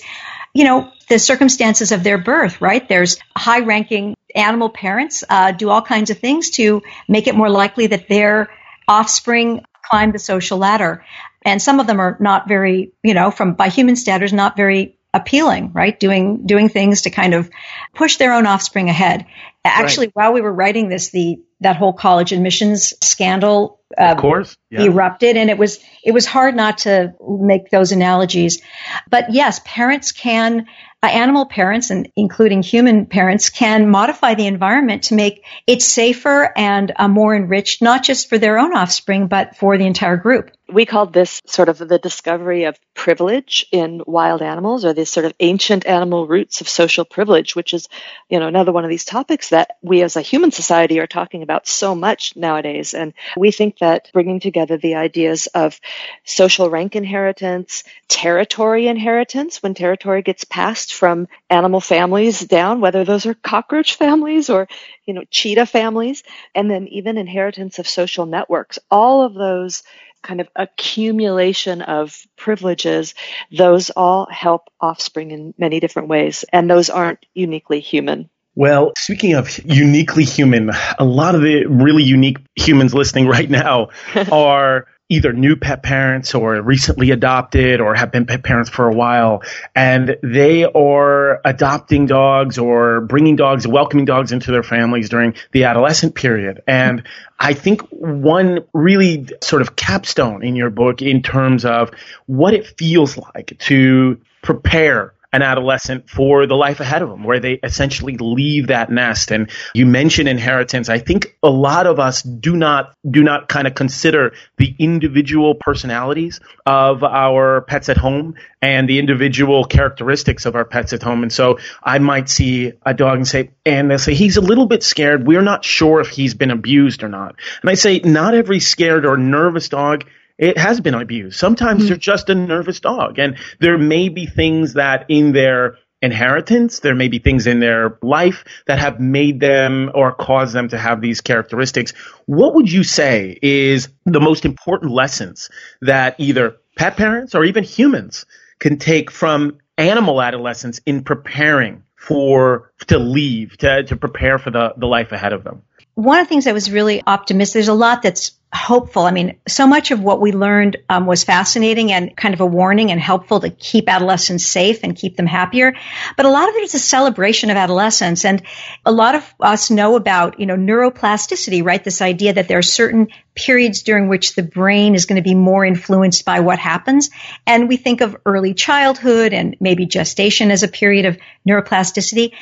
you 0.54 0.64
know, 0.64 0.92
the 1.10 1.20
circumstances 1.20 1.92
of 1.92 2.04
their 2.04 2.18
birth, 2.18 2.62
right? 2.62 2.88
There's 2.88 3.18
high 3.36 3.60
ranking 3.60 4.16
animal 4.36 4.70
parents 4.70 5.24
uh, 5.28 5.52
do 5.52 5.70
all 5.70 5.82
kinds 5.82 6.10
of 6.10 6.20
things 6.20 6.52
to 6.52 6.82
make 7.08 7.28
it 7.28 7.36
more 7.36 7.50
likely 7.50 7.88
that 7.88 8.08
their 8.08 8.50
offspring 8.88 9.64
climb 9.84 10.12
the 10.12 10.20
social 10.20 10.58
ladder. 10.58 11.04
And 11.44 11.62
some 11.62 11.80
of 11.80 11.88
them 11.88 12.00
are 12.00 12.18
not 12.20 12.48
very, 12.48 12.94
you 13.04 13.14
know, 13.14 13.32
from 13.32 13.54
by 13.54 13.70
human 13.70 13.96
standards, 13.96 14.34
not 14.34 14.58
very 14.58 14.99
appealing, 15.14 15.72
right? 15.74 16.00
Doing 16.00 16.46
doing 16.46 16.70
things 16.70 17.04
to 17.04 17.10
kind 17.10 17.34
of 17.34 17.50
push 17.94 18.18
their 18.18 18.34
own 18.34 18.46
offspring 18.46 18.90
ahead. 18.90 19.26
Actually, 19.66 20.08
right. 20.08 20.16
while 20.16 20.34
we 20.34 20.42
were 20.42 20.54
writing 20.54 20.90
this, 20.90 21.10
the 21.10 21.40
that 21.62 21.76
whole 21.76 21.94
college 21.94 22.32
admissions 22.32 22.94
scandal 23.02 23.80
uh, 23.98 24.12
of 24.12 24.18
course 24.18 24.56
yeah. 24.70 24.84
erupted 24.84 25.36
and 25.36 25.50
it 25.50 25.58
was 25.58 25.80
it 26.04 26.12
was 26.12 26.26
hard 26.26 26.56
not 26.56 26.80
to 26.80 27.14
make 27.22 27.70
those 27.70 27.92
analogies 27.92 28.62
but 29.10 29.34
yes 29.34 29.60
parents 29.66 30.12
can 30.12 30.68
uh, 31.02 31.08
animal 31.08 31.46
parents 31.46 31.90
and 31.90 32.10
including 32.16 32.62
human 32.62 33.06
parents 33.06 33.50
can 33.50 33.90
modify 33.90 34.36
the 34.36 34.46
environment 34.46 35.04
to 35.04 35.16
make 35.16 35.44
it 35.66 35.82
safer 35.82 36.52
and 36.56 36.92
uh, 36.96 37.08
more 37.08 37.36
enriched 37.36 37.82
not 37.82 38.04
just 38.04 38.30
for 38.30 38.38
their 38.38 38.60
own 38.60 38.76
offspring 38.76 39.28
but 39.28 39.56
for 39.56 39.78
the 39.78 39.86
entire 39.86 40.18
group 40.18 40.52
we 40.72 40.86
called 40.86 41.14
this 41.14 41.42
sort 41.46 41.70
of 41.70 41.78
the 41.78 42.00
discovery 42.00 42.66
of 42.66 42.78
privilege 42.94 43.66
in 43.72 44.02
wild 44.06 44.42
animals 44.42 44.86
or 44.86 44.94
these 44.94 45.10
sort 45.10 45.26
of 45.26 45.34
ancient 45.40 45.86
animal 45.86 46.28
roots 46.28 46.62
of 46.62 46.70
social 46.70 47.06
privilege 47.06 47.56
which 47.56 47.74
is 47.74 47.88
you 48.30 48.40
know 48.40 48.48
another 48.48 48.72
one 48.72 48.84
of 48.84 48.90
these 48.90 49.06
topics 49.06 49.50
that 49.50 49.78
we 49.82 50.02
as 50.02 50.16
a 50.16 50.22
human 50.22 50.52
society 50.52 51.00
are 51.00 51.08
talking 51.08 51.44
about 51.44 51.68
so 51.68 51.96
much 51.96 52.36
nowadays. 52.36 52.94
And 52.94 53.14
we 53.38 53.52
think 53.52 53.80
that 53.80 54.10
bringing 54.14 54.40
together 54.40 54.78
the 54.78 54.96
ideas 54.96 55.48
of 55.48 55.80
social 56.24 56.70
rank 56.70 56.96
inheritance 56.96 57.84
territory 58.08 58.88
inheritance 58.88 59.62
when 59.62 59.74
territory 59.74 60.22
gets 60.22 60.44
passed 60.44 60.94
from 60.94 61.28
animal 61.50 61.82
families 61.82 62.40
down 62.40 62.82
whether 62.82 63.04
those 63.04 63.26
are 63.26 63.34
cockroach 63.34 63.96
families 63.96 64.50
or 64.50 64.68
you 65.06 65.14
know 65.14 65.24
cheetah 65.30 65.66
families 65.66 66.24
and 66.56 66.70
then 66.70 66.88
even 66.88 67.18
inheritance 67.18 67.80
of 67.80 67.88
social 67.88 68.26
networks 68.26 68.80
all 68.90 69.24
of 69.24 69.34
those 69.34 69.84
kind 70.24 70.42
of 70.42 70.50
accumulation 70.56 71.82
of 71.82 72.18
privileges, 72.36 73.16
those 73.52 73.90
all 73.90 74.28
help 74.30 74.70
offspring 74.80 75.32
in 75.32 75.54
many 75.58 75.80
different 75.80 76.08
ways. 76.08 76.46
And 76.52 76.70
those 76.70 76.90
aren't 76.90 77.26
uniquely 77.34 77.80
human. 77.80 78.30
Well, 78.56 78.94
speaking 78.98 79.36
of 79.36 79.58
uniquely 79.64 80.26
human, 80.26 80.72
a 80.98 81.06
lot 81.06 81.36
of 81.36 81.42
the 81.42 81.66
really 81.66 82.04
unique 82.04 82.40
humans 82.56 82.94
listening 82.94 83.28
right 83.28 83.50
now 83.50 83.90
are 84.32 84.88
either 85.10 85.34
new 85.34 85.56
pet 85.56 85.82
parents 85.82 86.36
or 86.36 86.62
recently 86.62 87.10
adopted 87.12 87.82
or 87.82 87.96
have 87.96 88.12
been 88.12 88.26
pet 88.28 88.44
parents 88.44 88.70
for 88.70 88.88
a 88.88 88.94
while 88.94 89.42
and 89.76 90.18
they 90.22 90.64
are 90.64 91.42
adopting 91.44 92.06
dogs 92.06 92.60
or 92.60 93.02
bringing 93.02 93.36
dogs 93.36 93.68
welcoming 93.68 94.06
dogs 94.06 94.32
into 94.32 94.52
their 94.52 94.64
families 94.64 95.10
during 95.10 95.34
the 95.52 95.64
adolescent 95.64 96.16
period. 96.16 96.62
And 96.68 97.04
i 97.40 97.54
think 97.54 97.82
one 97.90 98.60
really 98.74 99.28
sort 99.42 99.62
of 99.62 99.76
capstone 99.76 100.44
in 100.44 100.56
your 100.56 100.70
book 100.70 101.02
in 101.02 101.24
terms 101.24 101.66
of 101.66 101.92
what 102.28 102.54
it 102.54 102.68
feels 102.78 103.18
like 103.18 103.58
to 103.60 104.20
prepare 104.42 105.14
an 105.32 105.42
adolescent 105.42 106.10
for 106.10 106.48
the 106.48 106.56
life 106.56 106.80
ahead 106.80 107.02
of 107.02 107.10
them, 107.10 107.24
where 107.24 107.40
they 107.40 107.54
essentially 107.64 108.18
leave 108.18 108.68
that 108.68 108.90
nest. 108.90 109.32
And 109.32 109.50
you 109.74 109.86
mentioned 109.86 110.28
inheritance. 110.28 110.90
I 110.90 111.00
think 111.00 111.38
a 111.44 111.50
lot 111.50 111.86
of 111.86 112.00
us 112.00 112.24
do 112.24 112.56
not 112.56 112.94
do 113.10 113.24
not 113.24 113.48
kind 113.48 113.68
of 113.68 113.76
consider 113.76 114.34
the 114.58 114.76
individual 114.80 115.56
personalities 115.56 116.40
of 116.66 117.04
our 117.04 117.62
pets 117.62 117.90
at 117.90 117.98
home 117.98 118.36
and 118.62 118.90
the 118.90 119.00
individual 119.00 119.66
characteristics 119.66 120.46
of 120.46 120.56
our 120.56 120.66
pets 120.66 120.94
at 120.94 121.04
home. 121.04 121.24
And 121.24 121.32
so 121.32 121.60
I 121.84 122.00
might 122.00 122.30
see 122.30 122.74
a 122.86 122.94
dog 122.94 123.18
and 123.18 123.28
say, 123.28 123.52
and 123.66 123.90
they'll 123.90 124.00
say, 124.00 124.14
he's 124.14 124.38
a 124.38 124.42
little 124.42 124.66
bit 124.66 124.84
scared. 124.84 125.26
We're 125.26 125.42
not 125.42 125.64
sure 125.64 126.02
if 126.02 126.10
he's 126.10 126.34
been 126.34 126.52
abused 126.52 127.04
or 127.04 127.10
not. 127.10 127.36
And 127.62 127.70
I 127.70 127.76
say, 127.76 128.00
not 128.00 128.34
every 128.34 128.60
scared 128.60 129.06
or 129.06 129.18
nervous 129.18 129.70
dog 129.70 130.06
it 130.40 130.58
has 130.58 130.80
been 130.80 130.96
abused. 130.96 131.38
Sometimes 131.38 131.82
mm-hmm. 131.82 131.90
they're 131.90 131.98
just 131.98 132.30
a 132.30 132.36
nervous 132.36 132.80
dog, 132.80 133.20
and 133.20 133.38
there 133.60 133.78
may 133.78 134.10
be 134.10 134.26
things 134.26 134.74
that 134.74 135.06
in 135.10 135.34
their 135.34 135.78
inheritance, 136.02 136.80
there 136.80 136.96
may 136.96 137.10
be 137.10 137.20
things 137.20 137.46
in 137.46 137.60
their 137.60 137.98
life 138.02 138.46
that 138.66 138.80
have 138.80 139.02
made 139.02 139.42
them 139.42 139.92
or 139.94 140.14
caused 140.14 140.54
them 140.54 140.70
to 140.70 140.78
have 140.78 141.02
these 141.02 141.20
characteristics. 141.20 141.92
What 142.26 142.56
would 142.56 142.72
you 142.72 142.84
say 142.84 143.38
is 143.42 143.90
the 144.06 144.22
most 144.22 144.46
important 144.46 144.94
lessons 144.94 145.50
that 145.82 146.16
either 146.20 146.56
pet 146.78 146.96
parents 146.96 147.36
or 147.36 147.44
even 147.44 147.66
humans 147.66 148.26
can 148.60 148.78
take 148.78 149.12
from 149.12 149.58
animal 149.78 150.22
adolescence 150.22 150.80
in 150.86 151.04
preparing 151.04 151.84
for 151.96 152.72
to 152.88 152.98
leave 152.98 153.58
to 153.58 153.84
to 153.84 153.96
prepare 153.98 154.40
for 154.40 154.52
the 154.52 154.74
the 154.78 154.88
life 154.88 155.12
ahead 155.12 155.34
of 155.34 155.44
them? 155.44 155.64
One 155.96 156.20
of 156.20 156.28
the 156.28 156.30
things 156.30 156.46
that 156.46 156.54
was 156.54 156.72
really 156.72 157.04
optimistic. 157.06 157.56
There's 157.56 157.68
a 157.68 157.74
lot 157.74 158.04
that's 158.04 158.39
hopeful. 158.52 159.04
I 159.04 159.12
mean, 159.12 159.38
so 159.48 159.68
much 159.68 159.92
of 159.92 160.02
what 160.02 160.20
we 160.20 160.32
learned 160.32 160.78
um, 160.90 161.06
was 161.06 161.24
fascinating 161.24 161.92
and 161.92 162.16
kind 162.18 162.34
of 162.34 162.42
a 162.42 162.46
warning 162.46 162.92
and 162.92 163.00
helpful 163.00 163.40
to 163.42 163.52
keep 163.52 163.88
adolescents 163.88 164.46
safe 164.46 164.80
and 164.84 164.96
keep 164.96 165.18
them 165.18 165.28
happier. 165.28 165.76
But 166.18 166.26
a 166.26 166.30
lot 166.30 166.50
of 166.50 166.56
it 166.56 166.64
is 166.64 166.74
a 166.74 166.80
celebration 166.80 167.52
of 167.52 167.58
adolescence. 167.58 168.26
And 168.26 168.42
a 168.86 168.92
lot 168.92 169.14
of 169.14 169.36
us 169.40 169.70
know 169.70 169.96
about, 169.96 170.40
you 170.40 170.48
know, 170.48 170.56
neuroplasticity, 170.56 171.64
right? 171.64 171.84
This 171.84 172.02
idea 172.02 172.34
that 172.34 172.48
there 172.48 172.58
are 172.58 172.64
certain 172.64 173.10
periods 173.36 173.84
during 173.84 174.08
which 174.08 174.34
the 174.34 174.44
brain 174.44 174.96
is 174.96 175.06
going 175.06 175.22
to 175.22 175.30
be 175.30 175.36
more 175.36 175.64
influenced 175.64 176.26
by 176.26 176.40
what 176.40 176.58
happens. 176.58 177.12
And 177.46 177.70
we 177.70 177.78
think 177.78 178.02
of 178.02 178.18
early 178.26 178.56
childhood 178.56 179.32
and 179.32 179.58
maybe 179.60 179.86
gestation 179.86 180.50
as 180.50 180.64
a 180.64 180.68
period 180.68 181.06
of 181.06 181.18
neuroplasticity. 181.48 182.34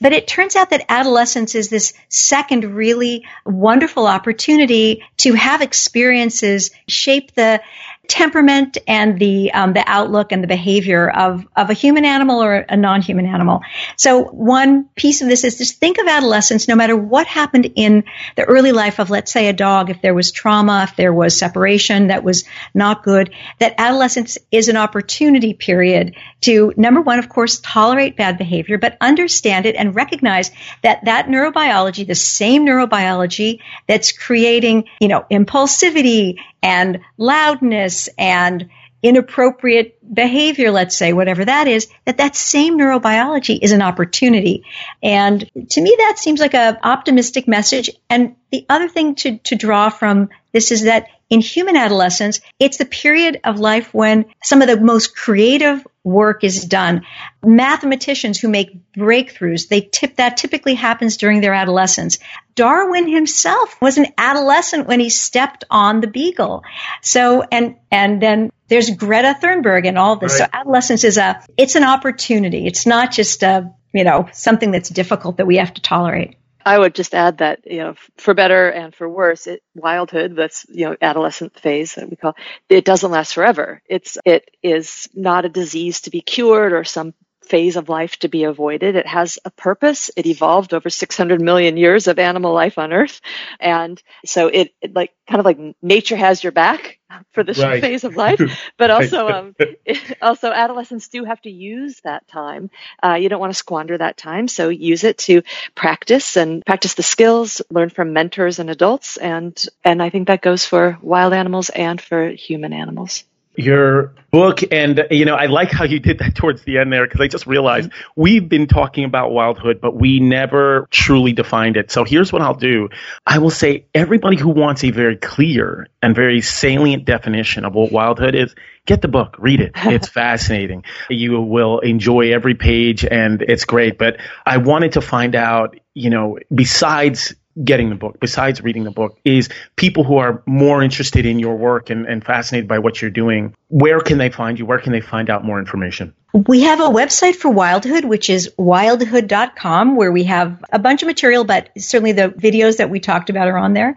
But 0.00 0.12
it 0.12 0.26
turns 0.26 0.56
out 0.56 0.70
that 0.70 0.84
adolescence 0.88 1.54
is 1.54 1.68
this 1.68 1.92
second 2.08 2.64
really 2.74 3.24
wonderful 3.46 4.06
opportunity 4.06 5.04
to 5.18 5.34
have 5.34 5.62
experiences 5.62 6.70
shape 6.88 7.34
the 7.34 7.60
temperament 8.08 8.78
and 8.86 9.18
the 9.18 9.52
um, 9.52 9.72
the 9.72 9.82
outlook 9.86 10.32
and 10.32 10.42
the 10.42 10.46
behavior 10.46 11.08
of 11.10 11.46
of 11.56 11.70
a 11.70 11.72
human 11.72 12.04
animal 12.04 12.42
or 12.42 12.54
a 12.68 12.76
non-human 12.76 13.26
animal. 13.26 13.60
So 13.96 14.24
one 14.24 14.84
piece 14.94 15.22
of 15.22 15.28
this 15.28 15.44
is 15.44 15.58
just 15.58 15.78
think 15.78 15.98
of 15.98 16.06
adolescence. 16.06 16.68
No 16.68 16.76
matter 16.76 16.96
what 16.96 17.26
happened 17.26 17.72
in 17.76 18.04
the 18.36 18.44
early 18.44 18.72
life 18.72 18.98
of, 18.98 19.10
let's 19.10 19.32
say, 19.32 19.48
a 19.48 19.52
dog, 19.52 19.90
if 19.90 20.02
there 20.02 20.14
was 20.14 20.32
trauma, 20.32 20.86
if 20.88 20.96
there 20.96 21.12
was 21.12 21.36
separation 21.38 22.08
that 22.08 22.24
was 22.24 22.44
not 22.74 23.02
good, 23.02 23.32
that 23.58 23.74
adolescence 23.78 24.38
is 24.50 24.68
an 24.68 24.76
opportunity 24.76 25.54
period 25.54 26.14
to 26.42 26.72
number 26.76 27.00
one, 27.00 27.18
of 27.18 27.28
course, 27.28 27.60
tolerate 27.60 28.16
bad 28.16 28.36
behavior, 28.38 28.78
but 28.78 28.96
understand 29.00 29.66
it 29.66 29.76
and 29.76 29.94
recognize 29.94 30.50
that 30.82 31.04
that 31.06 31.26
neurobiology, 31.26 32.06
the 32.06 32.14
same 32.14 32.66
neurobiology 32.66 33.60
that's 33.86 34.12
creating, 34.12 34.84
you 35.00 35.08
know, 35.08 35.24
impulsivity 35.30 36.36
and 36.64 37.00
loudness 37.18 38.08
and 38.16 38.70
inappropriate 39.02 39.98
behavior, 40.14 40.70
let's 40.70 40.96
say, 40.96 41.12
whatever 41.12 41.44
that 41.44 41.68
is, 41.68 41.88
that 42.06 42.16
that 42.16 42.34
same 42.34 42.78
neurobiology 42.78 43.58
is 43.60 43.72
an 43.72 43.82
opportunity. 43.82 44.64
And 45.02 45.48
to 45.72 45.80
me, 45.82 45.94
that 45.98 46.18
seems 46.18 46.40
like 46.40 46.54
an 46.54 46.78
optimistic 46.82 47.46
message. 47.46 47.90
And 48.08 48.36
the 48.50 48.64
other 48.70 48.88
thing 48.88 49.14
to, 49.16 49.36
to 49.36 49.56
draw 49.56 49.90
from 49.90 50.30
this 50.52 50.72
is 50.72 50.84
that 50.84 51.08
in 51.28 51.42
human 51.42 51.76
adolescence, 51.76 52.40
it's 52.58 52.78
the 52.78 52.86
period 52.86 53.40
of 53.44 53.60
life 53.60 53.92
when 53.92 54.24
some 54.42 54.62
of 54.62 54.68
the 54.68 54.80
most 54.80 55.14
creative 55.14 55.86
work 56.04 56.44
is 56.44 56.66
done. 56.66 57.06
Mathematicians 57.42 58.38
who 58.38 58.48
make 58.48 58.92
breakthroughs, 58.92 59.68
they 59.68 59.80
tip 59.80 60.16
that 60.16 60.36
typically 60.36 60.74
happens 60.74 61.16
during 61.16 61.40
their 61.40 61.54
adolescence. 61.54 62.18
Darwin 62.54 63.08
himself 63.08 63.80
was 63.80 63.96
an 63.96 64.06
adolescent 64.16 64.86
when 64.86 65.00
he 65.00 65.08
stepped 65.08 65.64
on 65.70 66.00
the 66.00 66.06
beagle. 66.06 66.62
So 67.00 67.42
and 67.50 67.76
and 67.90 68.20
then 68.20 68.52
there's 68.68 68.90
Greta 68.90 69.36
Thunberg 69.40 69.86
and 69.86 69.98
all 69.98 70.16
this. 70.16 70.38
Right. 70.38 70.50
So 70.52 70.58
adolescence 70.58 71.04
is 71.04 71.16
a 71.16 71.42
it's 71.56 71.74
an 71.74 71.84
opportunity. 71.84 72.66
It's 72.66 72.86
not 72.86 73.10
just 73.10 73.42
a 73.42 73.72
you 73.92 74.04
know 74.04 74.28
something 74.32 74.70
that's 74.70 74.90
difficult 74.90 75.38
that 75.38 75.46
we 75.46 75.56
have 75.56 75.72
to 75.74 75.82
tolerate. 75.82 76.36
I 76.64 76.78
would 76.78 76.94
just 76.94 77.14
add 77.14 77.38
that 77.38 77.60
you 77.66 77.78
know, 77.78 77.94
for 78.18 78.34
better 78.34 78.68
and 78.70 78.94
for 78.94 79.08
worse, 79.08 79.46
it, 79.46 79.62
wildhood, 79.74 80.36
that's 80.36 80.66
you 80.68 80.86
know, 80.86 80.96
adolescent 81.00 81.58
phase 81.60 81.94
that 81.96 82.10
we 82.10 82.16
call, 82.16 82.36
it 82.68 82.84
doesn't 82.84 83.10
last 83.10 83.34
forever. 83.34 83.82
It's 83.88 84.18
it 84.24 84.50
is 84.62 85.08
not 85.14 85.44
a 85.44 85.50
disease 85.50 86.02
to 86.02 86.10
be 86.10 86.20
cured 86.22 86.72
or 86.72 86.84
some 86.84 87.14
phase 87.44 87.76
of 87.76 87.88
life 87.88 88.16
to 88.18 88.28
be 88.28 88.44
avoided. 88.44 88.96
It 88.96 89.06
has 89.06 89.38
a 89.44 89.50
purpose. 89.50 90.10
It 90.16 90.26
evolved 90.26 90.74
over 90.74 90.90
600 90.90 91.40
million 91.40 91.76
years 91.76 92.06
of 92.06 92.18
animal 92.18 92.52
life 92.52 92.78
on 92.78 92.92
Earth, 92.92 93.20
and 93.60 94.02
so 94.24 94.48
it, 94.48 94.74
it 94.80 94.94
like 94.94 95.12
kind 95.28 95.40
of 95.40 95.44
like 95.44 95.58
nature 95.82 96.16
has 96.16 96.42
your 96.42 96.52
back 96.52 96.98
for 97.32 97.44
this 97.44 97.58
right. 97.58 97.80
phase 97.80 98.04
of 98.04 98.16
life. 98.16 98.40
But 98.76 98.90
also, 98.90 99.28
um, 99.28 99.56
also 100.22 100.50
adolescents 100.50 101.08
do 101.08 101.24
have 101.24 101.40
to 101.42 101.50
use 101.50 102.00
that 102.00 102.26
time. 102.28 102.70
Uh, 103.02 103.14
you 103.14 103.28
don't 103.28 103.40
want 103.40 103.52
to 103.52 103.58
squander 103.58 103.96
that 103.96 104.16
time, 104.16 104.48
so 104.48 104.68
use 104.68 105.04
it 105.04 105.18
to 105.18 105.42
practice 105.74 106.36
and 106.36 106.64
practice 106.64 106.94
the 106.94 107.02
skills, 107.02 107.62
learn 107.70 107.90
from 107.90 108.12
mentors 108.12 108.58
and 108.58 108.70
adults, 108.70 109.16
and 109.16 109.64
and 109.84 110.02
I 110.02 110.10
think 110.10 110.28
that 110.28 110.42
goes 110.42 110.64
for 110.64 110.98
wild 111.02 111.32
animals 111.32 111.68
and 111.68 112.00
for 112.00 112.28
human 112.28 112.72
animals. 112.72 113.24
Your 113.56 114.14
book 114.30 114.60
and 114.72 115.06
you 115.12 115.24
know 115.24 115.36
i 115.36 115.46
like 115.46 115.70
how 115.70 115.84
you 115.84 116.00
did 116.00 116.18
that 116.18 116.34
towards 116.34 116.62
the 116.64 116.78
end 116.78 116.92
there 116.92 117.06
because 117.06 117.20
i 117.20 117.28
just 117.28 117.46
realized 117.46 117.88
we've 118.16 118.48
been 118.48 118.66
talking 118.66 119.04
about 119.04 119.30
wildhood 119.30 119.80
but 119.80 119.94
we 119.94 120.18
never 120.18 120.88
truly 120.90 121.32
defined 121.32 121.76
it. 121.76 121.90
So 121.90 122.04
here's 122.04 122.32
what 122.32 122.42
i'll 122.42 122.54
do. 122.54 122.88
I 123.26 123.38
will 123.38 123.50
say 123.50 123.86
everybody 123.94 124.36
who 124.36 124.48
wants 124.48 124.82
a 124.82 124.90
very 124.90 125.16
clear 125.16 125.88
and 126.02 126.14
very 126.14 126.40
salient 126.40 127.04
definition 127.04 127.64
of 127.64 127.74
what 127.74 127.92
wildhood 127.92 128.34
is 128.34 128.54
get 128.86 129.02
the 129.02 129.08
book 129.08 129.36
read 129.38 129.60
it. 129.60 129.72
It's 129.94 130.08
fascinating. 130.08 130.84
You 131.08 131.40
will 131.40 131.78
enjoy 131.78 132.32
every 132.32 132.54
page 132.54 133.04
and 133.04 133.40
it's 133.40 133.64
great. 133.64 133.98
But 133.98 134.16
i 134.44 134.56
wanted 134.56 134.92
to 134.92 135.00
find 135.00 135.36
out 135.36 135.78
you 135.94 136.10
know 136.10 136.38
besides 136.52 137.34
getting 137.62 137.90
the 137.90 137.94
book, 137.94 138.18
besides 138.20 138.62
reading 138.62 138.84
the 138.84 138.90
book, 138.90 139.18
is 139.24 139.48
people 139.76 140.04
who 140.04 140.16
are 140.18 140.42
more 140.46 140.82
interested 140.82 141.26
in 141.26 141.38
your 141.38 141.56
work 141.56 141.90
and, 141.90 142.06
and 142.06 142.24
fascinated 142.24 142.68
by 142.68 142.78
what 142.78 143.00
you're 143.00 143.10
doing. 143.10 143.54
Where 143.74 143.98
can 143.98 144.18
they 144.18 144.30
find 144.30 144.56
you? 144.56 144.66
Where 144.66 144.78
can 144.78 144.92
they 144.92 145.00
find 145.00 145.28
out 145.28 145.44
more 145.44 145.58
information? 145.58 146.14
We 146.32 146.60
have 146.60 146.78
a 146.78 146.84
website 146.84 147.34
for 147.34 147.50
Wildhood, 147.50 148.04
which 148.04 148.30
is 148.30 148.52
wildhood.com, 148.56 149.96
where 149.96 150.12
we 150.12 150.22
have 150.24 150.64
a 150.72 150.78
bunch 150.78 151.02
of 151.02 151.08
material, 151.08 151.42
but 151.42 151.70
certainly 151.76 152.12
the 152.12 152.28
videos 152.28 152.76
that 152.76 152.88
we 152.88 153.00
talked 153.00 153.30
about 153.30 153.48
are 153.48 153.56
on 153.56 153.72
there. 153.72 153.96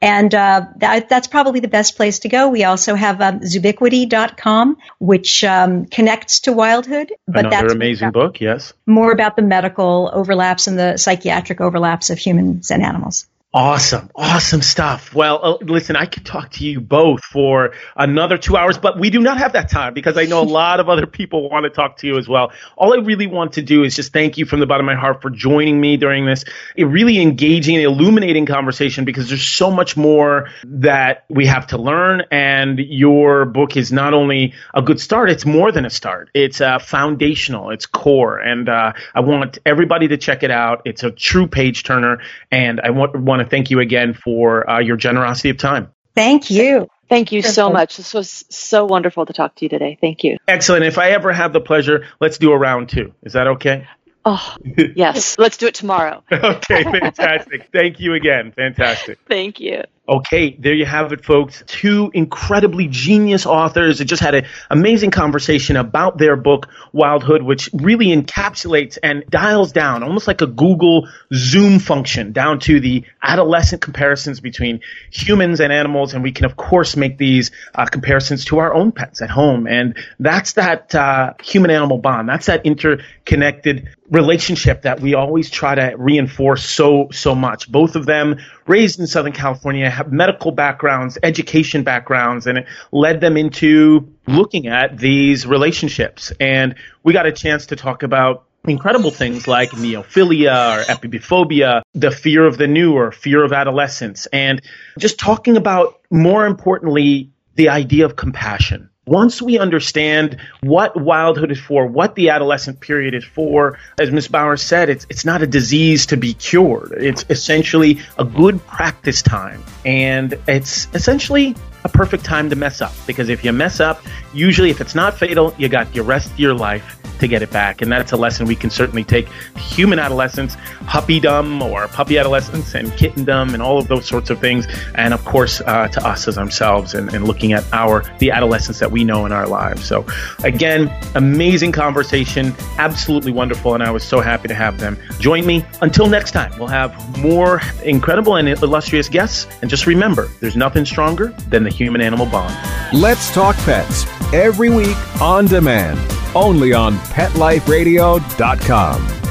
And 0.00 0.34
uh, 0.34 0.68
that, 0.76 1.10
that's 1.10 1.26
probably 1.26 1.60
the 1.60 1.68
best 1.68 1.96
place 1.96 2.20
to 2.20 2.30
go. 2.30 2.48
We 2.48 2.64
also 2.64 2.94
have 2.94 3.20
um, 3.20 3.40
zoobiquity.com, 3.40 4.78
which 4.98 5.44
um, 5.44 5.84
connects 5.84 6.40
to 6.40 6.54
Wildhood. 6.54 7.12
But 7.26 7.40
Another 7.40 7.64
that's 7.64 7.74
amazing 7.74 8.12
book, 8.12 8.40
yes. 8.40 8.72
More 8.86 9.12
about 9.12 9.36
the 9.36 9.42
medical 9.42 10.10
overlaps 10.10 10.68
and 10.68 10.78
the 10.78 10.96
psychiatric 10.96 11.60
overlaps 11.60 12.08
of 12.08 12.16
humans 12.16 12.70
and 12.70 12.82
animals. 12.82 13.26
Awesome. 13.54 14.10
Awesome 14.14 14.60
stuff. 14.60 15.14
Well, 15.14 15.40
uh, 15.42 15.56
listen, 15.62 15.96
I 15.96 16.04
could 16.04 16.26
talk 16.26 16.50
to 16.52 16.66
you 16.66 16.82
both 16.82 17.24
for 17.24 17.72
another 17.96 18.36
two 18.36 18.58
hours, 18.58 18.76
but 18.76 19.00
we 19.00 19.08
do 19.08 19.20
not 19.20 19.38
have 19.38 19.54
that 19.54 19.70
time 19.70 19.94
because 19.94 20.18
I 20.18 20.24
know 20.24 20.42
a 20.42 20.44
lot 20.58 20.80
of 20.80 20.90
other 20.90 21.06
people 21.06 21.48
want 21.48 21.64
to 21.64 21.70
talk 21.70 21.96
to 21.98 22.06
you 22.06 22.18
as 22.18 22.28
well. 22.28 22.52
All 22.76 22.92
I 22.92 23.02
really 23.02 23.26
want 23.26 23.54
to 23.54 23.62
do 23.62 23.84
is 23.84 23.96
just 23.96 24.12
thank 24.12 24.36
you 24.36 24.44
from 24.44 24.60
the 24.60 24.66
bottom 24.66 24.86
of 24.86 24.94
my 24.94 25.00
heart 25.00 25.22
for 25.22 25.30
joining 25.30 25.80
me 25.80 25.96
during 25.96 26.26
this 26.26 26.44
a 26.76 26.84
really 26.84 27.22
engaging 27.22 27.76
and 27.76 27.86
illuminating 27.86 28.44
conversation 28.44 29.06
because 29.06 29.30
there's 29.30 29.48
so 29.48 29.70
much 29.70 29.96
more 29.96 30.50
that 30.64 31.24
we 31.30 31.46
have 31.46 31.68
to 31.68 31.78
learn. 31.78 32.24
And 32.30 32.78
your 32.78 33.46
book 33.46 33.78
is 33.78 33.90
not 33.90 34.12
only 34.12 34.52
a 34.74 34.82
good 34.82 35.00
start, 35.00 35.30
it's 35.30 35.46
more 35.46 35.72
than 35.72 35.86
a 35.86 35.90
start. 35.90 36.28
It's 36.34 36.60
uh, 36.60 36.80
foundational, 36.80 37.70
it's 37.70 37.86
core. 37.86 38.38
And 38.38 38.68
uh, 38.68 38.92
I 39.14 39.20
want 39.20 39.56
everybody 39.64 40.08
to 40.08 40.18
check 40.18 40.42
it 40.42 40.50
out. 40.50 40.82
It's 40.84 41.02
a 41.02 41.10
true 41.10 41.46
page 41.46 41.84
turner. 41.84 42.20
And 42.50 42.78
I 42.82 42.90
want, 42.90 43.16
want 43.16 43.37
want 43.38 43.48
to 43.48 43.56
thank 43.56 43.70
you 43.70 43.80
again 43.80 44.14
for 44.14 44.68
uh, 44.68 44.80
your 44.80 44.96
generosity 44.96 45.50
of 45.50 45.58
time. 45.58 45.92
Thank 46.14 46.50
you. 46.50 46.88
Thank 47.08 47.32
you 47.32 47.42
so 47.42 47.70
much. 47.70 47.96
This 47.96 48.12
was 48.12 48.44
so 48.50 48.84
wonderful 48.84 49.24
to 49.24 49.32
talk 49.32 49.54
to 49.56 49.64
you 49.64 49.68
today. 49.68 49.96
Thank 50.00 50.24
you. 50.24 50.36
Excellent. 50.46 50.84
If 50.84 50.98
I 50.98 51.10
ever 51.10 51.32
have 51.32 51.52
the 51.52 51.60
pleasure, 51.60 52.06
let's 52.20 52.38
do 52.38 52.52
a 52.52 52.58
round 52.58 52.90
two. 52.90 53.14
Is 53.22 53.32
that 53.32 53.46
okay? 53.46 53.86
Oh, 54.24 54.56
yes. 54.94 55.38
let's 55.38 55.56
do 55.56 55.68
it 55.68 55.74
tomorrow. 55.74 56.22
okay, 56.30 56.82
fantastic. 56.82 57.70
Thank 57.72 58.00
you 58.00 58.14
again. 58.14 58.52
Fantastic. 58.52 59.18
Thank 59.28 59.60
you. 59.60 59.84
Okay, 60.08 60.56
there 60.58 60.72
you 60.72 60.86
have 60.86 61.12
it, 61.12 61.22
folks. 61.22 61.62
Two 61.66 62.10
incredibly 62.14 62.86
genius 62.88 63.44
authors 63.44 63.98
that 63.98 64.06
just 64.06 64.22
had 64.22 64.34
an 64.34 64.46
amazing 64.70 65.10
conversation 65.10 65.76
about 65.76 66.16
their 66.16 66.34
book, 66.34 66.68
Wildhood, 66.94 67.42
which 67.42 67.68
really 67.74 68.06
encapsulates 68.06 68.96
and 69.02 69.22
dials 69.28 69.70
down, 69.72 70.02
almost 70.02 70.26
like 70.26 70.40
a 70.40 70.46
Google 70.46 71.08
Zoom 71.34 71.78
function, 71.78 72.32
down 72.32 72.58
to 72.60 72.80
the 72.80 73.04
adolescent 73.22 73.82
comparisons 73.82 74.40
between 74.40 74.80
humans 75.10 75.60
and 75.60 75.70
animals. 75.74 76.14
And 76.14 76.22
we 76.22 76.32
can, 76.32 76.46
of 76.46 76.56
course, 76.56 76.96
make 76.96 77.18
these 77.18 77.50
uh, 77.74 77.84
comparisons 77.84 78.46
to 78.46 78.60
our 78.60 78.72
own 78.72 78.92
pets 78.92 79.20
at 79.20 79.28
home. 79.28 79.66
And 79.66 79.94
that's 80.18 80.54
that 80.54 80.94
uh, 80.94 81.34
human 81.42 81.70
animal 81.70 81.98
bond. 81.98 82.30
That's 82.30 82.46
that 82.46 82.64
interconnected 82.64 83.90
relationship 84.10 84.82
that 84.82 85.00
we 85.00 85.14
always 85.14 85.50
try 85.50 85.74
to 85.74 85.94
reinforce 85.98 86.64
so 86.64 87.08
so 87.12 87.34
much. 87.34 87.70
Both 87.70 87.94
of 87.94 88.06
them 88.06 88.38
raised 88.68 89.00
in 89.00 89.06
Southern 89.06 89.32
California 89.32 89.88
have 89.88 90.12
medical 90.12 90.52
backgrounds, 90.52 91.18
education 91.22 91.82
backgrounds, 91.82 92.46
and 92.46 92.58
it 92.58 92.66
led 92.92 93.20
them 93.20 93.36
into 93.36 94.12
looking 94.26 94.66
at 94.66 94.98
these 94.98 95.46
relationships. 95.46 96.32
And 96.38 96.74
we 97.02 97.12
got 97.12 97.26
a 97.26 97.32
chance 97.32 97.66
to 97.66 97.76
talk 97.76 98.02
about 98.02 98.44
incredible 98.64 99.10
things 99.10 99.48
like 99.48 99.70
neophilia 99.70 100.78
or 100.78 100.84
ephebiphobia, 100.84 101.82
the 101.94 102.10
fear 102.10 102.46
of 102.46 102.58
the 102.58 102.66
new 102.66 102.94
or 102.94 103.12
fear 103.12 103.44
of 103.44 103.52
adolescence, 103.52 104.26
and 104.26 104.60
just 104.98 105.18
talking 105.18 105.56
about 105.56 106.00
more 106.10 106.46
importantly 106.46 107.30
the 107.54 107.70
idea 107.70 108.04
of 108.04 108.16
compassion 108.16 108.90
once 109.08 109.40
we 109.40 109.58
understand 109.58 110.36
what 110.60 111.00
wildhood 111.00 111.50
is 111.50 111.58
for, 111.58 111.86
what 111.86 112.14
the 112.14 112.28
adolescent 112.30 112.80
period 112.80 113.14
is 113.14 113.24
for, 113.24 113.78
as 113.98 114.10
Ms. 114.10 114.28
Bowers 114.28 114.62
said, 114.62 114.90
it's, 114.90 115.06
it's 115.08 115.24
not 115.24 115.42
a 115.42 115.46
disease 115.46 116.06
to 116.06 116.16
be 116.16 116.34
cured. 116.34 116.92
It's 116.92 117.24
essentially 117.30 118.00
a 118.18 118.24
good 118.24 118.64
practice 118.66 119.22
time. 119.22 119.62
And 119.84 120.38
it's 120.46 120.88
essentially 120.94 121.56
a 121.88 121.92
perfect 121.92 122.24
time 122.24 122.50
to 122.50 122.56
mess 122.56 122.80
up 122.80 122.92
because 123.06 123.28
if 123.28 123.44
you 123.44 123.52
mess 123.52 123.80
up, 123.80 124.02
usually 124.32 124.70
if 124.70 124.80
it's 124.80 124.94
not 124.94 125.16
fatal, 125.16 125.54
you 125.58 125.68
got 125.68 125.92
the 125.92 126.02
rest 126.02 126.30
of 126.30 126.38
your 126.38 126.54
life 126.54 126.98
to 127.18 127.28
get 127.28 127.42
it 127.42 127.50
back. 127.50 127.82
And 127.82 127.90
that's 127.90 128.12
a 128.12 128.16
lesson 128.16 128.46
we 128.46 128.56
can 128.56 128.70
certainly 128.70 129.04
take 129.04 129.28
human 129.56 129.98
adolescence, 129.98 130.56
puppydom 130.84 131.60
or 131.62 131.88
puppy 131.88 132.18
adolescence 132.18 132.74
and 132.74 132.88
kittendom 132.92 133.54
and 133.54 133.62
all 133.62 133.78
of 133.78 133.88
those 133.88 134.06
sorts 134.06 134.30
of 134.30 134.40
things. 134.40 134.66
And 134.94 135.12
of 135.12 135.24
course, 135.24 135.60
uh, 135.62 135.88
to 135.88 136.06
us 136.06 136.28
as 136.28 136.38
ourselves 136.38 136.94
and, 136.94 137.12
and 137.12 137.26
looking 137.26 137.52
at 137.52 137.64
our, 137.72 138.04
the 138.18 138.30
adolescence 138.30 138.78
that 138.78 138.90
we 138.90 139.04
know 139.04 139.26
in 139.26 139.32
our 139.32 139.46
lives. 139.46 139.84
So 139.84 140.06
again, 140.44 140.94
amazing 141.14 141.72
conversation, 141.72 142.54
absolutely 142.78 143.32
wonderful. 143.32 143.74
And 143.74 143.82
I 143.82 143.90
was 143.90 144.04
so 144.04 144.20
happy 144.20 144.48
to 144.48 144.54
have 144.54 144.78
them 144.78 144.96
join 145.18 145.44
me. 145.44 145.64
Until 145.82 146.06
next 146.06 146.32
time, 146.32 146.52
we'll 146.58 146.68
have 146.68 147.18
more 147.18 147.60
incredible 147.84 148.36
and 148.36 148.48
illustrious 148.48 149.08
guests. 149.08 149.46
And 149.60 149.70
just 149.70 149.86
remember, 149.86 150.28
there's 150.40 150.56
nothing 150.56 150.84
stronger 150.84 151.28
than 151.48 151.64
the 151.64 151.70
human 151.78 152.00
animal 152.00 152.26
bond. 152.26 152.56
Let's 152.92 153.32
Talk 153.32 153.54
Pets 153.58 154.04
every 154.34 154.68
week 154.68 154.96
on 155.22 155.46
demand, 155.46 156.00
only 156.34 156.72
on 156.72 156.98
PetLifeRadio.com. 156.98 159.27